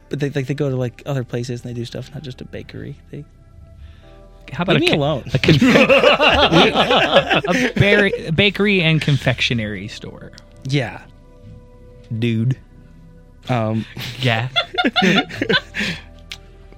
But 0.08 0.20
they 0.20 0.30
like 0.30 0.46
they 0.46 0.54
go 0.54 0.70
to 0.70 0.76
like 0.76 1.02
other 1.06 1.24
places 1.24 1.62
and 1.64 1.70
they 1.70 1.74
do 1.74 1.84
stuff, 1.84 2.12
not 2.14 2.22
just 2.22 2.40
a 2.40 2.44
bakery. 2.44 2.96
They 3.11 3.24
How 4.52 4.62
about 4.62 4.76
leave 4.80 4.90
a, 4.90 4.92
me 4.92 4.96
ca- 4.96 4.96
alone. 4.96 5.24
a, 5.32 5.38
conf- 5.38 5.62
a 7.74 7.80
berry, 7.80 8.30
bakery 8.32 8.82
and 8.82 9.00
confectionery 9.00 9.88
store? 9.88 10.32
yeah, 10.64 11.02
dude. 12.18 12.58
Um, 13.51 13.84
Yeah, 14.20 14.48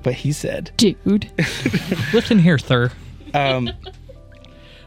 but 0.02 0.14
he 0.14 0.32
said, 0.32 0.70
Dude. 0.76 1.30
listen 2.12 2.38
here, 2.38 2.58
sir. 2.58 2.90
um, 3.34 3.70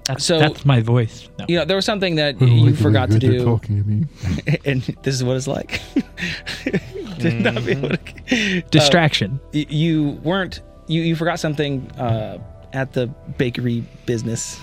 That's, 0.06 0.24
So- 0.26 0.40
that's 0.40 0.66
my 0.66 0.82
voice. 0.82 1.30
No. 1.40 1.46
you 1.48 1.58
know, 1.58 1.66
there 1.66 1.76
was 1.78 1.86
something 1.86 2.16
that 2.16 2.40
you 2.42 2.76
forgot 2.76 3.10
to 3.12 3.20
do. 3.20 3.44
Talking 3.44 3.82
to 3.84 3.90
me. 3.90 4.06
and 4.66 4.82
this 5.04 5.16
is 5.16 5.24
what 5.24 5.36
it's 5.38 5.48
like. 5.48 5.82
to 7.20 7.32
not 7.32 7.66
be 7.66 7.72
able 7.72 7.90
to, 7.90 8.62
Distraction. 8.72 9.40
y- 9.54 9.66
you 9.70 10.20
weren't 10.24 10.62
you, 10.88 11.02
you 11.02 11.16
forgot 11.16 11.40
something 11.40 11.90
uh, 11.94 12.38
at 12.74 12.94
the 12.94 13.08
bakery 13.38 13.84
business. 14.06 14.60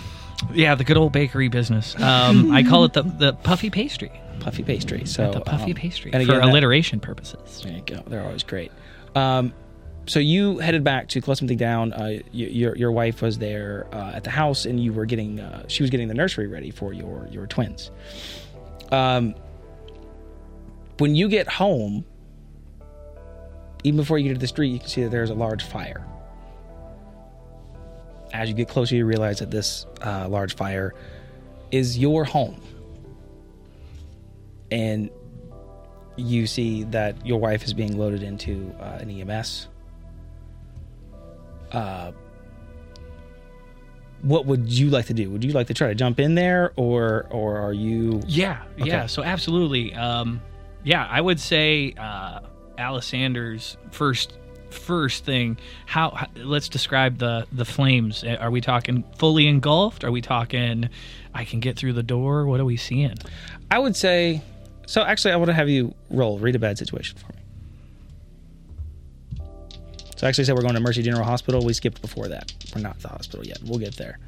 yeah, 0.54 0.74
the 0.76 0.84
good 0.84 0.96
old 0.96 1.12
bakery 1.12 1.48
business. 1.48 1.98
Um, 2.00 2.52
I 2.52 2.62
call 2.62 2.84
it 2.84 2.92
the 2.92 3.02
the 3.02 3.32
puffy 3.32 3.70
pastry. 3.70 4.12
Puffy 4.42 4.62
pastry. 4.62 5.04
So 5.06 5.30
the 5.30 5.40
puffy 5.40 5.70
um, 5.72 5.74
pastry 5.74 6.10
and 6.12 6.24
for 6.26 6.32
again, 6.32 6.42
that- 6.42 6.50
alliteration 6.50 7.00
purposes. 7.00 7.60
There 7.62 7.72
you 7.72 7.82
go. 7.82 8.02
They're 8.06 8.24
always 8.24 8.42
great. 8.42 8.72
Um, 9.14 9.52
so 10.06 10.18
you 10.18 10.58
headed 10.58 10.82
back 10.82 11.08
to 11.10 11.20
close 11.20 11.38
something 11.38 11.56
down. 11.56 11.92
Uh, 11.92 11.98
y- 11.98 12.22
your 12.32 12.76
your 12.76 12.92
wife 12.92 13.22
was 13.22 13.38
there 13.38 13.86
uh, 13.92 14.12
at 14.14 14.24
the 14.24 14.30
house, 14.30 14.64
and 14.66 14.80
you 14.82 14.92
were 14.92 15.06
getting 15.06 15.38
uh, 15.40 15.64
she 15.68 15.82
was 15.82 15.90
getting 15.90 16.08
the 16.08 16.14
nursery 16.14 16.46
ready 16.48 16.70
for 16.70 16.92
your 16.92 17.28
your 17.30 17.46
twins. 17.46 17.90
Um, 18.90 19.34
when 20.98 21.14
you 21.14 21.28
get 21.28 21.48
home, 21.48 22.04
even 23.84 23.96
before 23.96 24.18
you 24.18 24.28
get 24.28 24.34
to 24.34 24.40
the 24.40 24.46
street, 24.46 24.68
you 24.68 24.78
can 24.80 24.88
see 24.88 25.02
that 25.04 25.10
there's 25.10 25.30
a 25.30 25.34
large 25.34 25.62
fire. 25.64 26.04
As 28.32 28.48
you 28.48 28.54
get 28.54 28.68
closer, 28.68 28.96
you 28.96 29.04
realize 29.04 29.38
that 29.40 29.50
this 29.50 29.86
uh, 30.00 30.26
large 30.28 30.54
fire 30.56 30.94
is 31.70 31.98
your 31.98 32.24
home, 32.24 32.60
and 34.72 35.10
you 36.16 36.46
see 36.46 36.84
that 36.84 37.24
your 37.24 37.38
wife 37.38 37.62
is 37.64 37.74
being 37.74 37.98
loaded 37.98 38.22
into 38.22 38.74
uh, 38.80 38.98
an 39.00 39.10
EMS. 39.10 39.68
Uh, 41.70 42.12
what 44.22 44.46
would 44.46 44.68
you 44.68 44.88
like 44.88 45.06
to 45.06 45.14
do? 45.14 45.30
Would 45.30 45.44
you 45.44 45.52
like 45.52 45.66
to 45.66 45.74
try 45.74 45.88
to 45.88 45.94
jump 45.94 46.20
in 46.20 46.34
there, 46.34 46.72
or 46.76 47.26
or 47.30 47.58
are 47.58 47.72
you? 47.72 48.20
Yeah, 48.26 48.62
yeah. 48.76 49.06
So 49.06 49.22
absolutely, 49.22 49.94
um, 49.94 50.40
yeah. 50.84 51.06
I 51.10 51.20
would 51.20 51.40
say 51.40 51.94
uh, 51.98 52.40
Alessander's 52.78 53.76
first 53.90 54.38
first 54.70 55.24
thing. 55.24 55.58
How, 55.86 56.10
how? 56.10 56.28
Let's 56.36 56.68
describe 56.68 57.18
the 57.18 57.46
the 57.52 57.64
flames. 57.64 58.22
Are 58.22 58.50
we 58.50 58.60
talking 58.60 59.04
fully 59.16 59.48
engulfed? 59.48 60.04
Are 60.04 60.12
we 60.12 60.20
talking? 60.20 60.88
I 61.34 61.44
can 61.44 61.60
get 61.60 61.76
through 61.76 61.94
the 61.94 62.02
door. 62.02 62.46
What 62.46 62.60
are 62.60 62.64
we 62.64 62.76
seeing? 62.76 63.14
I 63.70 63.78
would 63.78 63.96
say. 63.96 64.42
So 64.86 65.02
actually, 65.02 65.32
I 65.32 65.36
want 65.36 65.48
to 65.48 65.54
have 65.54 65.68
you 65.68 65.94
roll 66.10 66.38
read 66.38 66.54
a 66.54 66.58
bad 66.58 66.76
situation 66.78 67.18
for 67.18 67.32
me. 67.32 67.38
So 70.16 70.26
I 70.26 70.28
actually 70.28 70.44
said 70.44 70.54
we're 70.54 70.62
going 70.62 70.74
to 70.74 70.80
Mercy 70.80 71.02
General 71.02 71.24
Hospital. 71.24 71.64
We 71.64 71.72
skipped 71.72 72.00
before 72.02 72.28
that. 72.28 72.52
We're 72.74 72.82
not 72.82 72.96
at 72.96 73.00
the 73.02 73.08
hospital 73.08 73.44
yet. 73.46 73.58
We'll 73.64 73.78
get 73.78 73.96
there. 73.96 74.18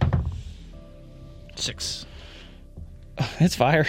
Six. 1.57 2.07
It's 3.39 3.55
fire. 3.55 3.87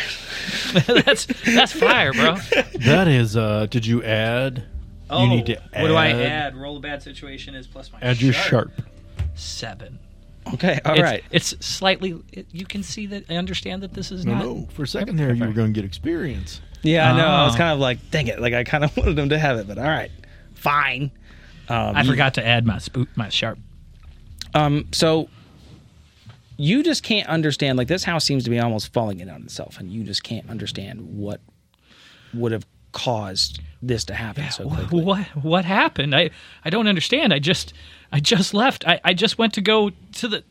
that's 0.88 1.26
that's 1.26 1.72
fire, 1.72 2.14
bro. 2.14 2.36
That 2.82 3.08
is. 3.08 3.36
uh 3.36 3.66
Did 3.66 3.84
you 3.88 4.04
add? 4.04 4.64
you 5.12 5.28
need 5.28 5.48
to. 5.48 5.58
Oh, 5.58 5.82
What 5.82 5.88
do 5.88 5.96
I 5.96 6.10
add? 6.10 6.56
Roll 6.56 6.78
a 6.78 6.80
bad 6.80 7.02
situation 7.02 7.56
is 7.56 7.66
plus 7.66 7.92
my 7.92 7.98
Add 8.04 8.22
your 8.22 8.34
sharp. 8.34 8.72
seven. 9.34 9.98
Okay. 10.54 10.80
All 10.86 10.94
it's, 10.94 11.02
right. 11.02 11.24
It's 11.32 11.66
slightly. 11.66 12.22
You 12.52 12.66
can 12.66 12.84
see 12.84 13.08
that. 13.08 13.26
I 13.30 13.36
understand 13.36 13.82
that 13.84 13.94
this 13.94 14.12
is 14.12 14.26
No, 14.26 14.34
not. 14.34 14.44
no. 14.46 14.68
For 14.74 14.84
a 14.84 14.88
second 14.88 15.16
there, 15.18 15.34
you 15.34 15.44
were 15.44 15.54
going 15.54 15.74
to 15.74 15.82
get 15.82 15.86
experience. 15.86 16.62
Yeah, 16.84 17.12
I 17.12 17.18
know. 17.18 17.26
I 17.26 17.46
was 17.46 17.56
Oh. 17.56 17.58
kind 17.58 17.72
of 17.74 17.80
like, 17.80 18.12
dang 18.12 18.28
it. 18.28 18.40
Like 18.40 18.54
I 18.54 18.64
kind 18.64 18.84
of 18.84 18.96
wanted 18.98 19.16
them 19.16 19.30
to 19.30 19.40
have 19.40 19.58
it, 19.58 19.68
but 19.68 19.78
all 19.80 19.84
right, 19.86 20.12
fine. 20.54 21.12
Um, 21.68 21.96
I 21.96 22.02
you- 22.04 22.10
forgot 22.12 22.36
to 22.36 22.46
add 22.46 22.66
my 22.66 22.78
spook, 22.78 23.10
my 23.16 23.30
sharp. 23.30 23.58
Um, 24.54 24.88
so 24.92 25.28
you 26.58 26.84
just 26.84 27.04
can't 27.04 27.28
understand. 27.28 27.78
Like 27.78 27.88
this 27.88 28.04
house 28.04 28.24
seems 28.24 28.44
to 28.44 28.50
be 28.50 28.60
almost 28.60 28.94
falling 28.94 29.20
in 29.20 29.30
on 29.30 29.42
itself, 29.44 29.80
and 29.80 29.92
you 29.92 30.04
just 30.04 30.24
can't 30.24 30.48
understand 30.50 31.02
what 31.18 31.42
would 32.34 32.52
have 32.52 32.66
caused 32.92 33.60
this 33.82 34.06
to 34.06 34.14
happen 34.14 34.50
so 34.52 34.70
quickly. 34.70 35.04
What 35.04 35.26
what 35.44 35.66
happened? 35.66 36.16
I 36.16 36.30
I 36.64 36.70
don't 36.70 36.88
understand. 36.88 37.34
I 37.34 37.40
just 37.40 37.74
I 38.16 38.22
just 38.22 38.54
left. 38.54 38.88
I, 38.88 39.02
I 39.04 39.14
just 39.14 39.38
went 39.38 39.56
to 39.56 39.62
go 39.62 39.92
to 40.14 40.28
the. 40.30 40.44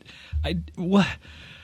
I 0.44 0.58
what? 0.76 1.06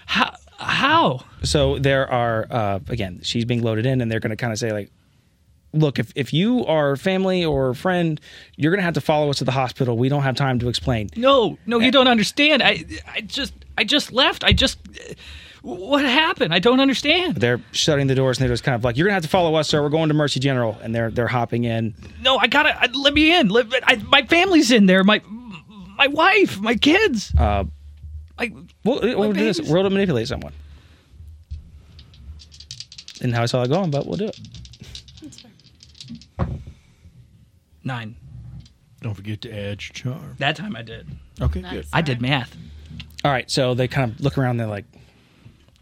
How 0.07 0.35
how? 0.59 1.27
So 1.43 1.79
there 1.79 2.11
are 2.11 2.47
uh, 2.51 2.81
again, 2.89 3.21
she's 3.23 3.45
being 3.45 3.63
loaded 3.63 3.85
in, 3.85 4.01
and 4.01 4.11
they're 4.11 4.19
going 4.19 4.31
to 4.31 4.37
kind 4.37 4.51
of 4.51 4.59
say 4.59 4.73
like. 4.73 4.91
Look, 5.73 6.01
if, 6.01 6.11
if 6.17 6.33
you 6.33 6.67
are 6.67 6.97
family 6.97 7.45
or 7.45 7.75
friend, 7.75 8.21
you're 8.57 8.73
going 8.73 8.81
to 8.81 8.85
have 8.85 8.95
to 8.95 9.01
follow 9.01 9.31
us 9.31 9.39
to 9.39 9.45
the 9.45 9.53
hospital. 9.53 9.97
We 9.97 10.09
don't 10.09 10.23
have 10.23 10.35
time 10.35 10.59
to 10.61 10.69
explain. 10.69 11.11
No 11.17 11.59
no 11.67 11.79
you 11.79 11.93
don't 11.93 12.09
understand. 12.09 12.63
I 12.63 12.85
I 13.07 13.21
just 13.21 13.53
I 13.77 13.85
just 13.85 14.11
left. 14.11 14.43
I 14.43 14.53
just. 14.55 14.79
What 15.63 16.07
happened? 16.07 16.55
I 16.55 16.59
don't 16.59 16.81
understand. 16.81 17.37
They're 17.37 17.61
shutting 17.73 18.07
the 18.07 18.15
doors, 18.15 18.39
and 18.39 18.43
they're 18.43 18.53
just 18.55 18.65
kind 18.65 18.75
of 18.75 18.83
like, 18.83 18.97
"You're 18.97 19.05
going 19.05 19.13
to 19.13 19.17
have 19.17 19.25
to 19.25 19.29
follow 19.29 19.55
us, 19.57 19.69
sir. 19.69 19.83
We're 19.83 19.91
going 19.91 20.09
to 20.09 20.15
Mercy 20.15 20.41
General," 20.41 20.79
and 20.83 20.95
they're 20.95 21.11
they're 21.11 21.29
hopping 21.29 21.65
in. 21.65 21.95
No, 22.23 22.39
I 22.39 22.47
gotta 22.47 22.75
I, 22.81 22.87
let 22.87 23.13
me 23.13 23.37
in. 23.39 23.49
Let, 23.49 23.67
I, 23.85 23.97
my 23.97 24.23
family's 24.23 24.71
in 24.71 24.87
there. 24.87 25.05
My 25.05 25.21
my 26.01 26.07
wife, 26.09 26.59
my 26.61 26.75
kids. 26.75 27.33
Uh, 27.39 27.65
My, 28.39 28.51
We'll, 28.85 29.01
we'll 29.03 29.33
do 29.35 29.45
this. 29.45 29.59
babies. 29.59 29.73
Roll 29.73 29.85
to 29.85 29.91
manipulate 29.91 30.27
someone. 30.29 30.53
And 33.21 33.35
how 33.35 33.43
I 33.43 33.47
saw 33.47 33.63
it 33.63 33.69
going, 33.69 33.91
but 33.91 34.07
we'll 34.07 34.17
do 34.17 34.29
it. 34.29 34.41
nine. 37.85 38.17
Don't 39.03 39.15
forget 39.15 39.41
to 39.43 39.51
add 39.53 39.83
your 39.83 39.93
charm. 39.93 40.37
That 40.39 40.57
time 40.57 40.75
I 40.77 40.83
did. 40.83 41.07
Okay, 41.41 41.61
Nice. 41.61 41.73
good. 41.73 41.87
I 41.93 42.03
did 42.03 42.21
math. 42.21 42.55
All 43.25 43.31
right, 43.31 43.51
so 43.51 43.75
they 43.75 43.89
kind 43.89 44.13
of 44.13 44.21
look 44.21 44.39
around. 44.39 44.57
They're 44.59 44.67
like, 44.67 44.85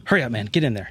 "Hurry 0.04 0.22
up, 0.22 0.32
man! 0.32 0.46
Get 0.46 0.64
in 0.64 0.74
there." 0.74 0.90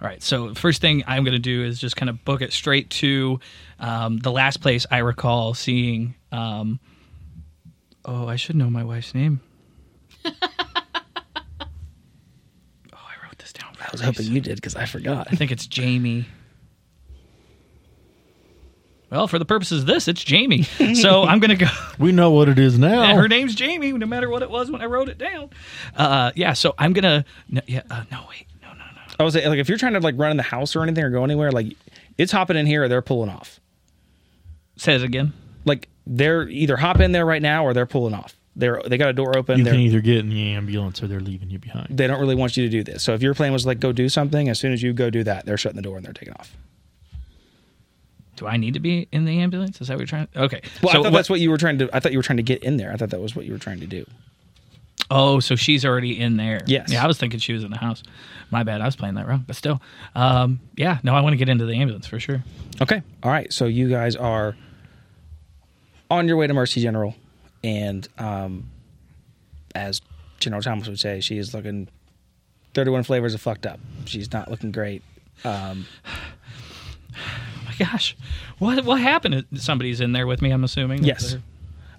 All 0.00 0.06
right. 0.08 0.22
So 0.22 0.54
first 0.54 0.80
thing 0.80 1.02
I'm 1.08 1.24
going 1.24 1.32
to 1.34 1.38
do 1.40 1.64
is 1.64 1.80
just 1.80 1.96
kind 1.96 2.08
of 2.08 2.24
book 2.24 2.40
it 2.42 2.52
straight 2.52 2.88
to 2.90 3.40
um, 3.80 4.18
the 4.18 4.30
last 4.30 4.60
place 4.60 4.86
I 4.92 4.98
recall 4.98 5.54
seeing. 5.54 6.14
Um, 6.30 6.78
oh, 8.08 8.26
I 8.26 8.36
should 8.36 8.56
know 8.56 8.70
my 8.70 8.82
wife's 8.82 9.14
name. 9.14 9.40
oh, 10.24 10.30
I 12.92 13.14
wrote 13.22 13.38
this 13.38 13.52
down. 13.52 13.74
For 13.74 13.84
I 13.84 13.88
was 13.92 14.00
hoping 14.00 14.18
reason. 14.20 14.34
you 14.34 14.40
did 14.40 14.56
because 14.56 14.74
I 14.74 14.86
forgot. 14.86 15.28
I 15.30 15.36
think 15.36 15.50
it's 15.52 15.66
Jamie. 15.66 16.26
Well, 19.10 19.26
for 19.26 19.38
the 19.38 19.44
purposes 19.44 19.82
of 19.82 19.86
this, 19.86 20.06
it's 20.08 20.22
Jamie. 20.22 20.66
So 20.94 21.22
I'm 21.24 21.38
going 21.38 21.56
to 21.56 21.64
go. 21.64 21.70
We 21.98 22.12
know 22.12 22.30
what 22.30 22.48
it 22.48 22.58
is 22.58 22.78
now. 22.78 23.02
Yeah, 23.02 23.14
her 23.16 23.28
name's 23.28 23.54
Jamie, 23.54 23.92
no 23.92 24.06
matter 24.06 24.28
what 24.28 24.42
it 24.42 24.50
was 24.50 24.70
when 24.70 24.80
I 24.80 24.86
wrote 24.86 25.08
it 25.08 25.18
down. 25.18 25.50
Uh, 25.96 26.30
yeah, 26.34 26.52
so 26.52 26.74
I'm 26.78 26.92
gonna. 26.92 27.24
No, 27.48 27.60
yeah, 27.66 27.82
uh, 27.90 28.04
no, 28.10 28.24
wait, 28.28 28.46
no, 28.62 28.68
no, 28.68 28.74
no. 28.76 29.00
I 29.18 29.24
was 29.24 29.34
like, 29.34 29.58
if 29.58 29.68
you're 29.68 29.78
trying 29.78 29.94
to 29.94 30.00
like 30.00 30.14
run 30.16 30.30
in 30.30 30.36
the 30.36 30.42
house 30.44 30.76
or 30.76 30.82
anything 30.82 31.02
or 31.04 31.10
go 31.10 31.24
anywhere, 31.24 31.50
like 31.50 31.74
it's 32.16 32.30
hopping 32.30 32.56
in 32.56 32.66
here 32.66 32.84
or 32.84 32.88
they're 32.88 33.02
pulling 33.02 33.30
off. 33.30 33.58
Say 34.76 34.94
it 34.94 35.02
again. 35.02 35.32
Like 35.64 35.88
they're 36.08 36.48
either 36.48 36.76
hop 36.76 37.00
in 37.00 37.12
there 37.12 37.26
right 37.26 37.42
now 37.42 37.64
or 37.64 37.74
they're 37.74 37.86
pulling 37.86 38.14
off. 38.14 38.34
They're 38.56 38.82
they 38.84 38.96
got 38.98 39.08
a 39.10 39.12
door 39.12 39.36
open. 39.38 39.58
you 39.58 39.64
They're, 39.64 39.74
can 39.74 39.82
either 39.82 40.00
get 40.00 40.16
in 40.18 40.30
the 40.30 40.50
ambulance 40.54 41.00
or 41.02 41.06
they're 41.06 41.20
leaving 41.20 41.48
you 41.50 41.58
behind. 41.60 41.86
they 41.96 42.08
don't 42.08 42.18
really 42.18 42.34
want 42.34 42.56
you 42.56 42.64
to 42.64 42.68
do 42.68 42.82
this. 42.82 43.04
So 43.04 43.14
if 43.14 43.22
your 43.22 43.34
plan 43.34 43.52
was 43.52 43.64
like 43.66 43.78
go 43.78 43.92
do 43.92 44.08
something, 44.08 44.48
as 44.48 44.58
soon 44.58 44.72
as 44.72 44.82
you 44.82 44.92
go 44.92 45.10
do 45.10 45.22
that, 45.22 45.46
they're 45.46 45.56
shutting 45.56 45.76
the 45.76 45.82
door 45.82 45.96
and 45.96 46.04
they're 46.04 46.12
taking 46.12 46.34
off. 46.34 46.56
Do 48.36 48.46
I 48.46 48.56
need 48.56 48.74
to 48.74 48.80
be 48.80 49.08
in 49.12 49.24
the 49.24 49.40
ambulance? 49.40 49.80
Is 49.80 49.88
that 49.88 49.94
what 49.94 50.00
you're 50.00 50.06
trying? 50.06 50.26
To, 50.28 50.42
Okay. 50.44 50.60
Well, 50.82 50.92
so 50.92 51.00
I 51.00 51.02
thought 51.04 51.12
that's 51.12 51.30
what 51.30 51.40
you 51.40 51.50
were 51.50 51.56
trying 51.58 51.78
to. 51.78 51.90
I 51.92 52.00
thought 52.00 52.12
you 52.12 52.18
were 52.18 52.22
trying 52.22 52.36
to 52.38 52.42
get 52.44 52.62
in 52.62 52.76
there. 52.76 52.92
I 52.92 52.96
thought 52.96 53.10
that 53.10 53.20
was 53.20 53.34
what 53.36 53.44
you 53.44 53.52
were 53.52 53.58
trying 53.58 53.80
to 53.80 53.86
do. 53.86 54.04
Oh, 55.10 55.40
so 55.40 55.56
she's 55.56 55.84
already 55.84 56.18
in 56.20 56.36
there. 56.36 56.60
Yes. 56.66 56.90
Yeah, 56.92 57.02
I 57.02 57.06
was 57.06 57.16
thinking 57.18 57.40
she 57.40 57.52
was 57.52 57.64
in 57.64 57.70
the 57.70 57.78
house. 57.78 58.02
My 58.50 58.62
bad. 58.62 58.80
I 58.80 58.84
was 58.86 58.94
playing 58.96 59.14
that 59.14 59.26
wrong. 59.26 59.44
But 59.46 59.56
still, 59.56 59.80
um, 60.14 60.60
yeah. 60.76 60.98
No, 61.02 61.14
I 61.14 61.20
want 61.20 61.32
to 61.32 61.36
get 61.36 61.48
into 61.48 61.64
the 61.64 61.74
ambulance 61.74 62.06
for 62.06 62.20
sure. 62.20 62.42
Okay. 62.82 63.02
All 63.22 63.30
right. 63.30 63.52
So 63.52 63.64
you 63.66 63.88
guys 63.88 64.16
are 64.16 64.54
on 66.10 66.28
your 66.28 66.36
way 66.36 66.46
to 66.46 66.54
Mercy 66.54 66.80
General, 66.80 67.14
and 67.62 68.06
um, 68.18 68.70
as 69.74 70.00
General 70.40 70.62
Thomas 70.62 70.88
would 70.88 71.00
say, 71.00 71.20
she 71.20 71.38
is 71.38 71.52
looking 71.54 71.88
31 72.74 73.02
flavors 73.04 73.34
of 73.34 73.40
fucked 73.40 73.66
up. 73.66 73.80
She's 74.06 74.32
not 74.32 74.50
looking 74.50 74.72
great. 74.72 75.02
Um, 75.44 75.86
Oh 77.14 77.20
my 77.66 77.74
gosh, 77.86 78.16
what 78.58 78.84
what 78.84 79.00
happened? 79.00 79.44
Somebody's 79.56 80.00
in 80.00 80.12
there 80.12 80.26
with 80.26 80.42
me. 80.42 80.50
I'm 80.50 80.64
assuming. 80.64 81.04
yes. 81.04 81.36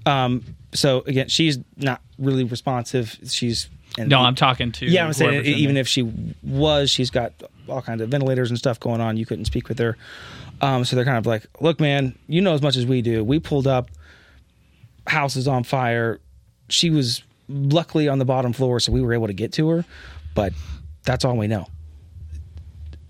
Um, 0.05 0.43
so 0.73 1.01
again, 1.07 1.27
she's 1.27 1.59
not 1.77 2.01
really 2.17 2.43
responsive. 2.43 3.17
She's 3.27 3.69
and 3.97 4.09
No, 4.09 4.19
I'm 4.21 4.35
talking 4.35 4.71
to. 4.73 4.85
Yeah, 4.85 5.05
I'm 5.05 5.13
saying 5.13 5.45
even 5.45 5.77
if 5.77 5.87
she 5.87 6.03
was, 6.43 6.89
she's 6.89 7.09
got 7.09 7.33
all 7.67 7.81
kinds 7.81 8.01
of 8.01 8.09
ventilators 8.09 8.49
and 8.49 8.57
stuff 8.57 8.79
going 8.79 9.01
on. 9.01 9.17
You 9.17 9.25
couldn't 9.25 9.45
speak 9.45 9.67
with 9.67 9.79
her. 9.79 9.97
Um, 10.61 10.83
so 10.85 10.95
they're 10.95 11.05
kind 11.05 11.17
of 11.17 11.25
like, 11.25 11.45
look, 11.61 11.79
man, 11.79 12.17
you 12.27 12.41
know 12.41 12.53
as 12.53 12.61
much 12.61 12.75
as 12.75 12.85
we 12.85 13.01
do. 13.01 13.23
We 13.23 13.39
pulled 13.39 13.67
up, 13.67 13.89
house 15.09 15.35
is 15.35 15.47
on 15.47 15.63
fire. 15.63 16.19
She 16.69 16.89
was 16.89 17.23
luckily 17.47 18.07
on 18.07 18.19
the 18.19 18.25
bottom 18.25 18.53
floor, 18.53 18.79
so 18.79 18.91
we 18.91 19.01
were 19.01 19.13
able 19.13 19.27
to 19.27 19.33
get 19.33 19.51
to 19.53 19.69
her, 19.69 19.85
but 20.35 20.53
that's 21.03 21.25
all 21.25 21.35
we 21.35 21.47
know. 21.47 21.67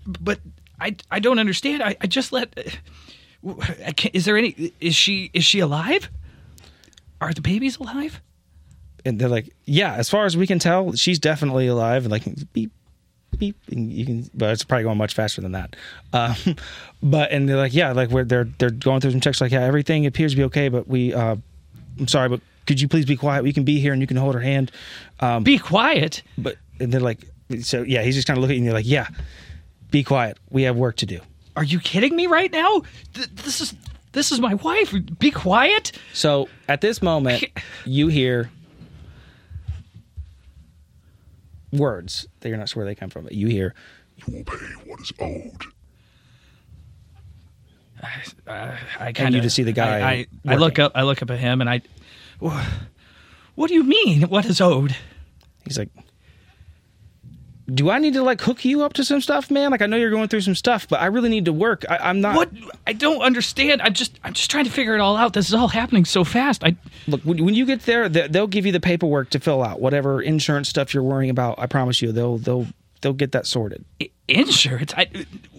but 0.06 0.40
I 0.80 0.96
I 1.10 1.18
don't 1.20 1.38
understand. 1.38 1.82
I, 1.82 1.96
I 2.00 2.06
just 2.06 2.32
let. 2.32 2.52
I 3.46 3.94
is 4.12 4.24
there 4.24 4.36
any? 4.36 4.72
Is 4.80 4.94
she 4.94 5.30
is 5.34 5.44
she 5.44 5.60
alive? 5.60 6.10
Are 7.20 7.32
the 7.32 7.42
babies 7.42 7.76
alive? 7.76 8.20
And 9.04 9.18
they're 9.18 9.28
like, 9.28 9.50
yeah, 9.64 9.94
as 9.94 10.10
far 10.10 10.24
as 10.26 10.36
we 10.36 10.46
can 10.46 10.58
tell, 10.58 10.92
she's 10.92 11.18
definitely 11.18 11.66
alive. 11.66 12.04
And 12.04 12.12
like, 12.12 12.24
beep, 12.52 12.70
beep, 13.38 13.56
and 13.70 13.90
you 13.90 14.04
can, 14.04 14.30
but 14.34 14.50
it's 14.50 14.64
probably 14.64 14.84
going 14.84 14.98
much 14.98 15.14
faster 15.14 15.40
than 15.40 15.52
that. 15.52 15.76
Um, 16.12 16.34
but 17.02 17.30
and 17.30 17.48
they're 17.48 17.56
like, 17.56 17.74
yeah, 17.74 17.92
like 17.92 18.10
we're 18.10 18.24
they're 18.24 18.48
they're 18.58 18.70
going 18.70 19.00
through 19.00 19.12
some 19.12 19.20
checks. 19.20 19.40
Like, 19.40 19.52
yeah, 19.52 19.62
everything 19.62 20.06
appears 20.06 20.32
to 20.32 20.36
be 20.36 20.44
okay, 20.44 20.68
but 20.68 20.88
we, 20.88 21.12
uh, 21.14 21.36
I'm 21.98 22.08
sorry, 22.08 22.28
but 22.28 22.40
could 22.66 22.80
you 22.80 22.88
please 22.88 23.04
be 23.04 23.16
quiet? 23.16 23.42
We 23.42 23.52
can 23.52 23.64
be 23.64 23.80
here 23.80 23.92
and 23.92 24.00
you 24.00 24.06
can 24.06 24.16
hold 24.16 24.34
her 24.34 24.40
hand. 24.40 24.70
Um, 25.20 25.42
Be 25.42 25.58
quiet. 25.58 26.22
but 26.38 26.56
and 26.78 26.92
they're 26.92 27.00
like, 27.00 27.28
so 27.62 27.82
yeah, 27.82 28.02
he's 28.02 28.14
just 28.14 28.26
kind 28.26 28.38
of 28.38 28.42
looking 28.42 28.58
at 28.62 28.64
you 28.66 28.72
like, 28.72 28.86
yeah, 28.86 29.08
Be 29.90 30.02
quiet. 30.04 30.38
We 30.50 30.62
have 30.62 30.76
work 30.76 30.96
to 30.96 31.06
do. 31.06 31.20
Are 31.56 31.64
you 31.64 31.80
kidding 31.80 32.14
me 32.16 32.26
right 32.26 32.50
now? 32.52 32.82
Th- 33.14 33.28
this 33.34 33.60
is 33.60 33.74
this 34.12 34.30
is 34.32 34.40
my 34.40 34.54
wife. 34.54 34.94
Be 35.18 35.30
quiet. 35.30 35.92
So 36.12 36.48
at 36.68 36.80
this 36.80 37.02
moment, 37.02 37.44
you 37.84 38.08
hear 38.08 38.50
words 41.72 42.26
that 42.40 42.48
you're 42.48 42.58
not 42.58 42.68
sure 42.68 42.82
where 42.82 42.86
they 42.90 42.94
come 42.94 43.10
from. 43.10 43.24
But 43.24 43.32
you 43.32 43.48
hear, 43.48 43.74
You 44.16 44.34
will 44.34 44.44
pay 44.44 44.56
what 44.86 45.00
is 45.00 45.12
owed. 45.20 45.62
Uh, 48.46 48.76
I 48.98 49.12
kind 49.12 49.34
you 49.34 49.40
just 49.40 49.56
see 49.56 49.62
the 49.62 49.72
guy 49.72 50.00
I, 50.00 50.12
I, 50.12 50.26
I 50.54 50.56
look 50.56 50.78
up. 50.78 50.92
I 50.94 51.02
look 51.02 51.22
up 51.22 51.30
at 51.30 51.38
him, 51.38 51.60
and 51.60 51.68
I. 51.70 51.82
What 53.54 53.68
do 53.68 53.74
you 53.74 53.84
mean? 53.84 54.22
What 54.22 54.46
is 54.46 54.60
owed? 54.60 54.96
he's 55.64 55.78
like, 55.78 55.90
"Do 57.72 57.90
I 57.90 57.98
need 57.98 58.14
to 58.14 58.22
like 58.22 58.40
hook 58.40 58.64
you 58.64 58.82
up 58.82 58.94
to 58.94 59.04
some 59.04 59.20
stuff, 59.20 59.50
man? 59.50 59.70
Like 59.70 59.82
I 59.82 59.86
know 59.86 59.96
you're 59.96 60.10
going 60.10 60.28
through 60.28 60.40
some 60.40 60.54
stuff, 60.54 60.88
but 60.88 61.00
I 61.00 61.06
really 61.06 61.28
need 61.28 61.44
to 61.44 61.52
work. 61.52 61.84
I, 61.88 61.98
I'm 61.98 62.20
not. 62.20 62.34
What? 62.36 62.50
I 62.86 62.92
don't 62.94 63.20
understand. 63.20 63.82
I'm 63.82 63.92
just. 63.94 64.18
I'm 64.24 64.32
just 64.32 64.50
trying 64.50 64.64
to 64.64 64.70
figure 64.70 64.94
it 64.94 65.00
all 65.00 65.16
out. 65.16 65.34
This 65.34 65.48
is 65.48 65.54
all 65.54 65.68
happening 65.68 66.04
so 66.04 66.24
fast. 66.24 66.64
I. 66.64 66.76
Look, 67.06 67.20
when, 67.22 67.44
when 67.44 67.54
you 67.54 67.66
get 67.66 67.82
there, 67.82 68.08
they- 68.08 68.28
they'll 68.28 68.46
give 68.46 68.64
you 68.66 68.72
the 68.72 68.80
paperwork 68.80 69.30
to 69.30 69.40
fill 69.40 69.62
out. 69.62 69.80
Whatever 69.80 70.22
insurance 70.22 70.68
stuff 70.68 70.94
you're 70.94 71.02
worrying 71.02 71.30
about, 71.30 71.58
I 71.58 71.66
promise 71.66 72.00
you, 72.00 72.10
they'll 72.12 72.38
they'll 72.38 72.66
they'll 73.02 73.12
get 73.12 73.32
that 73.32 73.46
sorted. 73.46 73.84
Insurance? 74.28 74.94
I, 74.96 75.08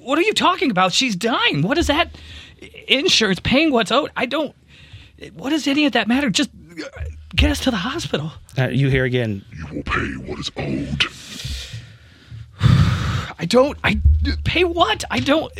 what 0.02 0.18
are 0.18 0.24
you 0.24 0.34
talking 0.34 0.72
about? 0.72 0.94
She's 0.94 1.16
dying. 1.16 1.62
What 1.62 1.78
is 1.78 1.88
that? 1.88 2.10
Insurance 2.88 3.40
paying 3.40 3.72
what's 3.72 3.92
owed? 3.92 4.12
I 4.16 4.26
don't. 4.26 4.56
What 5.34 5.52
does 5.52 5.68
any 5.68 5.86
of 5.86 5.94
that 5.94 6.08
matter? 6.08 6.30
Just 6.30 6.50
get 7.36 7.52
us 7.52 7.60
to 7.62 7.72
the 7.72 7.78
hospital. 7.78 8.32
Uh, 8.58 8.70
you 8.70 8.90
hear 8.90 9.06
again. 9.06 9.46
You 9.52 9.76
will 9.76 9.84
pay 9.84 10.14
what 10.26 10.40
is 10.40 10.52
owed. 10.58 11.04
I 13.40 13.46
don't. 13.46 13.78
I 13.84 14.00
pay 14.44 14.64
what? 14.64 15.04
I 15.10 15.20
don't. 15.20 15.52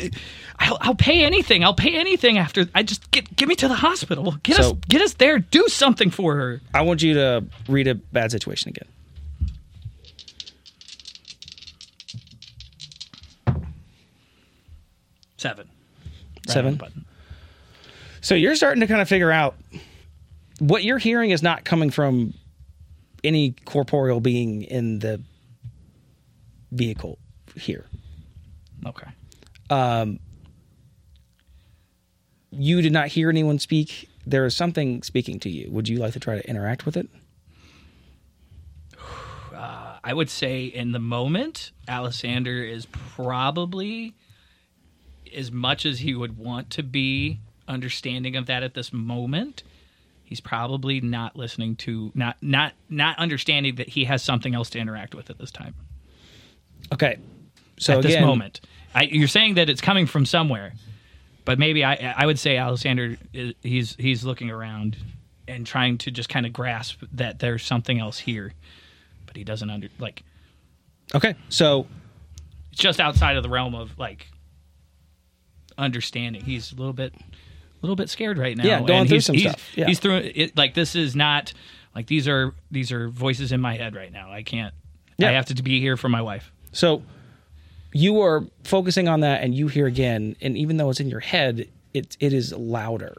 I'll, 0.58 0.78
I'll 0.80 0.94
pay 0.94 1.24
anything. 1.24 1.64
I'll 1.64 1.74
pay 1.74 1.96
anything 1.98 2.38
after. 2.38 2.66
I 2.74 2.82
just 2.82 3.10
get 3.10 3.34
get 3.34 3.48
me 3.48 3.56
to 3.56 3.68
the 3.68 3.74
hospital. 3.74 4.36
Get 4.42 4.58
us 4.60 4.72
get 4.88 5.00
us 5.00 5.14
there. 5.14 5.38
Do 5.38 5.66
something 5.68 6.10
for 6.10 6.36
her. 6.36 6.60
I 6.74 6.82
want 6.82 7.02
you 7.02 7.14
to 7.14 7.44
read 7.68 7.88
a 7.88 7.94
bad 7.94 8.30
situation 8.30 8.68
again. 8.70 8.88
Seven. 15.42 15.68
Seven? 16.46 16.76
Button. 16.76 17.04
So 18.20 18.36
you're 18.36 18.54
starting 18.54 18.80
to 18.80 18.86
kind 18.86 19.00
of 19.00 19.08
figure 19.08 19.32
out 19.32 19.56
what 20.60 20.84
you're 20.84 20.98
hearing 20.98 21.30
is 21.30 21.42
not 21.42 21.64
coming 21.64 21.90
from 21.90 22.34
any 23.24 23.56
corporeal 23.64 24.20
being 24.20 24.62
in 24.62 25.00
the 25.00 25.20
vehicle 26.70 27.18
here. 27.56 27.86
Okay. 28.86 29.08
Um, 29.68 30.20
You 32.52 32.80
did 32.80 32.92
not 32.92 33.08
hear 33.08 33.28
anyone 33.28 33.58
speak. 33.58 34.08
There 34.24 34.44
is 34.44 34.54
something 34.54 35.02
speaking 35.02 35.40
to 35.40 35.50
you. 35.50 35.68
Would 35.72 35.88
you 35.88 35.98
like 35.98 36.12
to 36.12 36.20
try 36.20 36.36
to 36.36 36.48
interact 36.48 36.86
with 36.86 36.96
it? 36.96 37.08
Uh, 39.52 39.98
I 40.02 40.12
would 40.14 40.30
say 40.30 40.64
in 40.64 40.90
the 40.92 40.98
moment, 40.98 41.72
Alessander 41.86 42.68
is 42.68 42.86
probably 42.86 44.14
as 45.34 45.50
much 45.50 45.86
as 45.86 46.00
he 46.00 46.14
would 46.14 46.36
want 46.38 46.70
to 46.70 46.82
be 46.82 47.40
understanding 47.68 48.36
of 48.36 48.46
that 48.46 48.62
at 48.62 48.74
this 48.74 48.92
moment. 48.92 49.62
He's 50.24 50.40
probably 50.40 51.00
not 51.00 51.36
listening 51.36 51.76
to 51.76 52.10
not 52.14 52.36
not 52.40 52.72
not 52.88 53.18
understanding 53.18 53.74
that 53.76 53.90
he 53.90 54.04
has 54.04 54.22
something 54.22 54.54
else 54.54 54.70
to 54.70 54.78
interact 54.78 55.14
with 55.14 55.28
at 55.28 55.38
this 55.38 55.50
time. 55.50 55.74
Okay. 56.92 57.18
So 57.78 57.94
at 57.94 57.98
again, 58.00 58.10
this 58.10 58.20
moment, 58.20 58.60
I, 58.94 59.02
you're 59.02 59.28
saying 59.28 59.54
that 59.54 59.68
it's 59.68 59.80
coming 59.80 60.06
from 60.06 60.24
somewhere, 60.24 60.72
but 61.44 61.58
maybe 61.58 61.84
I 61.84 62.14
I 62.16 62.24
would 62.24 62.38
say 62.38 62.56
Alexander 62.56 63.18
is, 63.32 63.54
he's 63.62 63.94
he's 63.96 64.24
looking 64.24 64.50
around 64.50 64.96
and 65.46 65.66
trying 65.66 65.98
to 65.98 66.10
just 66.10 66.28
kind 66.28 66.46
of 66.46 66.52
grasp 66.52 67.02
that 67.12 67.38
there's 67.40 67.62
something 67.62 67.98
else 67.98 68.18
here, 68.18 68.54
but 69.26 69.36
he 69.36 69.44
doesn't 69.44 69.68
under 69.68 69.88
like 69.98 70.22
Okay. 71.14 71.34
So 71.48 71.86
it's 72.70 72.80
just 72.80 73.00
outside 73.00 73.36
of 73.36 73.42
the 73.42 73.48
realm 73.48 73.74
of 73.74 73.98
like 73.98 74.28
understanding. 75.78 76.42
He's 76.42 76.72
a 76.72 76.76
little 76.76 76.92
bit, 76.92 77.14
a 77.14 77.22
little 77.82 77.96
bit 77.96 78.10
scared 78.10 78.38
right 78.38 78.56
now. 78.56 78.64
Yeah, 78.64 78.78
going 78.80 79.00
and 79.00 79.08
through 79.08 79.16
he's, 79.16 79.26
some 79.26 79.34
he's, 79.34 79.50
stuff. 79.50 79.70
Yeah. 79.76 79.86
He's 79.86 79.98
through 79.98 80.16
it. 80.16 80.56
Like 80.56 80.74
this 80.74 80.94
is 80.94 81.16
not 81.16 81.52
like 81.94 82.06
these 82.06 82.28
are 82.28 82.54
these 82.70 82.92
are 82.92 83.08
voices 83.08 83.52
in 83.52 83.60
my 83.60 83.76
head 83.76 83.94
right 83.94 84.12
now. 84.12 84.30
I 84.30 84.42
can't. 84.42 84.74
Yeah. 85.18 85.30
I 85.30 85.32
have 85.32 85.46
to 85.46 85.62
be 85.62 85.80
here 85.80 85.96
for 85.96 86.08
my 86.08 86.22
wife. 86.22 86.52
So 86.72 87.02
you 87.92 88.20
are 88.22 88.44
focusing 88.64 89.08
on 89.08 89.20
that, 89.20 89.42
and 89.42 89.54
you 89.54 89.68
hear 89.68 89.86
again, 89.86 90.36
and 90.40 90.56
even 90.56 90.76
though 90.76 90.90
it's 90.90 91.00
in 91.00 91.08
your 91.08 91.20
head, 91.20 91.68
it 91.92 92.16
it 92.20 92.32
is 92.32 92.52
louder 92.52 93.16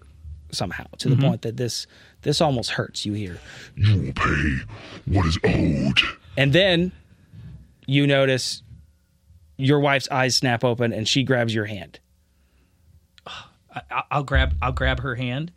somehow 0.52 0.86
to 1.00 1.10
the 1.10 1.16
mm-hmm. 1.16 1.26
point 1.26 1.42
that 1.44 1.58
this 1.58 1.88
this 2.22 2.42
almost 2.42 2.72
hurts. 2.72 3.06
You 3.06 3.14
hear, 3.14 3.40
You 3.76 4.02
will 4.02 4.14
pay 4.14 4.58
what 5.06 5.26
is 5.26 5.38
owed. 5.44 6.00
and 6.38 6.54
then 6.54 6.92
you 7.86 8.08
notice 8.08 8.64
your 9.58 9.80
wife's 9.80 10.10
eyes 10.10 10.36
snap 10.36 10.64
open, 10.64 10.94
and 10.94 11.08
she 11.08 11.24
grabs 11.24 11.54
your 11.54 11.66
hand. 11.66 12.00
I, 13.74 13.82
I'll- 13.92 14.04
I'll 14.12 14.24
grab 14.24 14.56
I'll 14.62 14.72
grab 14.72 15.00
her 15.02 15.16
hand. 15.16 15.52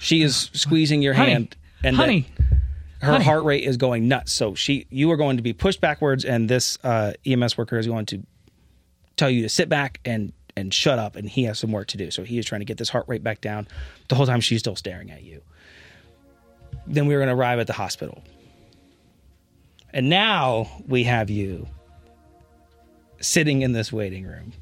She 0.00 0.22
is 0.22 0.50
squeezing 0.54 1.02
your 1.02 1.12
Honey, 1.14 1.32
hand, 1.32 1.56
and 1.82 1.94
honey, 1.96 2.26
her 3.02 3.12
honey. 3.12 3.24
heart 3.24 3.44
rate 3.44 3.64
is 3.64 3.76
going 3.76 4.08
nuts. 4.08 4.32
So 4.32 4.54
she, 4.54 4.86
you 4.88 5.10
are 5.10 5.18
going 5.18 5.36
to 5.36 5.42
be 5.42 5.52
pushed 5.52 5.82
backwards, 5.82 6.24
and 6.24 6.48
this 6.48 6.78
uh, 6.82 7.12
EMS 7.26 7.58
worker 7.58 7.76
is 7.78 7.86
going 7.86 8.06
to 8.06 8.22
tell 9.16 9.28
you 9.28 9.42
to 9.42 9.48
sit 9.50 9.68
back 9.68 10.00
and 10.06 10.32
and 10.56 10.72
shut 10.72 10.98
up, 10.98 11.16
and 11.16 11.28
he 11.28 11.44
has 11.44 11.58
some 11.58 11.72
work 11.72 11.88
to 11.88 11.98
do. 11.98 12.10
So 12.10 12.22
he 12.24 12.38
is 12.38 12.46
trying 12.46 12.60
to 12.62 12.64
get 12.64 12.78
this 12.78 12.88
heart 12.88 13.04
rate 13.06 13.22
back 13.22 13.42
down. 13.42 13.68
The 14.08 14.14
whole 14.14 14.24
time 14.26 14.40
she's 14.40 14.60
still 14.60 14.76
staring 14.76 15.10
at 15.10 15.22
you. 15.22 15.42
Then 16.86 17.06
we 17.06 17.14
are 17.14 17.18
going 17.18 17.28
to 17.28 17.34
arrive 17.34 17.58
at 17.58 17.66
the 17.66 17.72
hospital, 17.74 18.22
and 19.92 20.08
now 20.08 20.70
we 20.88 21.04
have 21.04 21.28
you 21.28 21.68
sitting 23.20 23.60
in 23.62 23.72
this 23.72 23.92
waiting 23.92 24.24
room, 24.26 24.52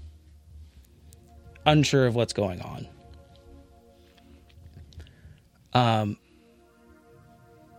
unsure 1.67 2.07
of 2.07 2.15
what's 2.15 2.33
going 2.33 2.61
on. 2.61 2.89
Um, 5.75 6.19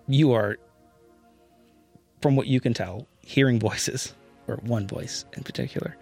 you 0.08 0.34
are, 0.34 0.58
from 2.22 2.36
what 2.36 2.48
you 2.48 2.60
can 2.60 2.74
tell, 2.74 3.08
hearing 3.22 3.60
voices, 3.60 4.14
or 4.48 4.58
one 4.64 4.88
voice 4.88 5.26
in 5.34 5.44
particular. 5.44 5.96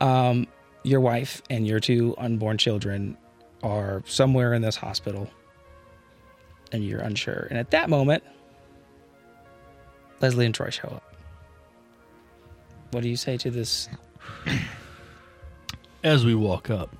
Um, 0.00 0.46
your 0.82 1.00
wife 1.00 1.42
and 1.50 1.66
your 1.66 1.80
two 1.80 2.14
unborn 2.18 2.58
children 2.58 3.16
are 3.62 4.02
somewhere 4.06 4.54
in 4.54 4.62
this 4.62 4.76
hospital, 4.76 5.28
and 6.72 6.84
you're 6.84 7.00
unsure. 7.00 7.46
And 7.50 7.58
at 7.58 7.70
that 7.70 7.90
moment, 7.90 8.22
Leslie 10.20 10.46
and 10.46 10.54
Troy 10.54 10.70
show 10.70 10.88
up. 10.88 11.14
What 12.92 13.02
do 13.02 13.08
you 13.08 13.16
say 13.16 13.36
to 13.38 13.50
this? 13.50 13.88
As 16.04 16.24
we 16.24 16.34
walk 16.34 16.70
up, 16.70 16.94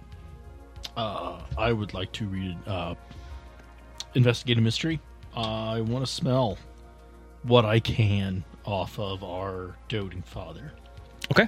uh, 0.96 1.40
I 1.56 1.72
would 1.72 1.94
like 1.94 2.10
to 2.12 2.26
read 2.26 2.56
uh, 2.66 2.94
investigate 4.14 4.58
a 4.58 4.60
mystery. 4.60 5.00
I 5.34 5.80
want 5.82 6.04
to 6.04 6.10
smell 6.10 6.58
what 7.42 7.64
I 7.64 7.78
can 7.78 8.42
off 8.64 8.98
of 8.98 9.22
our 9.22 9.76
doting 9.88 10.22
father. 10.22 10.72
Okay. 11.30 11.46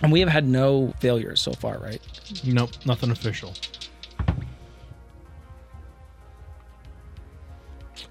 And 0.00 0.10
we 0.10 0.20
have 0.20 0.28
had 0.28 0.46
no 0.46 0.94
failures 1.00 1.40
so 1.40 1.52
far, 1.52 1.78
right? 1.78 2.00
Nope, 2.44 2.70
nothing 2.86 3.10
official. 3.10 3.52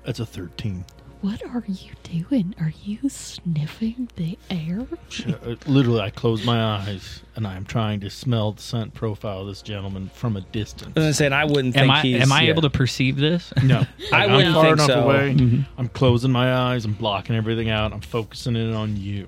That's 0.03 0.19
a 0.19 0.25
thirteen. 0.25 0.85
What 1.21 1.41
are 1.43 1.63
you 1.67 1.91
doing? 2.03 2.53
Are 2.61 2.71
you 2.83 3.09
sniffing 3.09 4.07
the 4.17 4.37
air? 4.51 4.87
Uh, 5.27 5.55
Literally, 5.65 5.99
I 6.01 6.11
close 6.11 6.45
my 6.45 6.77
eyes 6.77 7.23
and 7.35 7.47
I 7.47 7.55
am 7.55 7.65
trying 7.65 7.99
to 8.01 8.09
smell 8.11 8.51
the 8.51 8.61
scent 8.61 8.93
profile 8.93 9.41
of 9.41 9.47
this 9.47 9.63
gentleman 9.63 10.09
from 10.13 10.37
a 10.37 10.41
distance. 10.41 10.93
I 10.95 10.99
was 11.07 11.17
saying 11.17 11.33
I 11.33 11.45
wouldn't 11.45 11.75
am 11.75 11.81
think 11.87 11.93
I 11.93 12.01
he's. 12.01 12.21
am 12.21 12.31
I 12.31 12.43
yeah. 12.43 12.49
able 12.51 12.61
to 12.61 12.69
perceive 12.69 13.15
this? 13.17 13.51
No, 13.63 13.83
I 14.13 14.25
Like, 14.27 14.29
wouldn't 14.35 14.47
I'm 14.47 14.53
far 14.53 14.63
think 14.63 14.73
enough 14.75 14.87
so. 14.87 15.03
away. 15.03 15.65
I'm 15.79 15.87
closing 15.89 16.31
my 16.31 16.53
eyes. 16.53 16.85
I'm 16.85 16.93
blocking 16.93 17.35
everything 17.35 17.69
out. 17.71 17.93
I'm 17.93 18.01
focusing 18.01 18.55
in 18.55 18.73
on 18.73 18.95
you. 18.95 19.27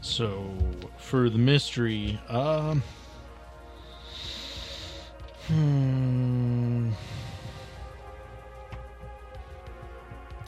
So 0.00 0.44
for 0.98 1.30
the 1.30 1.38
mystery, 1.38 2.18
um, 2.28 2.82
hmm, 5.46 6.90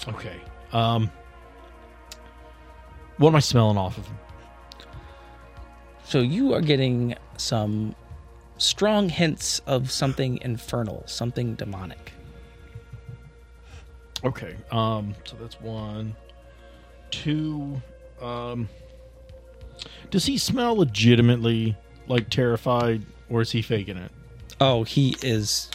okay, 0.08 0.40
um, 0.72 1.10
what 3.18 3.28
am 3.28 3.36
I 3.36 3.40
smelling 3.40 3.78
off 3.78 3.98
of 3.98 4.06
him? 4.06 4.18
So 6.04 6.20
you 6.20 6.52
are 6.54 6.60
getting 6.60 7.14
some 7.36 7.94
strong 8.58 9.08
hints 9.08 9.60
of 9.66 9.90
something 9.90 10.38
infernal, 10.42 11.02
something 11.06 11.54
demonic. 11.54 12.12
Okay, 14.24 14.56
um, 14.70 15.14
so 15.24 15.36
that's 15.36 15.60
one, 15.60 16.14
two, 17.10 17.80
um. 18.20 18.68
Does 20.10 20.24
he 20.24 20.38
smell 20.38 20.76
legitimately 20.76 21.76
like 22.08 22.30
terrified, 22.30 23.04
or 23.28 23.42
is 23.42 23.50
he 23.52 23.60
faking 23.60 23.96
it? 23.98 24.10
Oh, 24.60 24.84
he 24.84 25.16
is. 25.22 25.70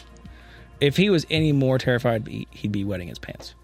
If 0.80 0.96
he 0.96 1.08
was 1.08 1.24
any 1.30 1.52
more 1.52 1.78
terrified, 1.78 2.26
he- 2.26 2.48
he'd 2.50 2.72
be 2.72 2.82
wetting 2.82 3.06
his 3.08 3.18
pants. 3.18 3.54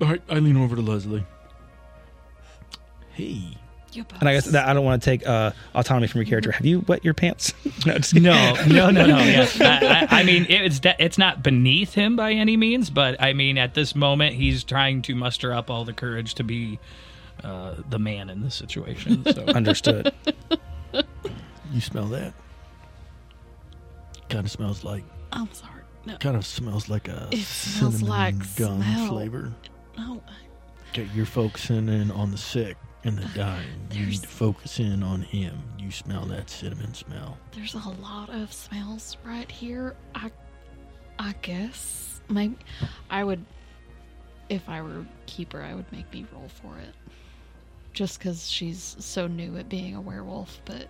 All 0.00 0.08
right, 0.08 0.22
I 0.28 0.38
lean 0.40 0.56
over 0.56 0.76
to 0.76 0.82
Leslie. 0.82 1.24
Hey, 3.12 3.56
And 4.20 4.28
I 4.28 4.34
guess 4.34 4.46
that 4.46 4.66
I 4.66 4.74
don't 4.74 4.84
want 4.84 5.00
to 5.02 5.04
take 5.08 5.24
uh, 5.26 5.52
autonomy 5.74 6.08
from 6.08 6.20
your 6.22 6.26
character. 6.28 6.50
Have 6.50 6.66
you 6.66 6.80
wet 6.88 7.04
your 7.04 7.14
pants? 7.14 7.54
no, 7.86 7.94
just. 7.98 8.14
No, 8.16 8.54
no, 8.66 8.90
no, 8.90 9.06
no. 9.06 9.18
Yeah. 9.18 9.46
I, 9.60 10.08
I, 10.16 10.20
I 10.20 10.22
mean, 10.24 10.46
it's 10.48 10.80
de- 10.80 10.96
it's 11.02 11.16
not 11.16 11.42
beneath 11.44 11.94
him 11.94 12.16
by 12.16 12.32
any 12.32 12.56
means, 12.56 12.90
but 12.90 13.20
I 13.22 13.34
mean, 13.34 13.56
at 13.56 13.74
this 13.74 13.94
moment, 13.94 14.34
he's 14.34 14.64
trying 14.64 15.02
to 15.02 15.14
muster 15.14 15.52
up 15.52 15.70
all 15.70 15.84
the 15.84 15.92
courage 15.92 16.34
to 16.34 16.42
be 16.44 16.80
uh, 17.44 17.76
the 17.88 18.00
man 18.00 18.30
in 18.30 18.42
this 18.42 18.56
situation. 18.56 19.24
So 19.32 19.44
Understood. 19.46 20.12
you 21.72 21.80
smell 21.80 22.06
that? 22.06 22.34
Kind 24.28 24.44
of 24.46 24.50
smells 24.50 24.82
like. 24.82 25.04
I'm 25.30 25.52
sorry. 25.52 25.70
No, 26.04 26.16
Kind 26.16 26.36
of 26.36 26.44
smells 26.44 26.88
like 26.88 27.06
a 27.08 27.28
It 27.30 27.38
smells 27.44 27.94
cinnamon 27.98 28.08
like 28.08 28.56
gum 28.56 28.82
smell. 28.82 29.08
flavor. 29.08 29.52
No. 29.96 30.22
Okay, 30.90 31.08
you're 31.14 31.26
focusing 31.26 31.88
in 31.88 32.10
on 32.10 32.30
the 32.30 32.38
sick 32.38 32.76
and 33.04 33.18
the 33.18 33.24
uh, 33.24 33.46
dying. 33.46 33.66
You 33.92 34.06
need 34.06 34.22
to 34.22 34.28
focus 34.28 34.78
in 34.78 35.02
on 35.02 35.22
him. 35.22 35.62
You 35.78 35.90
smell 35.90 36.24
that 36.26 36.48
cinnamon 36.48 36.94
smell. 36.94 37.38
There's 37.52 37.74
a 37.74 37.88
lot 38.00 38.30
of 38.30 38.52
smells 38.52 39.16
right 39.24 39.50
here. 39.50 39.96
I, 40.14 40.30
I 41.18 41.34
guess 41.42 42.20
maybe 42.28 42.56
I 43.10 43.24
would, 43.24 43.44
if 44.48 44.68
I 44.68 44.82
were 44.82 45.04
keeper, 45.26 45.60
I 45.62 45.74
would 45.74 45.90
make 45.92 46.12
me 46.12 46.26
roll 46.32 46.48
for 46.48 46.78
it. 46.78 46.94
Just 47.92 48.18
because 48.18 48.48
she's 48.48 48.96
so 48.98 49.26
new 49.26 49.56
at 49.56 49.68
being 49.68 49.94
a 49.94 50.00
werewolf, 50.00 50.60
but 50.64 50.88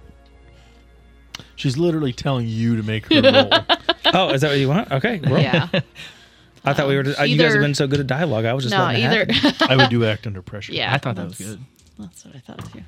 She's 1.56 1.76
literally 1.76 2.12
telling 2.12 2.46
you 2.46 2.76
to 2.76 2.82
make 2.82 3.12
her 3.12 3.20
roll. 3.20 3.50
oh, 4.14 4.30
is 4.30 4.40
that 4.42 4.50
what 4.50 4.58
you 4.58 4.68
want? 4.68 4.90
Okay. 4.92 5.20
roll. 5.24 5.38
yeah, 5.38 5.68
I 6.64 6.72
thought 6.72 6.88
we 6.88 6.96
were. 6.96 7.04
Um, 7.18 7.26
you 7.26 7.36
guys 7.36 7.52
have 7.52 7.62
been 7.62 7.74
so 7.74 7.86
good 7.86 8.00
at 8.00 8.06
dialogue. 8.06 8.44
I 8.46 8.54
was 8.54 8.64
just 8.64 8.74
no, 8.74 8.84
either. 8.84 9.26
I 9.60 9.76
would 9.76 9.90
do 9.90 10.04
act 10.04 10.26
under 10.26 10.40
pressure. 10.42 10.72
yeah, 10.72 10.94
I 10.94 10.98
thought 10.98 11.16
that 11.16 11.26
was 11.26 11.38
good. 11.38 11.60
That's 11.98 12.24
what 12.24 12.34
I 12.36 12.38
thought 12.38 12.72
too. 12.72 12.80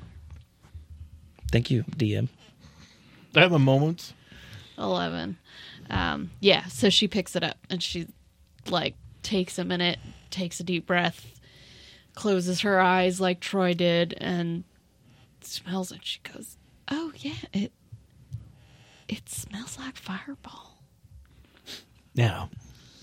Thank 1.51 1.69
you, 1.71 1.83
DM. 1.83 2.27
I 3.35 3.41
have 3.41 3.53
a 3.53 3.59
moment. 3.59 4.13
11 4.79 5.37
um 5.89 6.29
yeah 6.39 6.65
so 6.67 6.87
she 6.87 7.07
picks 7.07 7.35
it 7.35 7.41
up 7.43 7.57
and 7.67 7.81
she 7.81 8.05
like 8.69 8.93
takes 9.23 9.57
a 9.57 9.65
minute 9.65 9.97
takes 10.29 10.59
a 10.59 10.63
deep 10.63 10.85
breath 10.85 11.25
closes 12.13 12.61
her 12.61 12.79
eyes 12.79 13.19
like 13.19 13.39
troy 13.39 13.73
did 13.73 14.13
and 14.21 14.63
smells 15.41 15.91
it 15.91 16.01
she 16.03 16.19
goes 16.31 16.57
oh 16.91 17.11
yeah 17.17 17.33
it 17.53 17.71
it 19.07 19.27
smells 19.29 19.79
like 19.79 19.95
fireball 19.97 20.77
Now, 22.15 22.49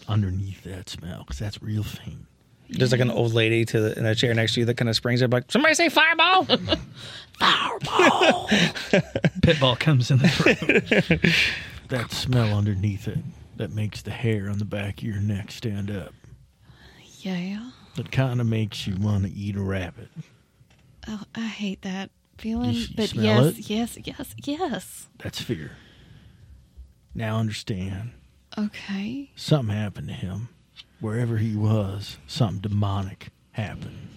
underneath 0.08 0.62
that 0.64 0.88
smell, 0.88 1.20
because 1.20 1.38
that's 1.38 1.62
real 1.62 1.82
faint. 1.82 2.26
There's 2.70 2.92
like 2.92 3.00
an 3.00 3.10
old 3.10 3.34
lady 3.34 3.64
to 3.66 3.80
the, 3.80 3.98
in 3.98 4.06
a 4.06 4.14
chair 4.14 4.32
next 4.34 4.54
to 4.54 4.60
you 4.60 4.66
that 4.66 4.76
kind 4.76 4.88
of 4.88 4.96
springs 4.96 5.22
up 5.22 5.32
like, 5.32 5.50
somebody 5.52 5.74
say 5.74 5.88
fireball. 5.90 6.44
fireball 7.38 8.48
Pitbull 9.40 9.78
comes 9.78 10.10
in 10.10 10.18
the 10.18 11.20
room. 11.20 11.32
That 11.88 12.10
smell 12.10 12.56
underneath 12.56 13.06
it 13.08 13.18
that 13.56 13.70
makes 13.72 14.02
the 14.02 14.10
hair 14.10 14.48
on 14.48 14.58
the 14.58 14.64
back 14.64 14.98
of 14.98 15.04
your 15.04 15.20
neck 15.20 15.50
stand 15.50 15.90
up. 15.90 16.12
yeah 17.20 17.70
That 17.96 18.10
kind 18.10 18.40
of 18.40 18.46
makes 18.46 18.86
you 18.86 18.96
want 18.96 19.24
to 19.24 19.30
eat 19.30 19.56
a 19.56 19.60
rabbit. 19.62 20.08
oh, 21.06 21.22
i 21.34 21.46
hate 21.46 21.82
that 21.82 22.10
feeling 22.38 22.70
You- 22.72 22.80
you 22.80 22.86
but 22.96 23.08
smell 23.10 23.24
yes 23.46 23.58
it? 23.58 23.70
yes 23.70 23.98
yes 24.04 24.34
yes 24.44 25.08
That's 25.22 25.40
fear. 25.40 25.72
Now 27.14 27.36
understand, 27.38 28.10
okay 28.58 29.30
something 29.36 29.74
happened 29.74 30.08
to 30.08 30.14
him. 30.14 30.48
Wherever 31.00 31.36
he 31.38 31.54
was, 31.54 32.16
something 32.26 32.60
demonic 32.60 33.28
happened. 33.52 34.08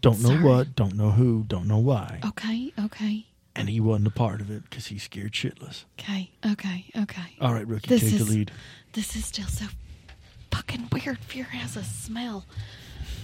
Don't 0.00 0.20
know 0.22 0.30
Sorry. 0.30 0.42
what, 0.42 0.74
don't 0.76 0.94
know 0.94 1.10
who, 1.10 1.44
don't 1.46 1.66
know 1.68 1.78
why. 1.78 2.20
okay 2.24 2.72
okay 2.82 3.26
And 3.54 3.68
he 3.68 3.80
wasn't 3.80 4.06
a 4.06 4.10
part 4.10 4.40
of 4.40 4.50
it 4.50 4.62
because 4.64 4.86
he's 4.86 5.02
scared 5.02 5.32
shitless. 5.32 5.84
okay 5.98 6.30
okay 6.50 6.86
okay 6.96 7.36
All 7.40 7.52
right, 7.52 7.66
rookie, 7.66 7.88
This 7.88 8.00
take 8.02 8.12
is- 8.14 8.26
the 8.26 8.32
lead. 8.32 8.50
This 8.92 9.14
is 9.14 9.26
still 9.26 9.46
so 9.46 9.66
fucking 10.50 10.88
weird. 10.92 11.18
Fear 11.18 11.44
has 11.44 11.76
a 11.76 11.84
smell. 11.84 12.44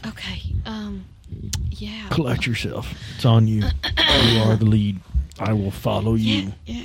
Okay, 0.06 0.42
um, 0.64 1.06
yeah. 1.70 2.08
Collect 2.10 2.46
yourself. 2.46 2.92
It's 3.16 3.24
on 3.24 3.48
you. 3.48 3.62
you 3.62 4.40
are 4.42 4.54
the 4.56 4.66
lead. 4.66 5.00
I 5.40 5.52
will 5.52 5.72
follow 5.72 6.14
you. 6.14 6.52
Yeah, 6.66 6.74
yeah. 6.82 6.84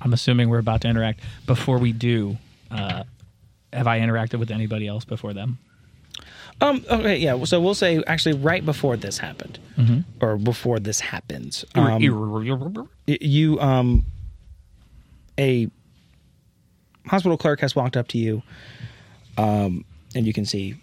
I'm 0.00 0.12
assuming 0.14 0.48
we're 0.48 0.58
about 0.60 0.80
to 0.82 0.88
interact. 0.88 1.20
Before 1.46 1.76
we 1.78 1.92
do, 1.92 2.38
uh, 2.72 3.04
have 3.72 3.86
I 3.86 4.00
interacted 4.00 4.38
with 4.38 4.50
anybody 4.50 4.86
else 4.88 5.04
before 5.04 5.32
them? 5.32 5.58
Um. 6.60 6.84
Okay. 6.90 7.16
Yeah. 7.18 7.42
So 7.44 7.60
we'll 7.60 7.74
say 7.74 8.02
actually 8.06 8.34
right 8.34 8.64
before 8.64 8.96
this 8.96 9.18
happened, 9.18 9.58
or 10.20 10.36
before 10.36 10.78
this 10.78 11.00
happens, 11.00 11.64
um, 11.74 12.02
you 13.06 13.58
um 13.60 14.04
a 15.38 15.68
hospital 17.06 17.36
clerk 17.36 17.60
has 17.60 17.74
walked 17.74 17.96
up 17.96 18.08
to 18.08 18.18
you, 18.18 18.42
um, 19.38 19.84
and 20.14 20.26
you 20.26 20.32
can 20.32 20.44
see 20.44 20.76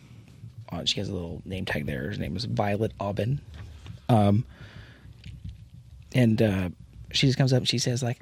uh, 0.71 0.83
she 0.85 0.99
has 0.99 1.07
a 1.09 1.13
little 1.13 1.41
name 1.45 1.65
tag 1.65 1.85
there. 1.85 2.09
Her 2.09 2.17
name 2.17 2.35
is 2.35 2.45
Violet 2.45 2.91
Aubin, 2.99 3.39
um, 4.09 4.43
and 6.13 6.41
uh, 6.41 6.69
she 7.11 7.27
just 7.27 7.37
comes 7.37 7.53
up 7.53 7.59
and 7.59 7.69
she 7.69 7.77
says 7.77 8.03
like, 8.03 8.19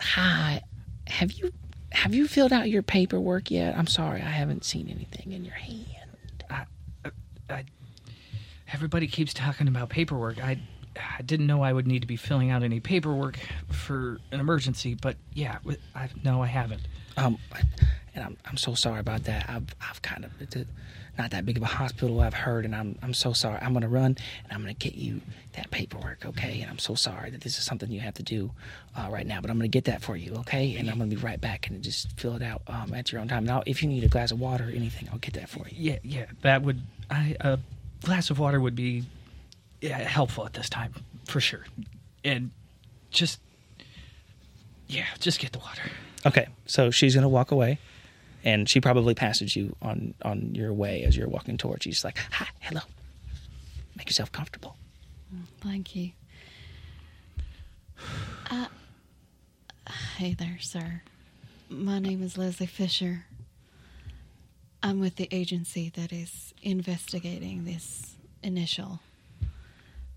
"Hi, 0.00 0.60
have 1.06 1.32
you 1.32 1.52
have 1.92 2.14
you 2.14 2.28
filled 2.28 2.52
out 2.52 2.68
your 2.68 2.82
paperwork 2.82 3.50
yet? 3.50 3.76
I'm 3.76 3.86
sorry, 3.86 4.20
I 4.20 4.30
haven't 4.30 4.64
seen 4.64 4.88
anything 4.88 5.32
in 5.32 5.44
your 5.44 5.54
hand." 5.54 5.98
Everybody 8.72 9.06
keeps 9.06 9.32
talking 9.32 9.66
about 9.66 9.88
paperwork. 9.88 10.44
I, 10.44 10.58
I 10.96 11.22
didn't 11.22 11.46
know 11.46 11.62
I 11.62 11.72
would 11.72 11.86
need 11.86 12.00
to 12.00 12.06
be 12.06 12.16
filling 12.16 12.50
out 12.50 12.62
any 12.62 12.80
paperwork 12.80 13.38
for 13.70 14.18
an 14.30 14.40
emergency, 14.40 14.94
but 14.94 15.16
yeah, 15.32 15.58
I 15.94 16.08
no, 16.22 16.42
I 16.42 16.46
haven't. 16.48 16.82
Um, 17.16 17.38
and 18.14 18.24
I'm 18.24 18.36
I'm 18.44 18.56
so 18.58 18.74
sorry 18.74 19.00
about 19.00 19.24
that. 19.24 19.48
I've 19.48 19.74
I've 19.80 20.02
kind 20.02 20.24
of 20.24 20.32
not 21.18 21.32
that 21.32 21.44
big 21.44 21.56
of 21.56 21.62
a 21.64 21.66
hospital. 21.66 22.20
I've 22.20 22.32
heard, 22.32 22.64
and 22.64 22.74
I'm 22.74 22.96
I'm 23.02 23.12
so 23.12 23.32
sorry. 23.32 23.58
I'm 23.60 23.72
gonna 23.72 23.88
run 23.88 24.16
and 24.44 24.52
I'm 24.52 24.60
gonna 24.60 24.74
get 24.74 24.94
you 24.94 25.20
that 25.54 25.70
paperwork, 25.70 26.24
okay? 26.24 26.60
And 26.62 26.70
I'm 26.70 26.78
so 26.78 26.94
sorry 26.94 27.30
that 27.30 27.40
this 27.40 27.58
is 27.58 27.64
something 27.64 27.90
you 27.90 28.00
have 28.00 28.14
to 28.14 28.22
do 28.22 28.52
uh, 28.96 29.08
right 29.10 29.26
now, 29.26 29.40
but 29.40 29.50
I'm 29.50 29.58
gonna 29.58 29.68
get 29.68 29.84
that 29.84 30.00
for 30.00 30.16
you, 30.16 30.34
okay? 30.36 30.76
And 30.76 30.88
I'm 30.88 30.98
gonna 30.98 31.10
be 31.10 31.16
right 31.16 31.40
back 31.40 31.68
and 31.68 31.82
just 31.82 32.12
fill 32.18 32.36
it 32.36 32.42
out 32.42 32.62
um, 32.68 32.94
at 32.94 33.10
your 33.10 33.20
own 33.20 33.28
time. 33.28 33.44
Now, 33.44 33.62
if 33.66 33.82
you 33.82 33.88
need 33.88 34.04
a 34.04 34.08
glass 34.08 34.30
of 34.30 34.38
water 34.38 34.64
or 34.64 34.70
anything, 34.70 35.08
I'll 35.12 35.18
get 35.18 35.34
that 35.34 35.48
for 35.48 35.66
you. 35.68 35.74
Yeah, 35.76 35.98
yeah, 36.02 36.26
that 36.42 36.62
would 36.62 36.80
I 37.10 37.36
a 37.40 37.58
glass 38.04 38.30
of 38.30 38.38
water 38.38 38.60
would 38.60 38.76
be 38.76 39.04
yeah, 39.80 39.98
helpful 39.98 40.46
at 40.46 40.52
this 40.52 40.68
time 40.68 40.94
for 41.24 41.40
sure, 41.40 41.64
and 42.24 42.52
just 43.10 43.40
yeah, 44.86 45.06
just 45.18 45.40
get 45.40 45.52
the 45.52 45.58
water. 45.58 45.82
Okay, 46.24 46.46
so 46.66 46.90
she's 46.90 47.14
gonna 47.14 47.28
walk 47.28 47.50
away, 47.50 47.78
and 48.48 48.66
she 48.66 48.80
probably 48.80 49.14
passes 49.14 49.54
you 49.54 49.76
on 49.82 50.14
on 50.22 50.54
your 50.54 50.72
way 50.72 51.04
as 51.04 51.14
you're 51.14 51.28
walking 51.28 51.58
towards. 51.58 51.84
She's 51.84 52.02
like, 52.02 52.16
"Hi, 52.30 52.46
hello, 52.60 52.80
make 53.94 54.08
yourself 54.08 54.32
comfortable." 54.32 54.74
Thank 55.60 55.94
you. 55.94 56.12
Uh, 58.50 58.68
hey 60.16 60.32
there, 60.32 60.58
sir. 60.60 61.02
My 61.68 61.98
name 61.98 62.22
is 62.22 62.38
Leslie 62.38 62.66
Fisher. 62.66 63.26
I'm 64.82 64.98
with 65.00 65.16
the 65.16 65.28
agency 65.30 65.90
that 65.96 66.10
is 66.10 66.54
investigating 66.62 67.64
this 67.64 68.16
initial 68.42 69.00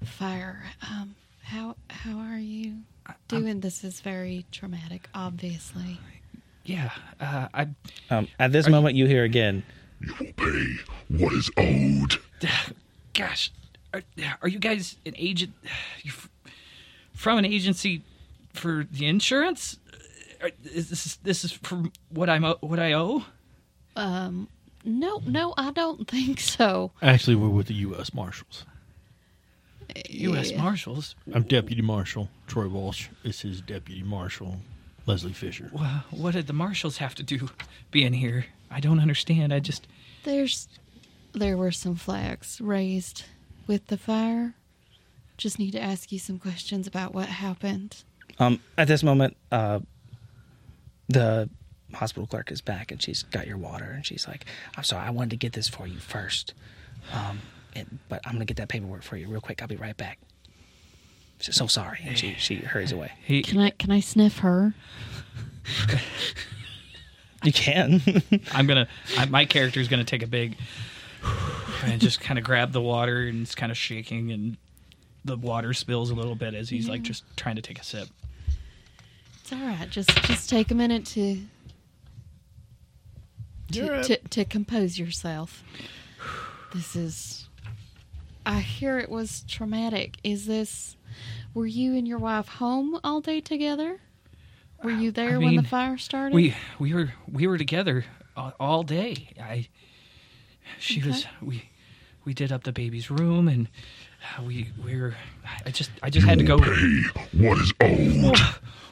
fire. 0.06 0.64
Um, 0.90 1.16
how 1.44 1.76
how 1.90 2.18
are 2.20 2.40
you 2.40 2.78
doing? 3.28 3.60
This 3.60 3.84
is 3.84 4.00
very 4.00 4.46
traumatic, 4.52 5.10
obviously. 5.14 6.00
Yeah, 6.64 6.92
uh, 7.20 7.48
I 7.54 7.68
Um, 8.10 8.28
at 8.40 8.52
this 8.52 8.68
moment, 8.68 8.96
you 8.96 9.06
hear 9.08 9.24
again. 9.24 9.64
You 10.00 10.14
will 10.20 10.34
pay 10.34 10.76
what 11.10 11.34
is 11.34 11.50
owed. 11.58 12.20
gosh, 13.14 13.52
are, 13.94 14.02
are 14.42 14.48
you 14.48 14.60
guys 14.60 14.98
an 15.06 15.14
agent? 15.18 15.54
You 16.04 16.12
from 17.14 17.38
an 17.38 17.46
agency 17.46 18.02
for 18.54 18.88
the 18.92 19.06
insurance? 19.06 19.78
Uh, 20.44 20.50
Is 20.64 20.90
this 20.90 21.16
this 21.18 21.44
is 21.44 21.52
from 21.52 21.92
what 22.10 22.30
I'm 22.30 22.44
what 22.44 22.80
I 22.80 22.94
owe? 22.94 23.24
Um, 23.96 24.48
no, 24.84 25.22
no, 25.26 25.54
I 25.58 25.72
don't 25.72 26.08
think 26.08 26.40
so. 26.40 26.92
Actually, 27.02 27.36
we're 27.36 27.50
with 27.50 27.68
the 27.68 27.76
U.S. 27.76 28.14
Marshals. 28.14 28.66
U.S. 30.10 30.52
Yeah. 30.52 30.62
Marshals. 30.64 31.16
I'm 31.34 31.44
Deputy 31.44 31.82
Marshal 31.82 32.30
Troy 32.48 32.68
Walsh. 32.68 33.10
This 33.24 33.44
is 33.46 33.62
Deputy 33.62 34.04
Marshal 34.04 34.58
Leslie 35.06 35.34
Fisher. 35.34 35.70
Well, 35.74 36.04
what 36.12 36.34
did 36.34 36.48
the 36.48 36.54
marshals 36.54 36.98
have 36.98 37.16
to 37.16 37.24
do 37.24 37.50
being 37.90 38.14
here? 38.14 38.46
I 38.70 38.80
don't 38.80 39.00
understand. 39.00 39.54
I 39.54 39.60
just 39.60 39.88
There's 40.24 40.68
there 41.34 41.58
were 41.58 41.72
some 41.72 41.96
flags 41.96 42.60
raised 42.62 43.24
with 43.68 43.88
the 43.88 43.98
fire 43.98 44.54
just 45.42 45.58
need 45.58 45.72
to 45.72 45.82
ask 45.82 46.12
you 46.12 46.20
some 46.20 46.38
questions 46.38 46.88
about 46.88 47.14
what 47.14 47.28
happened. 47.28 48.04
Um, 48.38 48.60
at 48.78 48.88
this 48.88 49.02
moment, 49.02 49.36
uh, 49.52 49.80
the 51.10 51.50
hospital 51.94 52.28
clerk 52.28 52.52
is 52.52 52.62
back 52.62 52.92
and 52.92 53.02
she's 53.02 53.24
got 53.24 53.48
your 53.48 53.58
water 53.58 53.86
and 53.86 54.06
she's 54.06 54.28
like, 54.28 54.46
"I'm 54.78 54.84
sorry, 54.84 55.06
I 55.06 55.10
wanted 55.10 55.32
to 55.32 55.38
get 55.38 55.54
this 55.54 55.68
for 55.68 55.88
you 55.88 56.00
first, 56.00 56.54
um, 57.12 57.40
and, 57.76 58.00
but 58.08 58.22
I'm 58.26 58.34
gonna 58.34 58.46
get 58.46 58.58
that 58.58 58.70
paperwork 58.70 59.04
for 59.04 59.18
you 59.18 59.28
real 59.28 59.42
quick. 59.42 59.62
I'll 59.62 59.68
be 59.68 59.76
right 59.76 59.98
back." 59.98 60.20
She's 61.42 61.56
so 61.56 61.68
sorry, 61.68 62.00
and 62.06 62.18
she 62.18 62.36
she 62.38 62.58
hurries 62.58 62.92
away. 62.92 63.12
He, 63.26 63.42
Can 63.42 63.60
I 63.60 63.72
can 63.72 63.92
I 63.92 64.00
sniff 64.00 64.40
her? 64.40 64.74
You 67.44 67.52
can. 67.52 68.02
I'm 68.52 68.68
gonna. 68.68 68.88
I, 69.18 69.26
my 69.26 69.46
character's 69.46 69.88
gonna 69.88 70.04
take 70.04 70.22
a 70.24 70.28
big 70.28 70.56
and 71.84 72.00
just 72.00 72.22
kind 72.22 72.38
of 72.38 72.46
grab 72.46 72.72
the 72.72 72.82
water 72.82 73.22
and 73.22 73.42
it's 73.42 73.56
kind 73.56 73.72
of 73.72 73.78
shaking 73.78 74.32
and 74.32 74.58
the 75.26 75.38
water 75.38 75.74
spills 75.74 76.10
a 76.10 76.16
little 76.16 76.36
bit 76.36 76.54
as 76.54 76.70
he's 76.70 76.90
like 76.90 77.02
just 77.02 77.24
trying 77.38 77.56
to 77.56 77.62
take 77.62 77.80
a 77.80 77.84
sip. 77.84 78.08
It's 79.42 79.52
all 79.52 79.60
right. 79.60 79.90
Just 79.90 80.10
just 80.24 80.50
take 80.50 80.72
a 80.72 80.76
minute 80.76 81.06
to 81.08 81.42
to, 83.72 84.04
to, 84.04 84.18
to 84.18 84.46
compose 84.46 85.00
yourself. 85.00 85.64
This 86.74 86.96
is. 86.96 87.48
I 88.46 88.60
hear 88.60 88.98
it 89.00 89.10
was 89.10 89.44
traumatic. 89.48 90.18
Is 90.24 90.46
this? 90.46 90.96
Were 91.54 91.66
you 91.66 91.96
and 91.96 92.08
your 92.08 92.18
wife 92.18 92.48
home 92.48 93.00
all 93.04 93.20
day 93.20 93.42
together? 93.42 94.00
Were 94.84 94.92
you 94.92 95.12
there 95.12 95.40
when 95.40 95.56
the 95.56 95.64
fire 95.64 95.98
started? 95.98 96.34
We 96.34 96.56
we 96.80 96.94
were 96.94 97.12
we 97.32 97.46
were 97.46 97.58
together 97.58 98.06
all, 98.36 98.54
all 98.60 98.84
day. 98.84 99.30
I 99.40 99.68
she 100.80 101.04
was 101.04 101.26
we 101.42 101.70
we 102.26 102.34
did 102.34 102.52
up 102.52 102.64
the 102.64 102.72
baby's 102.72 103.12
room 103.12 103.48
and 103.48 103.68
we 104.42 104.72
we 104.84 105.00
were 105.00 105.16
I 105.66 105.72
just 105.72 105.92
I 106.02 106.10
just 106.10 106.26
had 106.26 106.40
to 106.40 106.46
go. 106.46 106.58
Pay 106.58 107.04
what 107.34 107.58
is 107.60 107.74
owed. 107.82 108.38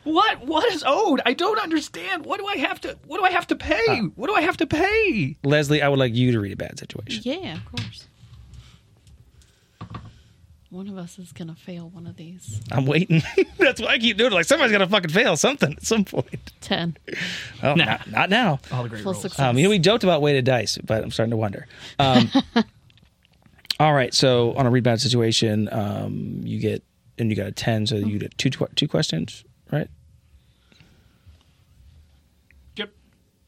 What 0.03 0.45
what 0.45 0.71
is 0.73 0.83
owed? 0.85 1.21
I 1.25 1.33
don't 1.33 1.59
understand. 1.59 2.25
What 2.25 2.39
do 2.39 2.45
I 2.45 2.57
have 2.57 2.81
to 2.81 2.97
what 3.07 3.19
do 3.19 3.23
I 3.23 3.31
have 3.31 3.47
to 3.47 3.55
pay? 3.55 3.85
Uh, 3.87 4.03
what 4.15 4.27
do 4.27 4.35
I 4.35 4.41
have 4.41 4.57
to 4.57 4.67
pay? 4.67 5.37
Leslie, 5.43 5.81
I 5.81 5.87
would 5.87 5.99
like 5.99 6.13
you 6.13 6.31
to 6.33 6.39
read 6.39 6.51
a 6.51 6.57
bad 6.57 6.77
situation. 6.77 7.21
Yeah, 7.23 7.55
of 7.55 7.65
course. 7.65 8.08
One 10.71 10.87
of 10.87 10.97
us 10.99 11.17
is 11.17 11.31
gonna 11.31 11.55
fail 11.55 11.89
one 11.89 12.05
of 12.05 12.15
these. 12.15 12.61
I'm 12.71 12.85
waiting. 12.85 13.23
That's 13.57 13.81
why 13.81 13.87
I 13.87 13.97
keep 13.97 14.17
doing 14.17 14.31
it. 14.31 14.35
Like 14.35 14.45
somebody's 14.45 14.71
gonna 14.71 14.87
fucking 14.87 15.09
fail 15.09 15.35
something 15.35 15.73
at 15.73 15.83
some 15.83 16.05
point. 16.05 16.51
Ten. 16.61 16.95
Oh, 17.63 17.73
Nah. 17.73 17.85
not, 17.85 18.11
not 18.11 18.29
now. 18.29 18.59
All 18.71 18.83
the 18.83 18.89
great 18.89 19.01
Full 19.01 19.13
rolls. 19.13 19.21
success. 19.23 19.39
Um, 19.39 19.57
you 19.57 19.63
know, 19.63 19.71
we 19.71 19.79
joked 19.79 20.03
about 20.03 20.21
weighted 20.21 20.45
dice, 20.45 20.77
but 20.77 21.03
I'm 21.03 21.09
starting 21.09 21.31
to 21.31 21.37
wonder. 21.37 21.65
Um, 21.97 22.29
all 23.79 23.93
right, 23.93 24.13
so 24.13 24.53
on 24.53 24.67
a 24.67 24.69
rebound 24.69 25.01
situation, 25.01 25.69
um, 25.71 26.41
you 26.43 26.59
get 26.59 26.83
and 27.17 27.31
you 27.31 27.35
got 27.35 27.47
a 27.47 27.51
ten, 27.51 27.87
so 27.87 27.95
you 27.95 28.19
get 28.19 28.37
two 28.37 28.51
two 28.75 28.87
questions, 28.87 29.43
right? 29.71 29.87
Yep. 32.75 32.91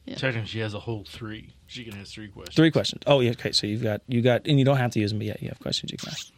Yeah. 0.06 0.14
Technically, 0.16 0.48
she 0.48 0.58
has 0.58 0.74
a 0.74 0.80
whole 0.80 1.04
three. 1.08 1.54
She 1.68 1.84
can 1.84 1.96
ask 2.00 2.12
three 2.14 2.28
questions. 2.28 2.56
Three 2.56 2.72
questions. 2.72 3.02
Oh, 3.06 3.20
yeah. 3.20 3.30
Okay, 3.30 3.52
so 3.52 3.68
you've 3.68 3.82
got 3.84 4.02
you 4.08 4.22
got, 4.22 4.44
and 4.48 4.58
you 4.58 4.64
don't 4.64 4.76
have 4.78 4.90
to 4.90 4.98
use 4.98 5.12
them, 5.12 5.18
but 5.20 5.26
yet 5.28 5.40
you 5.40 5.48
have 5.50 5.60
questions 5.60 5.92
you 5.92 5.98
can 5.98 6.08
ask. 6.08 6.31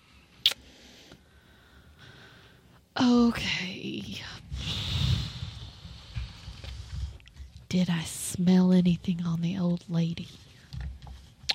Okay. 3.00 4.20
Did 7.68 7.90
I 7.90 8.02
smell 8.04 8.72
anything 8.72 9.22
on 9.26 9.40
the 9.40 9.58
old 9.58 9.84
lady? 9.88 10.28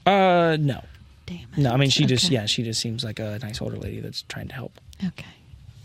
Uh, 0.06 0.58
no, 0.60 0.84
Damn 1.26 1.38
it. 1.54 1.58
no. 1.58 1.72
I 1.72 1.78
mean, 1.78 1.90
she 1.90 2.06
just 2.06 2.26
Okay. 2.26 2.34
yeah, 2.36 2.46
she 2.46 2.64
just 2.64 2.82
seems 2.82 3.04
like 3.04 3.20
a 3.20 3.40
nice 3.42 3.62
older 3.62 3.78
lady 3.78 4.00
that's 4.02 4.24
trying 4.24 4.48
to 4.50 4.54
help. 4.56 4.80
Okay. 5.06 5.26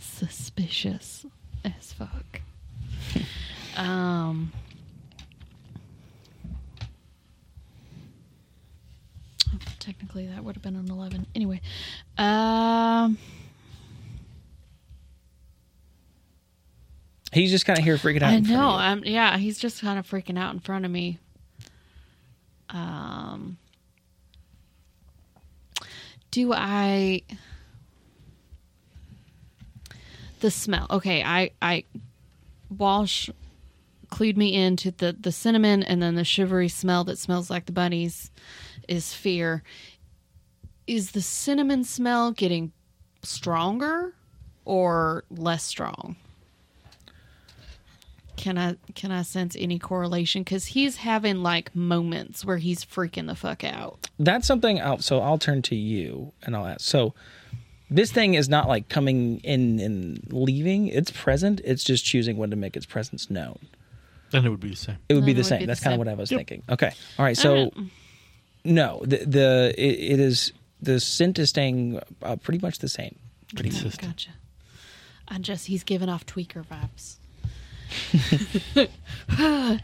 Suspicious 0.01 1.25
as 1.65 1.93
fuck. 1.93 2.41
um. 3.77 4.51
Technically, 9.79 10.27
that 10.27 10.43
would 10.43 10.57
have 10.57 10.63
been 10.63 10.77
an 10.77 10.91
eleven. 10.91 11.27
Anyway, 11.35 11.61
um, 12.19 13.19
He's 17.35 17.51
just 17.51 17.67
kind 17.67 17.79
of 17.79 17.85
here 17.85 17.97
freaking 17.97 18.23
out. 18.23 18.31
I 18.31 18.37
in 18.37 18.45
front 18.45 18.57
of 18.57 18.61
know. 18.61 18.71
I'm 18.71 19.05
yeah. 19.05 19.37
He's 19.39 19.59
just 19.59 19.81
kind 19.81 19.99
of 19.99 20.09
freaking 20.09 20.39
out 20.39 20.55
in 20.55 20.61
front 20.61 20.85
of 20.85 20.91
me. 20.91 21.19
Um. 22.71 23.59
Do 26.31 26.53
I? 26.53 27.23
The 30.41 30.51
smell. 30.51 30.87
Okay, 30.91 31.23
I 31.23 31.51
I 31.61 31.85
Walsh 32.71 33.31
clued 34.11 34.37
me 34.37 34.55
into 34.55 34.93
the 34.93 35.17
the 35.19 35.33
cinnamon 35.33 35.83
and 35.83 36.01
then 36.01 36.15
the 36.15 36.25
shivery 36.25 36.69
smell 36.69 37.03
that 37.05 37.19
smells 37.19 37.51
like 37.51 37.67
the 37.67 37.73
bunnies 37.73 38.31
is 38.89 39.13
fear. 39.13 39.63
Is 40.87 41.13
the 41.13 41.23
cinnamon 41.23 41.83
smell 41.83 42.31
getting 42.31 42.73
stronger 43.23 44.15
or 44.65 45.25
less 45.31 45.65
strong? 45.65 46.17
Can 48.37 48.59
I 48.59 48.77
can 48.95 49.11
I 49.11 49.23
sense 49.23 49.57
any 49.59 49.79
correlation? 49.79 50.43
Because 50.43 50.67
he's 50.67 50.97
having 50.99 51.43
like 51.43 51.75
moments 51.75 52.45
where 52.45 52.59
he's 52.59 52.85
freaking 52.85 53.27
the 53.27 53.35
fuck 53.35 53.65
out. 53.65 54.09
that's 54.19 54.47
something 54.47 54.81
I'll, 54.81 54.99
so 54.99 55.21
I'll 55.21 55.39
turn 55.39 55.63
to 55.63 55.75
you 55.77 56.33
and 56.43 56.57
I'll 56.57 56.67
ask. 56.67 56.81
So 56.83 57.15
this 57.91 58.11
thing 58.11 58.35
is 58.35 58.49
not 58.49 58.67
like 58.69 58.89
coming 58.89 59.39
in 59.41 59.79
and 59.79 60.27
leaving. 60.33 60.89
It's 60.89 61.11
present. 61.11 61.61
It's 61.65 61.85
just 61.85 62.05
choosing 62.05 62.37
when 62.37 62.51
to 62.51 62.57
make 62.57 62.77
its 62.77 62.87
presence 62.87 63.31
known. 63.31 63.59
Then 64.31 64.45
it 64.45 64.49
would 64.49 64.61
be 64.61 64.71
the 64.71 64.77
same. 64.77 64.97
It 65.09 65.15
would 65.15 65.25
be 65.27 65.33
the 65.33 65.39
would 65.39 65.47
same. 65.47 65.59
be 65.61 65.65
the 65.67 65.71
That's 65.71 65.81
kind 65.81 65.95
of 65.95 65.99
what 65.99 66.09
I 66.09 66.15
was 66.15 66.29
thinking. 66.29 66.63
Okay. 66.69 66.91
All 67.19 67.25
right. 67.25 67.37
So 67.37 67.57
Alright. 67.57 67.75
no, 68.65 69.01
the 69.05 69.19
the 69.19 69.75
it, 69.79 70.13
it 70.15 70.21
is 70.21 70.53
the 70.83 70.99
scent 70.99 71.39
is 71.39 71.51
staying 71.51 72.01
uh, 72.23 72.37
pretty 72.37 72.59
much 72.59 72.81
the 72.81 72.89
same. 72.89 73.17
Pretty. 73.55 73.71
Consistent. 73.71 74.09
Gotcha. 74.11 74.31
I 75.29 75.39
just 75.39 75.67
he's 75.67 75.85
giving 75.85 76.09
off 76.09 76.27
tweaker 76.27 76.67
vibes. 76.67 77.17
Um, 79.39 79.81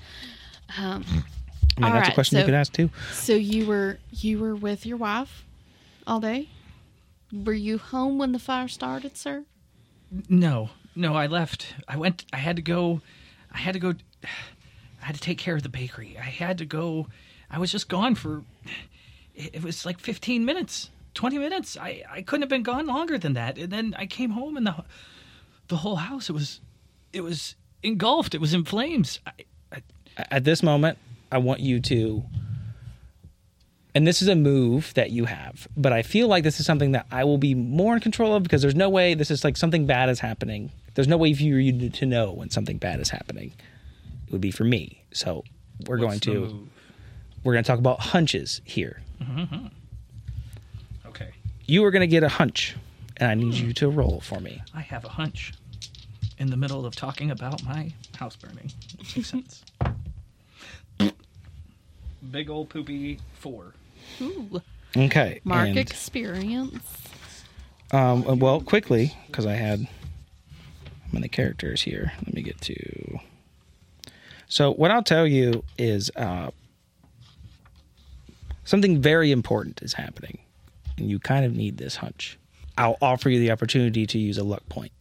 I 0.76 1.80
mean, 1.80 1.84
All 1.84 1.90
that's 1.92 2.08
a 2.08 2.10
right, 2.10 2.14
question 2.14 2.38
you 2.38 2.44
could 2.44 2.54
ask 2.54 2.72
too. 2.72 2.90
so 3.12 3.32
you 3.34 3.66
were 3.66 3.98
you 4.10 4.38
were 4.38 4.54
with 4.54 4.84
your 4.86 4.96
wife 4.96 5.44
all 6.06 6.20
day. 6.20 6.48
Were 7.32 7.52
you 7.52 7.78
home 7.78 8.18
when 8.18 8.32
the 8.32 8.38
fire 8.38 8.68
started, 8.68 9.16
sir? 9.16 9.44
No, 10.28 10.70
no, 10.96 11.14
I 11.14 11.26
left. 11.26 11.74
I 11.88 11.96
went. 11.96 12.24
I 12.32 12.38
had 12.38 12.56
to 12.56 12.62
go. 12.62 13.00
I 13.52 13.58
had 13.58 13.74
to 13.74 13.78
go. 13.80 13.94
I 14.24 15.06
had 15.06 15.14
to 15.14 15.20
take 15.20 15.38
care 15.38 15.54
of 15.54 15.62
the 15.62 15.68
bakery. 15.68 16.16
I 16.18 16.22
had 16.24 16.58
to 16.58 16.64
go. 16.66 17.06
I 17.50 17.58
was 17.58 17.70
just 17.72 17.88
gone 17.88 18.14
for. 18.14 18.42
It, 19.34 19.54
it 19.54 19.62
was 19.62 19.86
like 19.86 20.00
15 20.00 20.44
minutes, 20.44 20.90
20 21.14 21.38
minutes. 21.38 21.76
I 21.76 22.02
I 22.10 22.22
couldn't 22.22 22.42
have 22.42 22.48
been 22.50 22.64
gone 22.64 22.86
longer 22.86 23.16
than 23.16 23.34
that. 23.34 23.56
And 23.58 23.72
then 23.72 23.94
I 23.96 24.06
came 24.06 24.30
home 24.30 24.56
and 24.56 24.66
the 24.66 24.84
the 25.68 25.76
whole 25.76 25.96
house 25.96 26.28
it 26.28 26.32
was 26.32 26.60
it 27.12 27.20
was 27.22 27.54
engulfed. 27.82 28.34
It 28.34 28.40
was 28.40 28.54
in 28.54 28.64
flames. 28.64 29.20
I, 29.26 29.32
I, 29.72 29.82
At 30.30 30.44
this 30.44 30.62
moment, 30.62 30.98
I 31.32 31.38
want 31.38 31.60
you 31.60 31.80
to. 31.80 32.24
And 33.94 34.06
this 34.06 34.22
is 34.22 34.28
a 34.28 34.36
move 34.36 34.94
that 34.94 35.10
you 35.10 35.24
have, 35.24 35.66
but 35.76 35.92
I 35.92 36.02
feel 36.02 36.28
like 36.28 36.44
this 36.44 36.60
is 36.60 36.66
something 36.66 36.92
that 36.92 37.06
I 37.10 37.24
will 37.24 37.38
be 37.38 37.56
more 37.56 37.92
in 37.94 38.00
control 38.00 38.36
of 38.36 38.44
because 38.44 38.62
there's 38.62 38.76
no 38.76 38.88
way 38.88 39.14
this 39.14 39.32
is 39.32 39.42
like 39.42 39.56
something 39.56 39.84
bad 39.84 40.08
is 40.08 40.20
happening. 40.20 40.70
There's 40.94 41.08
no 41.08 41.16
way 41.16 41.34
for 41.34 41.42
you 41.42 41.90
to 41.90 42.06
know 42.06 42.30
when 42.32 42.50
something 42.50 42.78
bad 42.78 43.00
is 43.00 43.08
happening. 43.10 43.52
It 44.26 44.32
would 44.32 44.40
be 44.40 44.52
for 44.52 44.62
me. 44.62 45.02
So 45.12 45.42
we're 45.88 45.96
going 45.96 46.10
what's 46.10 46.20
the 46.26 46.32
to 46.34 46.40
move? 46.40 46.68
we're 47.42 47.52
going 47.54 47.64
to 47.64 47.68
talk 47.68 47.80
about 47.80 47.98
hunches 47.98 48.60
here. 48.64 49.02
Mm-hmm. 49.20 49.66
Okay, 51.08 51.30
You 51.66 51.84
are 51.84 51.90
going 51.90 52.00
to 52.02 52.06
get 52.06 52.22
a 52.22 52.28
hunch, 52.28 52.76
and 53.16 53.28
I 53.28 53.34
need 53.34 53.54
you 53.54 53.72
to 53.74 53.88
roll 53.88 54.20
for 54.20 54.38
me. 54.38 54.62
I 54.72 54.82
have 54.82 55.04
a 55.04 55.08
hunch. 55.08 55.52
In 56.40 56.48
the 56.50 56.56
middle 56.56 56.86
of 56.86 56.96
talking 56.96 57.30
about 57.30 57.62
my 57.64 57.92
house 58.16 58.34
burning, 58.34 58.72
makes 59.14 59.28
sense. 59.30 59.62
Big 62.30 62.48
old 62.50 62.70
poopy 62.70 63.18
four. 63.34 63.74
Ooh, 64.22 64.62
Okay. 64.96 65.40
mark 65.44 65.68
and, 65.68 65.76
experience. 65.78 66.82
um, 67.92 68.26
uh, 68.26 68.34
well, 68.34 68.60
quickly 68.62 69.14
because 69.26 69.44
I 69.46 69.52
had 69.52 69.80
how 69.80 69.88
many 71.12 71.28
characters 71.28 71.82
here. 71.82 72.12
Let 72.24 72.32
me 72.34 72.40
get 72.42 72.58
to. 72.62 73.18
So 74.48 74.72
what 74.72 74.90
I'll 74.90 75.02
tell 75.02 75.26
you 75.26 75.62
is 75.76 76.10
uh, 76.16 76.50
something 78.64 79.00
very 79.02 79.30
important 79.30 79.82
is 79.82 79.92
happening, 79.92 80.38
and 80.96 81.10
you 81.10 81.18
kind 81.18 81.44
of 81.44 81.54
need 81.54 81.76
this 81.76 81.96
hunch. 81.96 82.38
I'll 82.78 82.96
offer 83.02 83.28
you 83.28 83.38
the 83.40 83.50
opportunity 83.50 84.06
to 84.06 84.18
use 84.18 84.38
a 84.38 84.44
luck 84.44 84.66
point. 84.70 84.92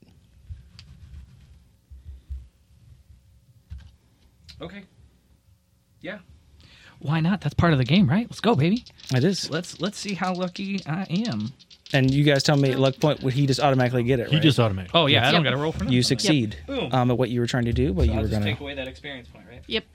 Okay. 4.62 4.84
Yeah. 6.02 6.20
Why 7.00 7.20
not? 7.22 7.42
That's 7.42 7.54
part 7.54 7.72
of 7.72 7.80
the 7.80 7.86
game, 7.86 8.10
right? 8.10 8.28
Let's 8.30 8.42
go, 8.42 8.56
baby. 8.56 8.84
It 9.14 9.24
is. 9.24 9.50
Let's 9.50 9.80
let's 9.80 9.98
see 9.98 10.14
how 10.16 10.34
lucky 10.34 10.82
I 10.86 11.04
am. 11.28 11.54
And 11.94 12.12
you 12.12 12.24
guys 12.24 12.44
tell 12.44 12.58
me 12.58 12.72
at 12.72 12.80
luck 12.80 13.00
point 13.00 13.24
would 13.24 13.34
he 13.34 13.48
just 13.48 13.60
automatically 13.60 14.04
get 14.04 14.20
it? 14.20 14.28
He 14.30 14.36
right? 14.36 14.44
just 14.44 14.60
automated. 14.60 14.92
Oh 14.94 15.06
yeah, 15.08 15.28
I 15.28 15.32
don't 15.32 15.44
Yep. 15.44 15.52
got 15.52 15.58
to 15.58 15.62
roll 15.64 15.72
for 15.72 15.80
nothing. 15.86 15.94
you 15.94 16.04
succeed 16.04 16.58
Boom. 16.68 16.94
um, 16.94 17.10
at 17.10 17.18
what 17.18 17.30
you 17.30 17.40
were 17.40 17.48
trying 17.48 17.66
to 17.66 17.74
do, 17.74 17.94
but 17.94 18.06
you 18.06 18.12
I'll 18.12 18.18
were 18.18 18.24
just 18.24 18.34
gonna. 18.34 18.46
take 18.46 18.60
away 18.60 18.76
that 18.76 18.88
experience 18.88 19.28
point, 19.30 19.46
right? 19.50 19.62
Yep. 19.68 19.86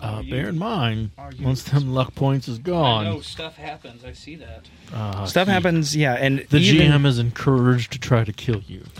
Uh, 0.00 0.22
bear 0.22 0.48
in 0.48 0.58
mind, 0.58 1.10
once 1.40 1.62
them 1.64 1.94
luck 1.94 2.14
points 2.14 2.46
is 2.46 2.58
I 2.58 2.62
know 2.62 2.72
gone, 3.14 3.22
stuff 3.22 3.56
happens. 3.56 4.04
I 4.04 4.12
see 4.12 4.36
that. 4.36 4.66
uh, 4.92 5.24
Stuff 5.24 5.46
he- 5.48 5.52
happens, 5.52 5.96
yeah, 5.96 6.14
and 6.14 6.40
The 6.50 6.58
even- 6.58 6.90
GM 6.92 7.06
is 7.06 7.18
encouraged 7.18 7.92
to 7.92 7.98
try 7.98 8.22
to 8.24 8.32
kill 8.32 8.60
you. 8.66 8.84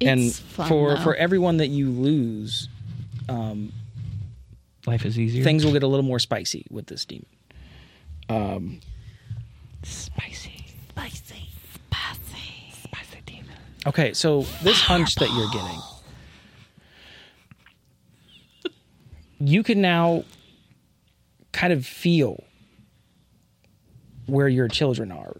and 0.00 0.20
It's 0.20 0.38
fun, 0.40 0.68
for 0.68 0.94
though. 0.96 1.00
for 1.02 1.14
everyone 1.14 1.58
that 1.58 1.68
you 1.68 1.90
lose, 1.90 2.68
um, 3.28 3.72
Life 4.86 5.04
is 5.04 5.18
easier. 5.18 5.44
things 5.44 5.64
will 5.64 5.72
get 5.72 5.82
a 5.82 5.86
little 5.86 6.04
more 6.04 6.18
spicy 6.18 6.64
with 6.70 6.86
this 6.86 7.04
demon. 7.04 7.26
spicy. 9.82 10.64
spicy, 10.88 11.48
spicy, 11.74 12.72
Spicy 12.84 13.18
demon. 13.26 13.56
Okay, 13.86 14.12
so 14.12 14.42
this 14.62 14.80
hunch 14.80 15.14
that 15.16 15.30
you're 15.32 15.50
getting, 15.50 15.78
you 19.38 19.62
can 19.62 19.80
now 19.80 20.24
kind 21.52 21.72
of 21.72 21.84
feel 21.86 22.42
where 24.26 24.48
your 24.48 24.68
children 24.68 25.10
are, 25.12 25.36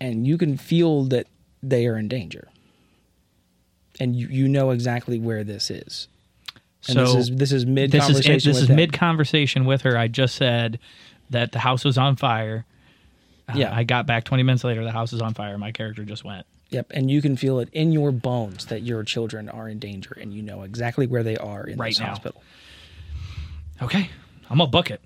and 0.00 0.26
you 0.26 0.36
can 0.38 0.56
feel 0.56 1.04
that 1.04 1.26
they 1.62 1.86
are 1.86 1.96
in 1.96 2.08
danger, 2.08 2.48
and 3.98 4.14
you, 4.14 4.28
you 4.28 4.48
know 4.48 4.70
exactly 4.70 5.18
where 5.18 5.42
this 5.44 5.70
is. 5.70 6.08
And 6.86 6.94
So 6.94 7.04
this 7.04 7.14
is 7.14 7.36
this 7.36 7.52
is 7.52 7.66
mid 7.66 7.90
This 7.90 8.04
is 8.04 8.06
conversation. 8.08 8.32
it, 8.32 8.54
this 8.54 8.60
with 8.62 8.70
is 8.70 8.76
mid 8.76 8.92
conversation 8.92 9.64
with 9.64 9.82
her. 9.82 9.96
I 9.98 10.08
just 10.08 10.36
said 10.36 10.78
that 11.30 11.52
the 11.52 11.58
house 11.58 11.84
was 11.84 11.98
on 11.98 12.16
fire. 12.16 12.64
Uh, 13.48 13.54
Yeah. 13.56 13.74
I 13.74 13.82
got 13.84 14.06
back 14.06 14.24
20 14.24 14.42
minutes 14.42 14.62
later. 14.64 14.84
The 14.84 14.92
house 14.92 15.12
is 15.12 15.20
on 15.20 15.34
fire. 15.34 15.58
My 15.58 15.72
character 15.72 16.04
just 16.04 16.24
went. 16.24 16.46
Yep, 16.70 16.88
and 16.90 17.10
you 17.10 17.22
can 17.22 17.36
feel 17.36 17.60
it 17.60 17.70
in 17.72 17.92
your 17.92 18.12
bones 18.12 18.66
that 18.66 18.82
your 18.82 19.02
children 19.02 19.48
are 19.48 19.68
in 19.70 19.78
danger, 19.78 20.16
and 20.20 20.34
you 20.34 20.42
know 20.42 20.62
exactly 20.62 21.06
where 21.06 21.22
they 21.22 21.36
are 21.38 21.66
in 21.66 21.78
Right 21.78 21.92
this 21.92 22.00
now. 22.00 22.08
hospital. 22.08 22.42
Okay, 23.80 24.10
I'm 24.50 24.58
gonna 24.58 24.70
book 24.70 24.90
it. 24.90 25.00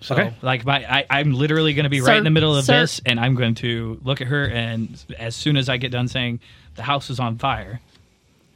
So, 0.00 0.14
Okay. 0.16 0.32
like, 0.42 0.64
my, 0.64 0.84
I, 0.84 1.06
I'm 1.10 1.32
literally 1.32 1.74
going 1.74 1.84
to 1.84 1.88
be 1.90 2.00
right 2.00 2.16
in 2.16 2.24
the 2.24 2.30
middle 2.30 2.56
of 2.56 2.64
sir- 2.64 2.80
this, 2.80 3.00
and 3.06 3.20
I'm 3.20 3.36
going 3.36 3.54
to 3.56 4.00
look 4.02 4.20
at 4.20 4.26
her, 4.26 4.44
and 4.48 5.00
as 5.16 5.36
soon 5.36 5.56
as 5.56 5.68
I 5.68 5.76
get 5.76 5.92
done 5.92 6.08
saying 6.08 6.40
the 6.74 6.82
house 6.82 7.08
is 7.08 7.20
on 7.20 7.38
fire, 7.38 7.80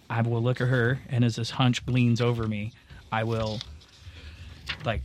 I 0.09 0.23
will 0.23 0.43
look 0.43 0.61
at 0.61 0.69
her, 0.69 1.01
and 1.09 1.25
as 1.25 1.37
this 1.37 1.51
hunch 1.51 1.85
gleans 1.87 2.21
over 2.21 2.47
me, 2.47 2.73
I 3.11 3.25
will, 3.25 3.61
like, 4.85 5.03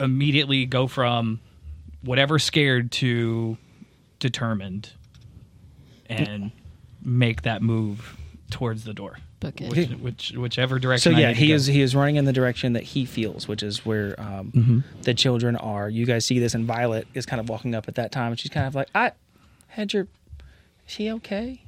immediately 0.00 0.66
go 0.66 0.86
from 0.86 1.40
whatever 2.02 2.38
scared 2.38 2.90
to 2.92 3.56
determined, 4.18 4.90
and 6.06 6.50
make 7.04 7.42
that 7.42 7.62
move 7.62 8.16
towards 8.50 8.84
the 8.84 8.92
door, 8.94 9.18
Book 9.40 9.60
it. 9.60 9.70
which, 9.70 9.88
which 10.00 10.32
whichever 10.32 10.76
So 10.76 10.80
direction. 10.80 11.14
I 11.16 11.20
yeah, 11.20 11.28
need 11.28 11.34
to 11.34 11.40
he 11.40 11.48
go. 11.48 11.54
is 11.54 11.66
he 11.66 11.80
is 11.82 11.94
running 11.96 12.16
in 12.16 12.24
the 12.24 12.32
direction 12.32 12.74
that 12.74 12.82
he 12.84 13.04
feels, 13.04 13.48
which 13.48 13.62
is 13.62 13.84
where 13.84 14.18
um, 14.20 14.84
the 15.02 15.14
children 15.14 15.56
are. 15.56 15.88
You 15.88 16.06
guys 16.06 16.24
see 16.26 16.38
this, 16.38 16.54
and 16.54 16.64
Violet 16.64 17.06
is 17.14 17.26
kind 17.26 17.40
of 17.40 17.48
walking 17.48 17.74
up 17.74 17.88
at 17.88 17.94
that 17.96 18.12
time, 18.12 18.32
and 18.32 18.38
she's 18.40 18.50
kind 18.50 18.66
of 18.66 18.74
like, 18.74 18.88
"I 18.94 19.12
had 19.68 19.92
your, 19.92 20.06
is 20.88 20.94
he 20.96 21.10
okay?" 21.12 21.62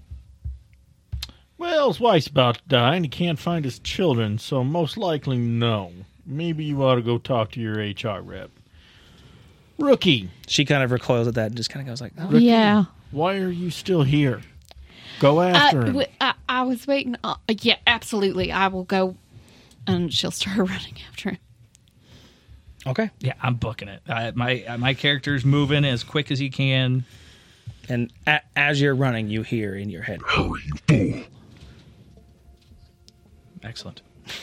Well, 1.64 1.88
his 1.88 1.98
wife's 1.98 2.26
about 2.26 2.56
to 2.56 2.60
die, 2.68 2.96
and 2.96 3.04
he 3.06 3.08
can't 3.08 3.38
find 3.38 3.64
his 3.64 3.78
children, 3.78 4.38
so 4.38 4.62
most 4.62 4.98
likely 4.98 5.38
no. 5.38 5.92
Maybe 6.26 6.62
you 6.64 6.82
ought 6.84 6.96
to 6.96 7.02
go 7.02 7.16
talk 7.16 7.52
to 7.52 7.60
your 7.60 7.76
HR 7.76 8.20
rep. 8.20 8.50
Rookie, 9.78 10.28
She 10.46 10.66
kind 10.66 10.82
of 10.82 10.90
recoils 10.92 11.26
at 11.26 11.34
that 11.36 11.46
and 11.46 11.56
just 11.56 11.70
kind 11.70 11.86
of 11.86 11.90
goes 11.90 12.00
like, 12.02 12.12
oh. 12.18 12.26
Rookie, 12.28 12.44
Yeah. 12.44 12.84
why 13.12 13.36
are 13.38 13.48
you 13.50 13.70
still 13.70 14.02
here? 14.02 14.42
Go 15.20 15.40
after 15.40 15.78
I, 15.80 15.86
him. 15.86 15.86
w- 15.94 16.06
I, 16.20 16.34
I 16.48 16.62
was 16.64 16.86
waiting. 16.86 17.16
Uh, 17.24 17.36
yeah, 17.62 17.76
absolutely. 17.86 18.52
I 18.52 18.68
will 18.68 18.84
go, 18.84 19.16
and 19.86 20.12
she'll 20.12 20.30
start 20.32 20.58
running 20.58 20.96
after 21.08 21.30
him. 21.30 21.38
"Okay." 22.86 23.10
Yeah, 23.20 23.34
I'm 23.40 23.54
booking 23.54 23.88
it. 23.88 24.02
Uh, 24.08 24.32
my 24.34 24.62
uh, 24.64 24.76
my 24.76 24.92
character's 24.92 25.44
moving 25.46 25.84
as 25.86 26.04
quick 26.04 26.30
as 26.30 26.38
he 26.38 26.50
can. 26.50 27.04
And 27.88 28.12
a- 28.26 28.40
as 28.56 28.80
you're 28.80 28.94
running, 28.94 29.28
you 29.28 29.42
hear 29.42 29.74
in 29.76 29.88
your 29.88 30.02
head, 30.02 30.20
Hurry, 30.22 30.60
you 30.88 31.12
fool. 31.14 31.24
Excellent. 33.64 34.02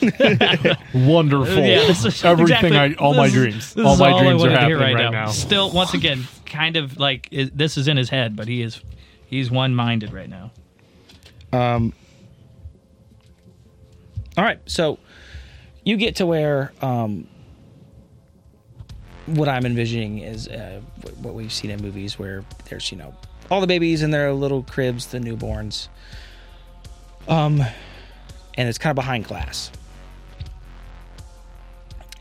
Wonderful. 0.94 1.56
Yeah, 1.56 1.86
this 1.86 2.04
is 2.04 2.24
everything. 2.24 2.72
exactly- 2.72 2.76
I 2.78 2.92
all 2.98 3.14
my 3.14 3.24
this 3.28 3.34
is- 3.34 3.40
dreams. 3.42 3.74
this 3.74 3.86
All 3.86 3.94
is 3.94 4.00
my 4.00 4.10
all 4.12 4.18
I 4.18 4.22
dreams 4.22 4.42
are 4.42 4.46
wanted 4.48 4.60
to 4.60 4.66
hear 4.66 4.78
happening 4.78 4.96
right, 5.04 5.10
now. 5.12 5.26
Still, 5.28 5.70
once 5.72 5.94
again, 5.94 6.24
kind 6.46 6.76
of 6.76 6.98
like 6.98 7.28
i 7.32 7.50
this 7.54 7.76
is 7.78 7.88
in 7.88 7.96
his 7.96 8.08
head, 8.10 8.36
but 8.36 8.46
he 8.48 8.62
is 8.62 8.80
he's 9.26 9.50
one 9.50 9.74
minded 9.74 10.12
right 10.12 10.28
now. 10.28 10.50
All 14.38 14.44
right, 14.44 14.58
so 14.66 14.98
you 15.84 15.96
get 15.98 16.16
to 16.16 16.26
where 16.26 16.72
um, 16.80 17.26
what 19.26 19.48
I'm 19.48 19.66
envisioning 19.66 20.18
is 20.20 20.48
uh, 20.48 20.80
wh- 21.02 21.22
what 21.24 21.34
we've 21.34 21.52
seen 21.52 21.70
in 21.70 21.82
movies, 21.82 22.18
where 22.18 22.42
there's 22.70 22.90
you 22.90 22.96
know 22.98 23.14
all 23.50 23.60
the 23.60 23.66
babies 23.66 24.02
in 24.02 24.10
their 24.10 24.32
little 24.32 24.62
cribs, 24.62 25.06
the 25.08 25.18
newborns, 25.18 25.88
um, 27.28 27.62
and 28.56 28.68
it's 28.68 28.78
kind 28.78 28.90
of 28.90 28.96
behind 28.96 29.24
glass, 29.24 29.70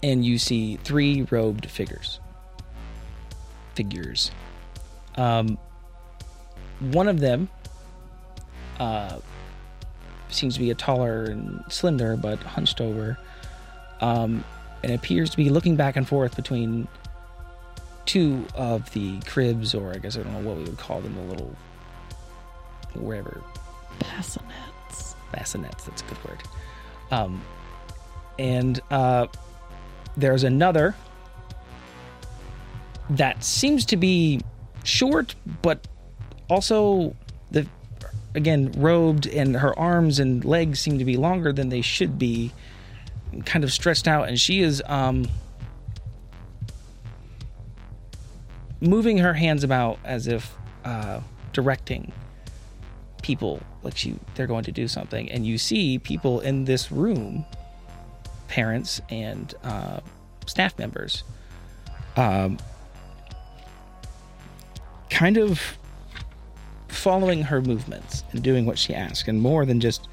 and 0.04 0.26
you 0.26 0.38
see 0.38 0.78
three 0.78 1.28
robed 1.30 1.70
figures. 1.70 2.20
Figures. 3.76 4.32
Um, 5.16 5.58
one 6.80 7.08
of 7.08 7.20
them 7.20 7.50
uh, 8.80 9.20
seems 10.30 10.56
to 10.56 10.60
be 10.60 10.72
a 10.72 10.76
taller 10.76 11.26
and 11.26 11.64
slender, 11.70 12.18
but 12.18 12.40
hunched 12.40 12.82
over, 12.82 13.18
um, 14.00 14.44
and 14.84 14.94
appears 14.94 15.30
to 15.30 15.38
be 15.38 15.50
looking 15.50 15.76
back 15.76 15.96
and 15.96 16.08
forth 16.08 16.36
between 16.36 16.88
two 18.06 18.46
of 18.56 18.92
the 18.94 19.20
cribs, 19.22 19.76
or 19.76 19.94
I 19.94 19.98
guess 19.98 20.18
I 20.18 20.24
don't 20.24 20.34
know 20.34 20.50
what 20.50 20.58
we 20.58 20.64
would 20.64 20.78
call 20.78 21.02
them, 21.02 21.16
the 21.16 21.22
little 21.22 21.56
wherever 22.94 23.42
Bassinets. 24.00 24.71
Bassinets. 25.32 25.86
That's 25.86 26.02
a 26.02 26.06
good 26.06 26.24
word. 26.26 26.44
Um, 27.12 27.42
and 28.40 28.80
uh, 28.90 29.28
there's 30.18 30.44
another 30.44 30.96
that 33.12 33.44
seems 33.44 33.86
to 33.86 33.98
be 33.98 34.42
short, 34.84 35.36
but 35.62 35.88
also 36.50 37.16
the 37.52 37.68
again 38.34 38.72
robed, 38.78 39.28
and 39.28 39.58
her 39.58 39.78
arms 39.78 40.20
and 40.20 40.46
legs 40.46 40.80
seem 40.80 40.98
to 40.98 41.06
be 41.06 41.18
longer 41.18 41.52
than 41.52 41.70
they 41.70 41.82
should 41.82 42.18
be, 42.18 42.52
kind 43.46 43.64
of 43.64 43.72
stretched 43.74 44.08
out, 44.08 44.30
and 44.30 44.40
she 44.40 44.62
is 44.62 44.82
um, 44.86 45.28
moving 48.80 49.18
her 49.18 49.34
hands 49.34 49.64
about 49.64 50.00
as 50.04 50.28
if 50.28 50.56
uh, 50.86 51.20
directing 51.54 52.12
people 53.22 53.62
like 53.84 53.98
she 53.98 54.16
they're 54.36 54.48
going 54.48 54.64
to 54.64 54.72
do 54.72 54.88
something. 54.88 55.32
And 55.32 55.46
you 55.46 55.58
see 55.58 56.00
people 56.00 56.40
in 56.40 56.66
this 56.66 56.92
room 56.92 57.46
parents 58.48 59.02
and 59.10 59.54
uh, 59.64 60.02
staff 60.46 60.78
members 60.78 61.24
um, 62.18 62.58
kind 65.10 65.38
of 65.38 65.78
following 66.90 67.44
her 67.44 67.62
movements 67.62 68.24
and 68.32 68.44
doing 68.44 68.66
what 68.66 68.78
she 68.78 68.94
asks 68.94 69.28
and 69.28 69.42
more 69.42 69.66
than 69.66 69.80
just 69.80 70.08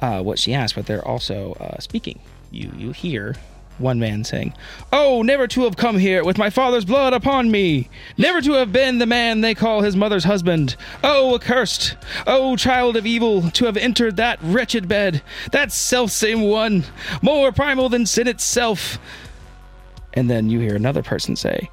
uh, 0.00 0.20
what 0.20 0.38
she 0.38 0.52
asked 0.52 0.74
but 0.74 0.86
they're 0.86 1.06
also 1.06 1.52
uh, 1.60 1.78
speaking. 1.78 2.20
You 2.50 2.72
you 2.76 2.92
hear 2.92 3.36
one 3.80 3.98
man 3.98 4.24
saying, 4.24 4.54
Oh, 4.92 5.22
never 5.22 5.46
to 5.48 5.64
have 5.64 5.76
come 5.76 5.98
here 5.98 6.24
with 6.24 6.38
my 6.38 6.50
father's 6.50 6.84
blood 6.84 7.12
upon 7.12 7.50
me! 7.50 7.88
Never 8.16 8.40
to 8.42 8.52
have 8.52 8.72
been 8.72 8.98
the 8.98 9.06
man 9.06 9.40
they 9.40 9.54
call 9.54 9.80
his 9.80 9.96
mother's 9.96 10.24
husband! 10.24 10.76
Oh, 11.02 11.34
accursed! 11.34 11.96
Oh, 12.26 12.56
child 12.56 12.96
of 12.96 13.06
evil, 13.06 13.50
to 13.50 13.64
have 13.64 13.76
entered 13.76 14.16
that 14.16 14.38
wretched 14.42 14.88
bed! 14.88 15.22
That 15.52 15.72
selfsame 15.72 16.48
one! 16.48 16.84
More 17.22 17.52
primal 17.52 17.88
than 17.88 18.06
sin 18.06 18.28
itself! 18.28 18.98
And 20.14 20.28
then 20.28 20.50
you 20.50 20.60
hear 20.60 20.76
another 20.76 21.02
person 21.02 21.36
say, 21.36 21.70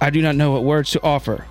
I 0.00 0.10
do 0.10 0.20
not 0.20 0.36
know 0.36 0.52
what 0.52 0.64
words 0.64 0.90
to 0.90 1.02
offer. 1.02 1.46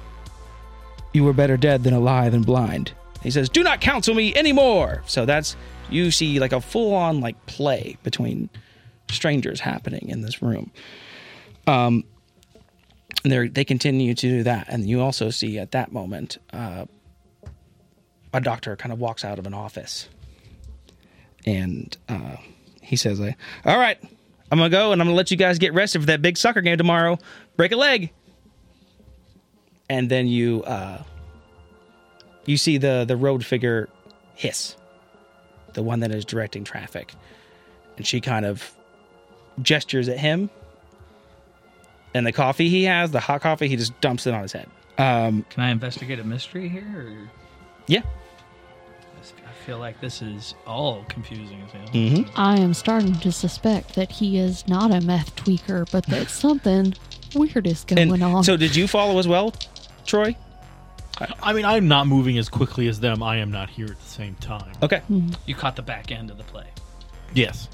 You 1.12 1.24
were 1.24 1.34
better 1.34 1.58
dead 1.58 1.84
than 1.84 1.93
alive 1.93 2.34
and 2.34 2.45
blind. 2.45 2.93
He 3.22 3.32
says, 3.32 3.49
Do 3.49 3.64
not 3.64 3.82
counsel 3.82 4.14
me 4.14 4.36
anymore! 4.36 5.04
So 5.08 5.26
that's, 5.26 5.56
you 5.89 6.12
see 6.12 6.39
like 6.39 6.51
a 6.51 6.62
full 6.62 6.93
on 6.93 7.22
like 7.22 7.45
play 7.45 7.97
between 8.04 8.49
strangers 9.14 9.59
happening 9.59 10.09
in 10.09 10.22
this 10.22 10.41
room. 10.41 10.72
Um, 11.68 12.03
they 13.24 13.47
they 13.47 13.64
continue 13.64 14.14
to 14.14 14.28
do 14.28 14.43
that, 14.43 14.68
and 14.70 14.86
you 14.86 15.01
also 15.01 15.30
see 15.30 15.59
at 15.59 15.72
that 15.72 15.91
moment 15.91 16.38
uh, 16.51 16.86
a 18.34 18.41
doctor 18.41 18.76
kind 18.76 18.91
of 18.91 18.99
walks 18.99 19.24
out 19.24 19.39
of 19.39 19.47
an 19.47 19.53
office, 19.53 20.09
and 21.45 21.95
uh, 22.09 22.36
he 22.82 22.95
says, 22.95 23.20
"All 23.22 23.78
right, 23.78 23.97
I'm 24.51 24.57
gonna 24.57 24.70
go, 24.70 24.91
and 24.91 25.01
I'm 25.01 25.07
gonna 25.07 25.16
let 25.16 25.32
you 25.32 25.38
guys 25.38 25.57
get 25.57 25.74
rested 25.74 26.01
for 26.01 26.07
that 26.07 26.22
big 26.22 26.38
soccer 26.38 26.61
game 26.61 26.78
tomorrow. 26.78 27.18
Break 27.55 27.72
a 27.72 27.78
leg." 27.78 28.11
And 29.89 30.09
then 30.09 30.28
you 30.28 30.64
uh, 30.64 31.03
you 32.45 32.57
see 32.57 32.78
the 32.78 33.05
the 33.07 33.16
road 33.16 33.45
figure 33.45 33.88
hiss, 34.36 34.76
the 35.74 35.84
one 35.84 36.01
that 36.01 36.11
is 36.11 36.26
directing 36.26 36.64
traffic, 36.64 37.14
and 37.95 38.05
she 38.05 38.20
kind 38.20 38.45
of 38.45 38.76
gestures 39.62 40.08
at 40.10 40.18
him. 40.18 40.49
And 42.14 42.26
the 42.28 42.32
coffee 42.32 42.70
he 42.70 42.84
has, 42.84 43.12
the 43.12 43.20
hot 43.20 43.41
coffee, 43.41 43.68
he 43.68 43.76
just 43.76 43.99
dumps 44.01 44.28
it 44.28 44.34
on 44.34 44.41
his 44.43 44.51
head. 44.51 44.68
Um, 44.97 45.45
Can 45.49 45.64
I 45.64 45.70
investigate 45.72 46.20
a 46.20 46.24
mystery 46.24 46.70
here? 46.70 46.84
Or? 46.95 47.30
yeah. 47.88 48.01
I 49.45 49.66
feel 49.66 49.80
like 49.80 50.01
this 50.01 50.22
is 50.22 50.56
all 50.68 51.06
confusing 51.08 51.62
as 51.66 51.72
hell. 51.72 51.88
Mhm. 51.93 52.30
I 52.36 52.60
am 52.60 52.74
starting 52.74 53.16
to 53.22 53.32
suspect 53.32 53.95
that 53.95 54.12
he 54.12 54.38
is 54.38 54.68
not 54.68 54.91
a 54.93 54.99
meth 54.99 55.34
tweaker, 55.38 55.89
but 55.89 56.06
that 56.08 56.30
something 56.30 56.93
weird 57.34 57.66
is 57.66 57.86
going 57.86 58.12
And 58.12 58.24
on. 58.24 58.43
so, 58.43 58.58
did 58.58 58.76
you 58.76 58.88
follow 58.89 59.18
as 59.20 59.28
well, 59.28 59.54
Troy? 60.06 60.36
I 61.41 61.54
mean, 61.54 61.64
I'm 61.64 61.88
not 61.88 62.08
moving 62.08 62.38
as 62.38 62.49
quickly 62.49 62.88
as 62.89 62.99
them. 62.99 63.24
I 63.24 63.38
am 63.38 63.51
not 63.51 63.70
here 63.70 63.86
at 63.86 63.99
the 63.99 64.06
same 64.10 64.36
time. 64.36 64.74
Okay. 64.82 65.01
You 65.45 65.56
caught 65.56 65.76
the 65.78 65.82
back 65.82 66.12
end 66.12 66.30
of 66.30 66.38
the 66.38 66.43
play. 66.43 66.66
Yes. 67.34 67.70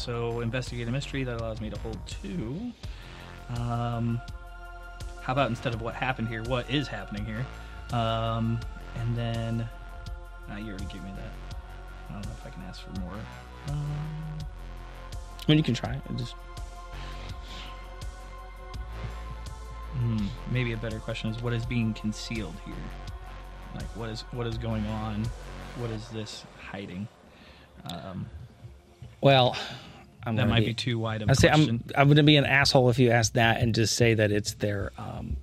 So 0.00 0.40
investigate 0.40 0.88
a 0.88 0.90
mystery 0.90 1.24
that 1.24 1.38
allows 1.38 1.60
me 1.60 1.68
to 1.68 1.78
hold 1.80 1.98
two. 2.06 2.72
Um, 3.58 4.18
how 5.20 5.34
about 5.34 5.50
instead 5.50 5.74
of 5.74 5.82
what 5.82 5.94
happened 5.94 6.28
here, 6.28 6.42
what 6.44 6.70
is 6.70 6.88
happening 6.88 7.26
here? 7.26 7.44
Um, 7.92 8.58
and 8.96 9.14
then 9.14 9.68
uh, 10.50 10.56
you 10.56 10.68
already 10.68 10.86
gave 10.86 11.04
me 11.04 11.10
that. 11.16 11.58
I 12.08 12.12
don't 12.14 12.24
know 12.24 12.32
if 12.32 12.46
I 12.46 12.48
can 12.48 12.62
ask 12.62 12.82
for 12.82 12.98
more. 13.00 13.12
Um, 13.68 14.38
I 15.12 15.44
mean, 15.48 15.58
you 15.58 15.64
can 15.64 15.74
try. 15.74 15.92
it. 15.92 16.02
Just 16.16 16.34
hmm, 19.92 20.26
maybe 20.50 20.72
a 20.72 20.78
better 20.78 20.98
question 20.98 21.28
is 21.28 21.42
what 21.42 21.52
is 21.52 21.66
being 21.66 21.92
concealed 21.92 22.56
here? 22.64 22.74
Like 23.74 23.94
what 23.96 24.08
is 24.08 24.22
what 24.32 24.46
is 24.46 24.56
going 24.56 24.86
on? 24.86 25.24
What 25.76 25.90
is 25.90 26.08
this 26.08 26.44
hiding? 26.58 27.06
Um, 27.84 28.30
well, 29.20 29.54
I'm 30.26 30.36
that 30.36 30.48
might 30.48 30.64
be, 30.66 30.74
too 30.74 30.98
wide 30.98 31.22
of 31.22 31.28
a 31.28 31.32
I 31.32 31.34
say. 31.34 31.48
I'm 31.48 31.82
I'm 31.94 32.08
going 32.08 32.16
to 32.16 32.22
be 32.22 32.36
an 32.36 32.44
asshole 32.44 32.90
if 32.90 32.98
you 32.98 33.10
ask 33.10 33.32
that 33.34 33.60
and 33.60 33.74
just 33.74 33.96
say 33.96 34.14
that 34.14 34.30
it's 34.30 34.54
their 34.54 34.92
um 34.98 35.36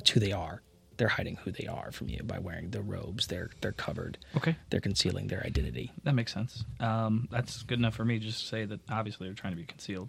it's 0.00 0.10
who 0.10 0.20
they 0.20 0.32
are. 0.32 0.60
They're 0.96 1.08
hiding 1.08 1.36
who 1.36 1.50
they 1.50 1.66
are 1.66 1.90
from 1.90 2.08
you 2.08 2.22
by 2.22 2.38
wearing 2.38 2.70
the 2.70 2.80
robes. 2.80 3.26
They're 3.26 3.50
they're 3.60 3.72
covered. 3.72 4.16
okay. 4.36 4.56
They're 4.70 4.80
concealing 4.80 5.26
their 5.26 5.42
identity. 5.44 5.92
That 6.04 6.14
makes 6.14 6.32
sense. 6.32 6.64
Um, 6.80 7.28
that's 7.30 7.62
good 7.64 7.78
enough 7.78 7.94
for 7.94 8.04
me. 8.04 8.18
Just 8.20 8.40
to 8.42 8.46
say 8.46 8.64
that 8.64 8.80
obviously 8.88 9.26
they're 9.26 9.34
trying 9.34 9.52
to 9.54 9.56
be 9.58 9.64
concealed. 9.64 10.08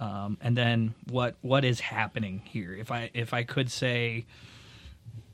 Um, 0.00 0.36
and 0.40 0.56
then 0.56 0.94
what 1.10 1.36
what 1.42 1.64
is 1.64 1.80
happening 1.80 2.42
here? 2.44 2.74
If 2.74 2.90
I 2.90 3.10
if 3.14 3.32
I 3.32 3.44
could 3.44 3.70
say, 3.70 4.26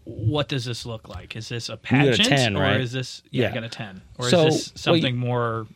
what 0.05 0.49
does 0.49 0.65
this 0.67 0.85
look 0.85 1.09
like? 1.09 1.37
Is 1.37 1.49
this 1.49 1.69
a 1.71 1.77
pageant 1.77 2.29
10, 2.29 2.57
or 2.57 2.61
right? 2.61 2.81
is 2.81 2.93
this 2.93 3.23
yeah, 3.31 3.47
I 3.47 3.49
Yeah. 3.49 3.55
got 3.55 3.65
a 3.65 3.69
ten 3.71 4.03
or 4.19 4.29
So, 4.29 4.47
is 4.49 4.73
this 4.73 4.87
well, 4.87 4.97
you- 4.97 5.03
something 5.03 5.17
more? 5.17 5.67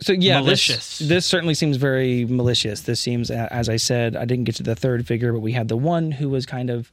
So 0.00 0.12
yeah, 0.12 0.40
Malicious. 0.40 0.98
This, 0.98 1.08
this 1.08 1.26
certainly 1.26 1.54
seems 1.54 1.76
very 1.78 2.24
malicious. 2.26 2.82
This 2.82 3.00
seems, 3.00 3.30
as 3.30 3.68
I 3.68 3.76
said, 3.76 4.14
I 4.14 4.24
didn't 4.26 4.44
get 4.44 4.56
to 4.56 4.62
the 4.62 4.74
third 4.74 5.06
figure, 5.06 5.32
but 5.32 5.40
we 5.40 5.52
had 5.52 5.68
the 5.68 5.76
one 5.76 6.12
who 6.12 6.28
was 6.28 6.44
kind 6.44 6.68
of 6.68 6.92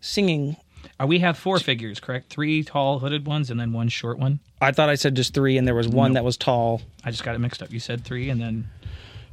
singing. 0.00 0.56
Uh, 1.00 1.06
we 1.06 1.18
have 1.18 1.36
four 1.36 1.58
figures, 1.58 1.98
correct? 1.98 2.30
Three 2.30 2.62
tall 2.62 3.00
hooded 3.00 3.26
ones 3.26 3.50
and 3.50 3.58
then 3.58 3.72
one 3.72 3.88
short 3.88 4.18
one. 4.18 4.38
I 4.60 4.70
thought 4.70 4.88
I 4.88 4.94
said 4.94 5.14
just 5.16 5.34
three, 5.34 5.58
and 5.58 5.66
there 5.66 5.74
was 5.74 5.88
one 5.88 6.12
Nope. 6.12 6.14
that 6.14 6.24
was 6.24 6.36
tall. 6.36 6.80
I 7.04 7.10
just 7.10 7.24
got 7.24 7.34
it 7.34 7.38
mixed 7.38 7.62
up. 7.62 7.72
You 7.72 7.80
said 7.80 8.04
three, 8.04 8.30
and 8.30 8.40
then 8.40 8.68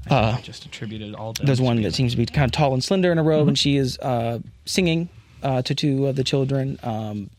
I 0.10 0.14
Uh, 0.16 0.42
just 0.42 0.66
attributed 0.66 1.14
all. 1.14 1.34
to 1.36 1.46
There's 1.46 1.62
one 1.62 1.82
that 1.84 1.94
seems 1.94 2.14
to 2.14 2.18
be 2.18 2.26
kind 2.26 2.46
of 2.46 2.52
tall 2.52 2.74
and 2.74 2.84
slender 2.84 3.12
in 3.12 3.18
a 3.20 3.24
robe, 3.24 3.48
and 3.48 3.56
Mm-hmm. 3.56 3.62
she 3.62 3.78
is 3.78 4.00
uh, 4.00 4.40
singing 4.66 5.10
uh, 5.44 5.62
to 5.62 5.76
two 5.76 6.08
of 6.08 6.16
the 6.16 6.24
children. 6.24 6.80
Um, 6.82 7.30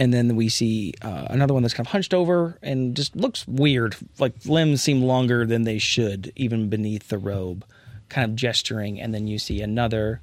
and 0.00 0.14
then 0.14 0.34
we 0.34 0.48
see 0.48 0.94
uh, 1.02 1.26
another 1.28 1.52
one 1.52 1.62
that's 1.62 1.74
kind 1.74 1.86
of 1.86 1.92
hunched 1.92 2.14
over 2.14 2.56
and 2.62 2.96
just 2.96 3.14
looks 3.14 3.46
weird. 3.46 3.94
Like 4.18 4.32
limbs 4.46 4.80
seem 4.82 5.02
longer 5.02 5.44
than 5.44 5.64
they 5.64 5.78
should, 5.78 6.32
even 6.36 6.70
beneath 6.70 7.08
the 7.08 7.18
robe, 7.18 7.66
kind 8.08 8.24
of 8.24 8.34
gesturing. 8.34 8.98
And 8.98 9.12
then 9.14 9.26
you 9.26 9.38
see 9.38 9.60
another 9.60 10.22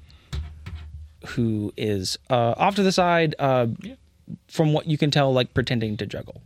who 1.28 1.72
is 1.76 2.18
uh, 2.28 2.54
off 2.56 2.74
to 2.74 2.82
the 2.82 2.90
side, 2.90 3.36
uh, 3.38 3.68
from 4.48 4.72
what 4.72 4.86
you 4.86 4.98
can 4.98 5.12
tell, 5.12 5.32
like 5.32 5.54
pretending 5.54 5.96
to 5.98 6.06
juggle. 6.06 6.42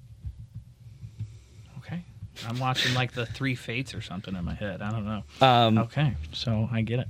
Okay, 1.78 2.02
I'm 2.46 2.58
watching 2.58 2.92
like 2.92 3.12
the 3.12 3.24
three 3.24 3.54
fates 3.54 3.94
or 3.94 4.02
something 4.02 4.36
in 4.36 4.44
my 4.44 4.54
head. 4.54 4.82
I 4.82 4.90
don't 4.90 5.06
know. 5.06 5.22
Um, 5.40 5.78
okay, 5.78 6.14
so 6.32 6.68
I 6.70 6.82
get 6.82 7.00
it. 7.00 7.08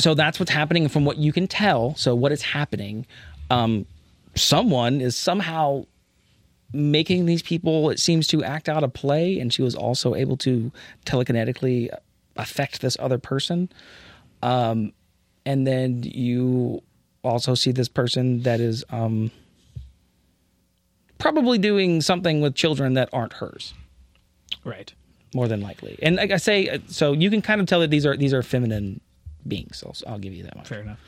so 0.00 0.14
that's 0.14 0.40
what's 0.40 0.50
happening 0.50 0.88
from 0.88 1.04
what 1.04 1.16
you 1.16 1.32
can 1.32 1.46
tell 1.46 1.94
so 1.94 2.14
what 2.14 2.32
is 2.32 2.42
happening 2.42 3.06
um, 3.50 3.86
someone 4.34 5.00
is 5.00 5.16
somehow 5.16 5.84
making 6.72 7.26
these 7.26 7.42
people 7.42 7.90
it 7.90 7.98
seems 7.98 8.26
to 8.28 8.44
act 8.44 8.68
out 8.68 8.84
a 8.84 8.88
play 8.88 9.40
and 9.40 9.52
she 9.52 9.60
was 9.62 9.74
also 9.74 10.14
able 10.14 10.36
to 10.36 10.70
telekinetically 11.04 11.88
affect 12.36 12.80
this 12.80 12.96
other 13.00 13.18
person 13.18 13.68
um, 14.42 14.92
and 15.44 15.66
then 15.66 16.02
you 16.04 16.80
also 17.24 17.54
see 17.54 17.72
this 17.72 17.88
person 17.88 18.42
that 18.42 18.60
is 18.60 18.84
um, 18.90 19.30
probably 21.18 21.58
doing 21.58 22.00
something 22.00 22.40
with 22.40 22.54
children 22.54 22.94
that 22.94 23.08
aren't 23.12 23.34
hers 23.34 23.74
Right. 24.64 24.92
more 25.34 25.48
than 25.48 25.60
likely 25.60 25.98
and 26.02 26.16
like 26.16 26.30
i 26.30 26.36
say 26.36 26.68
uh, 26.68 26.78
so 26.86 27.12
you 27.12 27.30
can 27.30 27.42
kind 27.42 27.60
of 27.60 27.66
tell 27.66 27.80
that 27.80 27.90
these 27.90 28.06
are 28.06 28.16
these 28.16 28.32
are 28.34 28.42
feminine 28.42 29.00
beings 29.46 29.78
so 29.78 29.92
i'll 30.06 30.18
give 30.18 30.34
you 30.34 30.44
that 30.44 30.54
one. 30.56 30.64
Fair 30.64 30.80
enough. 30.80 31.00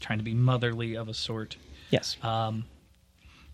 Trying 0.00 0.18
to 0.18 0.24
be 0.24 0.34
motherly 0.34 0.94
of 0.94 1.08
a 1.08 1.14
sort. 1.14 1.56
Yes 1.90 2.16
Um, 2.22 2.64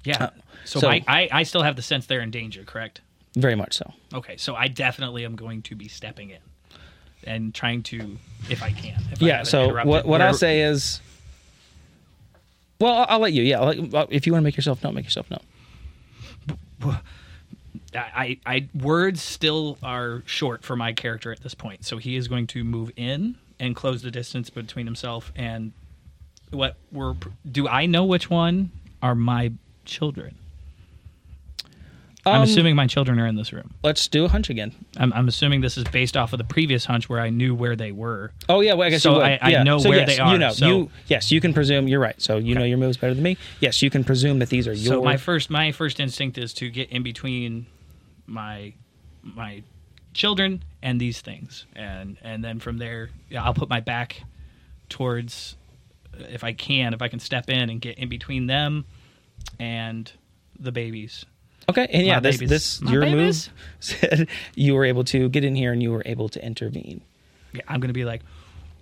yeah. 0.04 0.24
Uh, 0.24 0.30
so 0.64 0.80
so- 0.80 0.88
my, 0.88 1.04
I, 1.06 1.28
I 1.30 1.42
still 1.44 1.62
have 1.62 1.76
the 1.76 1.82
sense 1.82 2.06
they're 2.06 2.20
in 2.20 2.30
danger, 2.30 2.64
correct? 2.64 3.00
very 3.36 3.54
much 3.54 3.74
so 3.74 3.92
Okay, 4.12 4.36
so 4.36 4.54
I 4.54 4.68
definitely 4.68 5.24
am 5.24 5.36
going 5.36 5.62
to 5.62 5.74
be 5.74 5.88
stepping 5.88 6.30
in 6.30 6.38
and 7.24 7.54
trying 7.54 7.82
to, 7.84 8.18
if 8.50 8.62
I 8.62 8.70
can. 8.72 9.00
If 9.10 9.22
yeah 9.22 9.38
haven't 9.38 9.46
so 9.46 9.84
what, 9.86 10.04
what 10.04 10.20
i'll 10.20 10.34
say 10.34 10.60
is 10.62 11.00
well 12.80 12.92
i'll, 12.94 13.06
I'll 13.08 13.18
let 13.20 13.32
you 13.32 13.42
yeah 13.42 13.60
let, 13.60 14.12
if 14.12 14.26
you 14.26 14.32
want 14.32 14.42
to 14.42 14.44
make 14.44 14.56
yourself 14.56 14.82
known 14.84 14.94
make 14.94 15.04
yourself 15.04 15.30
known 15.30 15.40
I, 17.94 18.38
I, 18.46 18.54
I 18.54 18.68
words 18.74 19.22
still 19.22 19.78
are 19.82 20.22
short 20.26 20.64
for 20.64 20.76
my 20.76 20.92
character 20.92 21.30
at 21.30 21.40
this 21.42 21.54
point. 21.54 21.84
So 21.84 21.98
he 21.98 22.16
is 22.16 22.26
going 22.26 22.46
to 22.48 22.64
move 22.64 22.90
in 22.96 23.36
and 23.60 23.76
close 23.76 24.02
the 24.02 24.10
distance 24.10 24.48
between 24.50 24.86
himself 24.86 25.30
and 25.36 25.72
what 26.52 26.76
we're. 26.92 27.14
Do 27.50 27.66
I 27.68 27.86
know 27.86 28.04
which 28.04 28.30
one 28.30 28.70
are 29.02 29.14
my 29.14 29.52
children? 29.84 30.36
I'm 32.24 32.36
Um, 32.36 32.42
assuming 32.42 32.76
my 32.76 32.86
children 32.86 33.18
are 33.18 33.26
in 33.26 33.34
this 33.34 33.52
room. 33.52 33.74
let's 33.82 34.06
do 34.06 34.24
a 34.24 34.28
hunch 34.28 34.48
again 34.48 34.72
I'm, 34.96 35.12
I'm 35.12 35.26
assuming 35.26 35.60
this 35.60 35.76
is 35.76 35.82
based 35.82 36.16
off 36.16 36.32
of 36.32 36.38
the 36.38 36.44
previous 36.44 36.84
hunch 36.84 37.08
where 37.08 37.18
I 37.18 37.30
knew 37.30 37.52
where 37.52 37.74
they 37.74 37.90
were. 37.90 38.30
oh 38.48 38.60
yeah 38.60 38.74
well, 38.74 38.86
i 38.86 38.90
guess 38.90 39.02
So 39.02 39.10
you 39.10 39.16
would. 39.16 39.24
I- 39.26 39.38
I 39.42 39.48
yeah. 39.50 39.62
know 39.64 39.78
so 39.78 39.88
where 39.88 39.98
yes, 39.98 40.06
they 40.08 40.18
are, 40.20 40.32
you 40.32 40.38
know 40.38 40.52
so- 40.52 40.66
you 40.68 40.90
yes 41.08 41.32
you 41.32 41.40
can 41.40 41.52
presume 41.52 41.88
you're 41.88 41.98
right 41.98 42.14
so 42.22 42.36
you 42.36 42.54
know 42.54 42.62
your 42.62 42.78
moves 42.78 42.96
better 42.96 43.12
than 43.14 43.24
me 43.24 43.36
yes 43.58 43.82
you 43.82 43.90
can 43.90 44.04
presume 44.04 44.38
that 44.38 44.50
these 44.50 44.68
are 44.68 44.72
your 44.72 44.94
So 44.94 45.02
my 45.02 45.16
first 45.16 45.50
my 45.50 45.72
first 45.72 45.98
instinct 45.98 46.38
is 46.38 46.54
to 46.54 46.70
get 46.70 46.90
in 46.90 47.02
between 47.02 47.66
my 48.28 48.72
my 49.24 49.64
children 50.14 50.62
and 50.80 51.00
these 51.00 51.20
things, 51.20 51.66
and 51.74 52.16
and 52.22 52.44
then 52.44 52.60
from 52.60 52.78
there, 52.78 53.10
yeah, 53.30 53.42
I'll 53.42 53.54
put 53.54 53.68
my 53.68 53.80
back 53.80 54.22
towards 54.88 55.56
if 56.18 56.44
I 56.44 56.52
can, 56.52 56.94
if 56.94 57.02
I 57.02 57.08
can 57.08 57.18
step 57.20 57.48
in 57.50 57.70
and 57.70 57.80
get 57.80 57.98
in 57.98 58.08
between 58.08 58.46
them 58.46 58.84
and 59.58 60.10
the 60.58 60.72
babies. 60.72 61.24
okay 61.68 61.86
and 61.92 62.06
yeah 62.06 62.14
my 62.14 62.20
this 62.20 62.36
babies. 62.36 62.48
this 62.50 62.80
My 62.82 62.92
your 62.92 63.02
babies? 63.02 63.48
move 63.48 63.58
said 63.80 64.28
you 64.54 64.74
were 64.74 64.84
able 64.84 65.04
to 65.04 65.28
get 65.28 65.44
in 65.44 65.54
here 65.54 65.72
and 65.72 65.82
you 65.82 65.90
were 65.92 66.02
able 66.06 66.28
to 66.28 66.44
intervene 66.44 67.00
Yeah, 67.52 67.62
I'm 67.68 67.80
gonna 67.80 67.92
be 67.92 68.04
like. 68.04 68.22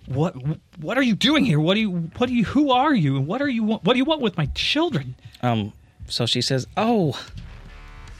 What 0.07 0.35
what 0.79 0.97
are 0.97 1.03
you 1.03 1.13
doing 1.15 1.45
here? 1.45 1.59
What 1.59 1.75
do 1.75 1.79
you 1.81 1.91
what 2.17 2.27
do 2.27 2.33
you 2.33 2.43
who 2.43 2.71
are 2.71 2.93
you 2.93 3.17
and 3.17 3.27
what 3.27 3.39
are 3.41 3.47
you 3.47 3.63
what 3.63 3.83
do 3.85 3.97
you 3.97 4.03
want 4.05 4.19
with 4.21 4.35
my 4.35 4.47
children? 4.55 5.13
Um, 5.43 5.73
so 6.07 6.25
she 6.25 6.41
says, 6.41 6.65
"Oh, 6.75 7.17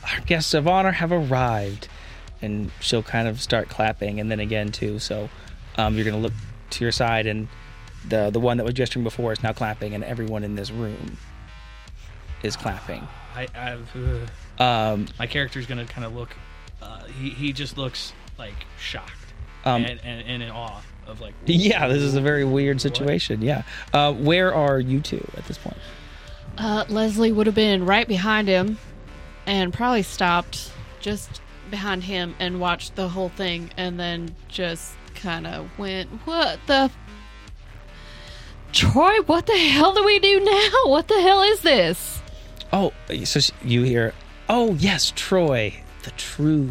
our 0.04 0.20
guests 0.22 0.54
of 0.54 0.68
honor 0.68 0.92
have 0.92 1.12
arrived," 1.12 1.88
and 2.42 2.72
she'll 2.82 3.02
kind 3.04 3.28
of 3.28 3.42
start 3.42 3.68
clapping, 3.68 4.20
and 4.20 4.30
then 4.30 4.40
again 4.40 4.72
too. 4.72 5.00
So, 5.00 5.28
um, 5.76 5.96
you're 5.96 6.06
gonna 6.06 6.20
look 6.20 6.34
to 6.70 6.86
your 6.86 6.92
side, 6.92 7.26
and 7.26 7.48
the 8.08 8.30
the 8.30 8.40
one 8.40 8.58
that 8.58 8.64
was 8.64 8.74
gesturing 8.74 9.04
before 9.04 9.32
is 9.32 9.44
now 9.44 9.54
clapping, 9.54 9.94
and 9.94 10.04
everyone 10.04 10.44
in 10.44 10.56
this 10.56 10.72
room 10.72 11.18
is 12.44 12.56
clapping. 12.56 13.08
I 13.36 13.48
I've, 13.56 13.90
uh, 14.60 14.64
Um, 14.64 15.08
my 15.20 15.28
character's 15.28 15.66
gonna 15.66 15.86
kind 15.86 16.06
of 16.06 16.14
look 16.16 16.36
uh, 16.82 17.04
he, 17.06 17.30
he 17.30 17.54
just 17.54 17.78
looks 17.78 18.12
like 18.40 18.56
shocked 18.80 19.12
Um, 19.66 19.86
and, 19.86 20.00
and, 20.04 20.28
and 20.28 20.44
in 20.44 20.50
awe 20.50 20.82
of 21.08 21.22
like 21.22 21.34
yeah, 21.46 21.88
this 21.88 22.02
is 22.02 22.16
a 22.16 22.22
very 22.22 22.44
weird 22.46 22.82
situation. 22.82 23.42
Yeah. 23.42 23.64
Uh, 23.94 24.14
where 24.14 24.54
are 24.54 24.80
you 24.80 25.00
two 25.00 25.26
at 25.38 25.46
this 25.46 25.58
point? 25.58 25.78
Uh, 26.58 26.86
Leslie 26.90 27.32
would 27.32 27.46
have 27.46 27.56
been 27.56 27.86
right 27.86 28.08
behind 28.08 28.48
him 28.48 28.78
and 29.46 29.74
probably 29.74 30.04
stopped 30.04 30.72
just 31.00 31.42
behind 31.70 32.04
him 32.04 32.36
and 32.40 32.60
watched 32.60 32.96
the 32.96 33.08
whole 33.08 33.30
thing 33.30 33.72
and 33.78 34.00
then 34.00 34.36
just 34.48 34.94
kind 35.16 35.48
of 35.48 35.70
went, 35.78 36.10
"What 36.26 36.60
the 36.68 36.92
Troy, 38.72 39.22
what 39.26 39.46
the 39.46 39.58
hell 39.58 39.94
do 39.94 40.04
we 40.04 40.20
do 40.20 40.40
now? 40.40 40.70
What 40.86 41.08
the 41.08 41.22
hell 41.22 41.42
is 41.44 41.62
this?" 41.62 42.22
Oh, 42.74 42.94
so 43.26 43.54
you 43.64 43.84
hear, 43.84 44.14
oh, 44.48 44.76
yes, 44.76 45.12
Troy, 45.16 45.74
the 46.04 46.12
true 46.12 46.70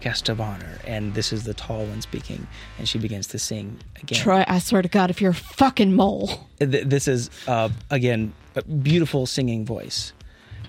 guest 0.00 0.28
of 0.28 0.40
honor. 0.40 0.78
And 0.86 1.14
this 1.14 1.32
is 1.32 1.44
the 1.44 1.54
tall 1.54 1.84
one 1.86 2.02
speaking. 2.02 2.46
And 2.78 2.88
she 2.88 2.98
begins 2.98 3.26
to 3.28 3.38
sing 3.38 3.78
again. 4.02 4.18
Troy, 4.18 4.44
I 4.46 4.58
swear 4.58 4.82
to 4.82 4.88
God, 4.88 5.10
if 5.10 5.20
you're 5.20 5.32
a 5.32 5.34
fucking 5.34 5.94
mole. 5.94 6.48
This 6.58 7.08
is, 7.08 7.30
uh, 7.46 7.68
again, 7.90 8.32
a 8.54 8.62
beautiful 8.62 9.26
singing 9.26 9.64
voice. 9.64 10.12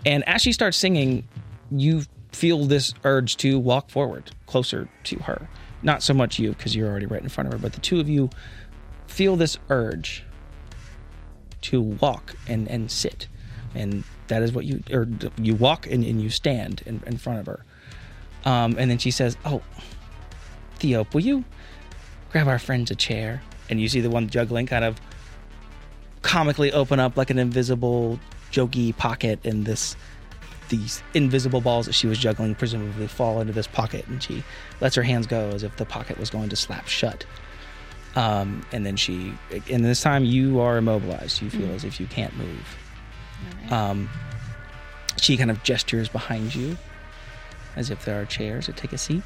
And 0.05 0.27
as 0.27 0.41
she 0.41 0.51
starts 0.51 0.77
singing, 0.77 1.27
you 1.71 2.03
feel 2.31 2.65
this 2.65 2.93
urge 3.03 3.37
to 3.37 3.59
walk 3.59 3.89
forward 3.89 4.31
closer 4.45 4.89
to 5.05 5.17
her. 5.19 5.47
Not 5.83 6.03
so 6.03 6.13
much 6.13 6.37
you, 6.37 6.49
because 6.49 6.75
you're 6.75 6.89
already 6.89 7.05
right 7.05 7.21
in 7.21 7.29
front 7.29 7.47
of 7.47 7.53
her, 7.53 7.59
but 7.59 7.73
the 7.73 7.81
two 7.81 7.99
of 7.99 8.09
you 8.09 8.29
feel 9.07 9.35
this 9.35 9.57
urge 9.69 10.24
to 11.65 11.81
walk 11.81 12.35
and, 12.47 12.67
and 12.67 12.91
sit. 12.91 13.27
And 13.73 14.03
that 14.27 14.41
is 14.41 14.53
what 14.53 14.65
you, 14.65 14.83
or 14.91 15.07
you 15.37 15.55
walk 15.55 15.87
and, 15.87 16.03
and 16.03 16.21
you 16.21 16.29
stand 16.29 16.83
in, 16.85 17.01
in 17.05 17.17
front 17.17 17.39
of 17.39 17.45
her. 17.47 17.65
Um, 18.45 18.75
and 18.77 18.89
then 18.89 18.97
she 18.97 19.11
says, 19.11 19.37
Oh, 19.45 19.61
Theope, 20.77 21.13
will 21.13 21.21
you 21.21 21.43
grab 22.31 22.47
our 22.47 22.59
friends 22.59 22.91
a 22.91 22.95
chair? 22.95 23.41
And 23.69 23.81
you 23.81 23.89
see 23.89 23.99
the 23.99 24.09
one 24.09 24.29
juggling 24.29 24.67
kind 24.67 24.85
of 24.85 24.99
comically 26.21 26.71
open 26.71 26.99
up 26.99 27.17
like 27.17 27.29
an 27.29 27.39
invisible 27.39 28.19
jokey 28.51 28.95
pocket 28.95 29.39
and 29.43 29.65
this 29.65 29.95
these 30.69 31.03
invisible 31.13 31.61
balls 31.61 31.85
that 31.85 31.93
she 31.93 32.07
was 32.07 32.17
juggling 32.17 32.55
presumably 32.55 33.05
fall 33.05 33.39
into 33.39 33.53
this 33.53 33.67
pocket 33.67 34.07
and 34.07 34.23
she 34.23 34.43
lets 34.81 34.95
her 34.95 35.03
hands 35.03 35.27
go 35.27 35.49
as 35.49 35.61
if 35.61 35.75
the 35.77 35.85
pocket 35.85 36.17
was 36.17 36.31
going 36.31 36.49
to 36.49 36.55
slap 36.55 36.87
shut 36.87 37.25
um, 38.15 38.65
and 38.71 38.85
then 38.85 38.95
she 38.95 39.33
and 39.69 39.83
this 39.83 40.01
time 40.01 40.23
you 40.23 40.59
are 40.59 40.77
immobilized. 40.77 41.41
You 41.41 41.49
feel 41.49 41.71
as 41.71 41.83
if 41.83 41.99
you 41.99 42.07
can't 42.07 42.35
move. 42.37 42.77
Um, 43.71 44.09
she 45.17 45.37
kind 45.37 45.51
of 45.51 45.61
gestures 45.63 46.07
behind 46.07 46.55
you 46.55 46.77
as 47.75 47.89
if 47.89 48.05
there 48.05 48.19
are 48.19 48.25
chairs 48.25 48.65
to 48.67 48.73
take 48.73 48.93
a 48.93 48.97
seat. 48.97 49.23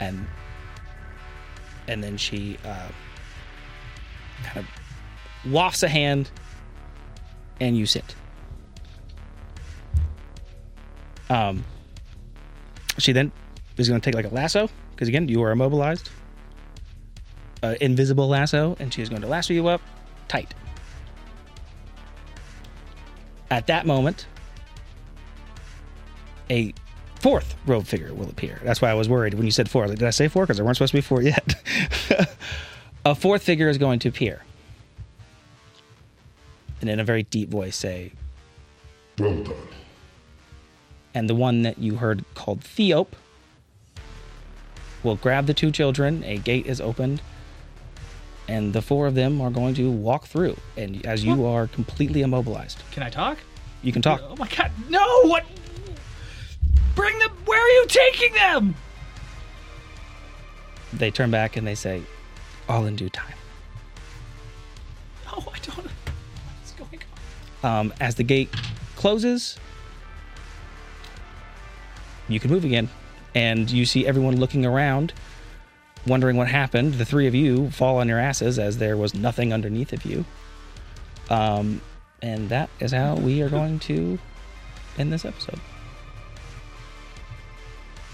And 0.00 0.26
and 1.88 2.04
then 2.04 2.16
she 2.16 2.58
uh, 2.64 2.88
kind 4.44 4.58
of 4.58 5.52
wafts 5.52 5.82
a 5.82 5.88
hand 5.88 6.30
and 7.60 7.76
you 7.76 7.86
sit. 7.86 8.14
Um, 11.28 11.64
she 12.98 13.12
then 13.12 13.32
is 13.76 13.88
going 13.88 14.00
to 14.00 14.04
take 14.04 14.14
like 14.14 14.30
a 14.30 14.34
lasso 14.34 14.68
because 14.90 15.08
again 15.08 15.28
you 15.28 15.42
are 15.42 15.52
immobilized, 15.52 16.10
uh, 17.62 17.74
invisible 17.80 18.28
lasso, 18.28 18.76
and 18.78 18.92
she 18.92 19.02
is 19.02 19.08
going 19.08 19.22
to 19.22 19.28
lasso 19.28 19.52
you 19.52 19.68
up 19.68 19.80
tight. 20.28 20.54
At 23.50 23.66
that 23.66 23.86
moment, 23.86 24.26
a 26.48 26.72
fourth 27.16 27.56
robe 27.66 27.86
figure 27.86 28.14
will 28.14 28.28
appear. 28.28 28.60
That's 28.64 28.80
why 28.80 28.90
I 28.90 28.94
was 28.94 29.08
worried 29.08 29.34
when 29.34 29.44
you 29.44 29.50
said 29.50 29.68
four. 29.68 29.88
Like, 29.88 29.98
did 29.98 30.06
I 30.06 30.10
say 30.10 30.28
four? 30.28 30.44
Because 30.44 30.56
there 30.56 30.64
weren't 30.64 30.76
supposed 30.76 30.92
to 30.92 30.98
be 30.98 31.02
four 31.02 31.22
yet. 31.22 31.54
a 33.04 33.14
fourth 33.14 33.42
figure 33.42 33.68
is 33.68 33.78
going 33.78 33.98
to 34.00 34.08
appear 34.08 34.42
and 36.80 36.88
in 36.88 36.98
a 37.00 37.04
very 37.04 37.24
deep 37.24 37.50
voice 37.50 37.76
say, 37.76 38.12
Well 39.18 39.42
done. 39.42 39.54
and 41.14 41.28
the 41.28 41.34
one 41.34 41.62
that 41.62 41.78
you 41.78 41.96
heard 41.96 42.24
called 42.34 42.62
Theope 42.62 43.14
will 45.02 45.16
grab 45.16 45.46
the 45.46 45.54
two 45.54 45.70
children. 45.70 46.22
A 46.24 46.38
gate 46.38 46.66
is 46.66 46.80
opened, 46.80 47.22
and 48.50 48.72
the 48.72 48.82
four 48.82 49.06
of 49.06 49.14
them 49.14 49.40
are 49.40 49.50
going 49.50 49.74
to 49.76 49.90
walk 49.90 50.26
through. 50.26 50.56
And 50.76 51.06
as 51.06 51.24
you 51.24 51.46
are 51.46 51.68
completely 51.68 52.20
immobilized, 52.22 52.78
Can 52.90 53.02
I 53.04 53.08
talk? 53.10 53.38
you 53.82 53.92
can 53.92 54.02
talk. 54.02 54.20
Oh 54.22 54.36
my 54.36 54.48
god, 54.48 54.70
no! 54.90 55.22
What? 55.22 55.44
Bring 56.94 57.18
them. 57.18 57.30
Where 57.46 57.60
are 57.62 57.68
you 57.68 57.86
taking 57.88 58.34
them? 58.34 58.74
They 60.92 61.10
turn 61.10 61.30
back 61.30 61.56
and 61.56 61.66
they 61.66 61.74
say, 61.76 62.02
"All 62.68 62.84
in 62.86 62.96
due 62.96 63.08
time." 63.08 63.34
Oh, 65.32 65.38
I 65.54 65.58
don't. 65.60 65.86
What's 66.58 66.72
going 66.76 67.00
on? 67.62 67.78
Um, 67.80 67.94
as 68.00 68.16
the 68.16 68.24
gate 68.24 68.52
closes, 68.96 69.56
you 72.28 72.40
can 72.40 72.50
move 72.50 72.64
again, 72.64 72.88
and 73.34 73.70
you 73.70 73.86
see 73.86 74.06
everyone 74.06 74.36
looking 74.36 74.66
around, 74.66 75.12
wondering 76.06 76.36
what 76.36 76.48
happened. 76.48 76.94
The 76.94 77.04
three 77.04 77.26
of 77.26 77.34
you 77.34 77.70
fall 77.70 77.98
on 77.98 78.08
your 78.08 78.18
asses 78.18 78.58
as 78.58 78.78
there 78.78 78.96
was 78.96 79.14
nothing 79.14 79.52
underneath 79.52 79.92
of 79.92 80.04
you. 80.04 80.24
Um, 81.28 81.80
and 82.22 82.48
that 82.48 82.70
is 82.80 82.92
how 82.92 83.14
we 83.14 83.42
are 83.42 83.48
going 83.48 83.78
to 83.80 84.18
end 84.98 85.12
this 85.12 85.24
episode. 85.24 85.60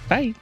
Bye. 0.09 0.35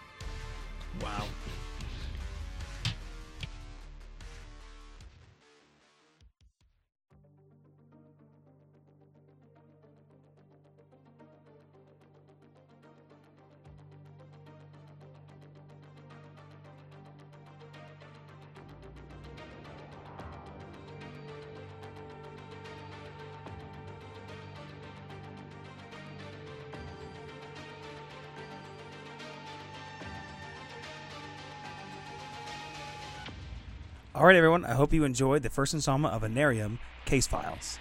All 34.25 34.29
right, 34.29 34.37
everyone. 34.37 34.65
I 34.65 34.73
hope 34.73 34.95
you 34.95 35.05
enjoyed 35.05 35.43
the 35.43 35.51
first 35.51 35.75
installment 35.75 36.15
of 36.15 36.23
Anereum 36.23 36.79
Case 37.05 37.27
Files. 37.27 37.79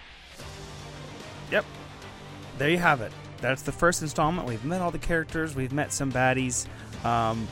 Yep. 1.50 1.64
There 2.58 2.68
you 2.68 2.76
have 2.76 3.00
it. 3.00 3.12
That's 3.40 3.62
the 3.62 3.72
first 3.72 4.02
installment. 4.02 4.46
We've 4.46 4.62
met 4.62 4.82
all 4.82 4.90
the 4.90 4.98
characters. 4.98 5.56
We've 5.56 5.72
met 5.72 5.90
some 5.90 6.12
baddies. 6.12 6.66
Um, 7.02 7.48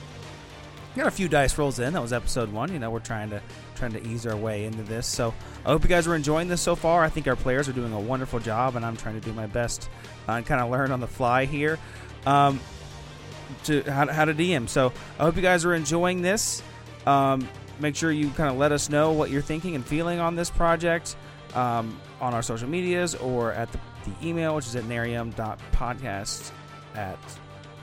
got 0.94 1.06
a 1.06 1.10
few 1.10 1.26
dice 1.26 1.56
rolls 1.56 1.78
in. 1.78 1.94
That 1.94 2.02
was 2.02 2.12
episode 2.12 2.52
one. 2.52 2.70
You 2.70 2.80
know, 2.80 2.90
we're 2.90 2.98
trying 2.98 3.30
to 3.30 3.40
trying 3.76 3.92
to 3.92 4.06
ease 4.06 4.26
our 4.26 4.36
way 4.36 4.66
into 4.66 4.82
this. 4.82 5.06
So 5.06 5.32
I 5.64 5.70
hope 5.70 5.84
you 5.84 5.88
guys 5.88 6.06
are 6.06 6.14
enjoying 6.14 6.48
this 6.48 6.60
so 6.60 6.76
far. 6.76 7.02
I 7.02 7.08
think 7.08 7.26
our 7.26 7.34
players 7.34 7.70
are 7.70 7.72
doing 7.72 7.94
a 7.94 8.00
wonderful 8.00 8.40
job, 8.40 8.76
and 8.76 8.84
I'm 8.84 8.98
trying 8.98 9.18
to 9.18 9.26
do 9.26 9.32
my 9.32 9.46
best 9.46 9.88
uh, 10.28 10.32
and 10.32 10.44
kind 10.44 10.60
of 10.60 10.70
learn 10.70 10.92
on 10.92 11.00
the 11.00 11.08
fly 11.08 11.46
here. 11.46 11.78
Um, 12.26 12.60
to 13.64 13.84
how, 13.84 14.06
how 14.08 14.26
to 14.26 14.34
DM. 14.34 14.68
So 14.68 14.92
I 15.18 15.22
hope 15.22 15.36
you 15.36 15.40
guys 15.40 15.64
are 15.64 15.72
enjoying 15.72 16.20
this. 16.20 16.62
Um, 17.06 17.48
make 17.80 17.96
sure 17.96 18.12
you 18.12 18.30
kind 18.30 18.50
of 18.50 18.56
let 18.56 18.72
us 18.72 18.88
know 18.88 19.12
what 19.12 19.30
you're 19.30 19.42
thinking 19.42 19.74
and 19.74 19.84
feeling 19.84 20.20
on 20.20 20.36
this 20.36 20.50
project 20.50 21.16
um, 21.54 21.98
on 22.20 22.34
our 22.34 22.42
social 22.42 22.68
medias 22.68 23.14
or 23.16 23.52
at 23.52 23.70
the, 23.72 23.78
the 24.04 24.26
email, 24.26 24.54
which 24.54 24.66
is 24.66 24.76
at 24.76 24.84
narium.podcast 24.84 26.50
at 26.94 27.18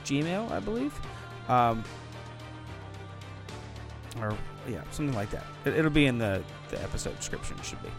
gmail, 0.06 0.52
I 0.52 0.60
believe. 0.60 0.94
Um, 1.48 1.84
or, 4.20 4.36
yeah, 4.68 4.82
something 4.92 5.16
like 5.16 5.32
that. 5.32 5.46
It, 5.66 5.76
it'll 5.76 5.92
be 5.92 6.06
in 6.06 6.18
the, 6.18 6.44
the 6.70 6.82
episode 6.82 7.16
description, 7.18 7.58
should 7.62 7.82
be. 7.82 7.90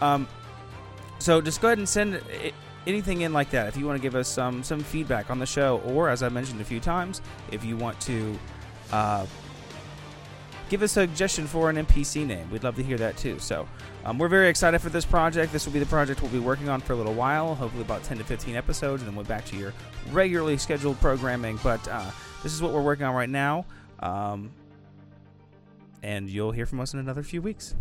Um, 0.00 0.28
so 1.18 1.40
just 1.40 1.60
go 1.60 1.68
ahead 1.68 1.78
and 1.78 1.88
send 1.88 2.20
i 2.32 2.52
anything 2.86 3.20
in 3.20 3.34
like 3.34 3.50
that 3.50 3.66
if 3.66 3.76
you 3.76 3.84
want 3.84 3.98
to 3.98 4.02
give 4.02 4.14
us 4.14 4.28
some 4.28 4.62
some 4.62 4.80
feedback 4.80 5.30
on 5.30 5.38
the 5.38 5.44
show, 5.44 5.78
or 5.84 6.08
as 6.08 6.22
I 6.22 6.30
mentioned 6.30 6.60
a 6.60 6.64
few 6.64 6.80
times, 6.80 7.20
if 7.50 7.64
you 7.64 7.76
want 7.76 8.00
to 8.02 8.38
uh, 8.92 9.26
give 10.68 10.82
us 10.82 10.96
a 10.96 11.06
suggestion 11.06 11.46
for 11.46 11.70
an 11.70 11.76
NPC 11.76 12.26
name, 12.26 12.50
we'd 12.50 12.64
love 12.64 12.76
to 12.76 12.82
hear 12.82 12.98
that 12.98 13.16
too. 13.16 13.38
So 13.38 13.68
um, 14.04 14.18
we're 14.18 14.28
very 14.28 14.48
excited 14.48 14.80
for 14.80 14.88
this 14.88 15.04
project. 15.04 15.52
This 15.52 15.66
will 15.66 15.72
be 15.72 15.78
the 15.78 15.86
project 15.86 16.22
we'll 16.22 16.30
be 16.30 16.38
working 16.38 16.68
on 16.68 16.80
for 16.80 16.92
a 16.92 16.96
little 16.96 17.14
while, 17.14 17.54
hopefully 17.54 17.82
about 17.82 18.04
10 18.04 18.18
to 18.18 18.24
15 18.24 18.56
episodes, 18.56 19.02
and 19.02 19.08
then 19.08 19.16
we'll 19.16 19.24
back 19.24 19.44
to 19.46 19.56
your 19.56 19.72
regularly 20.10 20.56
scheduled 20.56 21.00
programming. 21.00 21.58
But 21.62 21.86
uh, 21.88 22.10
this 22.42 22.52
is 22.52 22.62
what 22.62 22.72
we're 22.72 22.82
working 22.82 23.06
on 23.06 23.14
right 23.14 23.28
now, 23.28 23.66
um, 24.00 24.50
and 26.02 26.28
you'll 26.28 26.52
hear 26.52 26.66
from 26.66 26.80
us 26.80 26.94
in 26.94 27.00
another 27.00 27.22
few 27.22 27.42
weeks. 27.42 27.74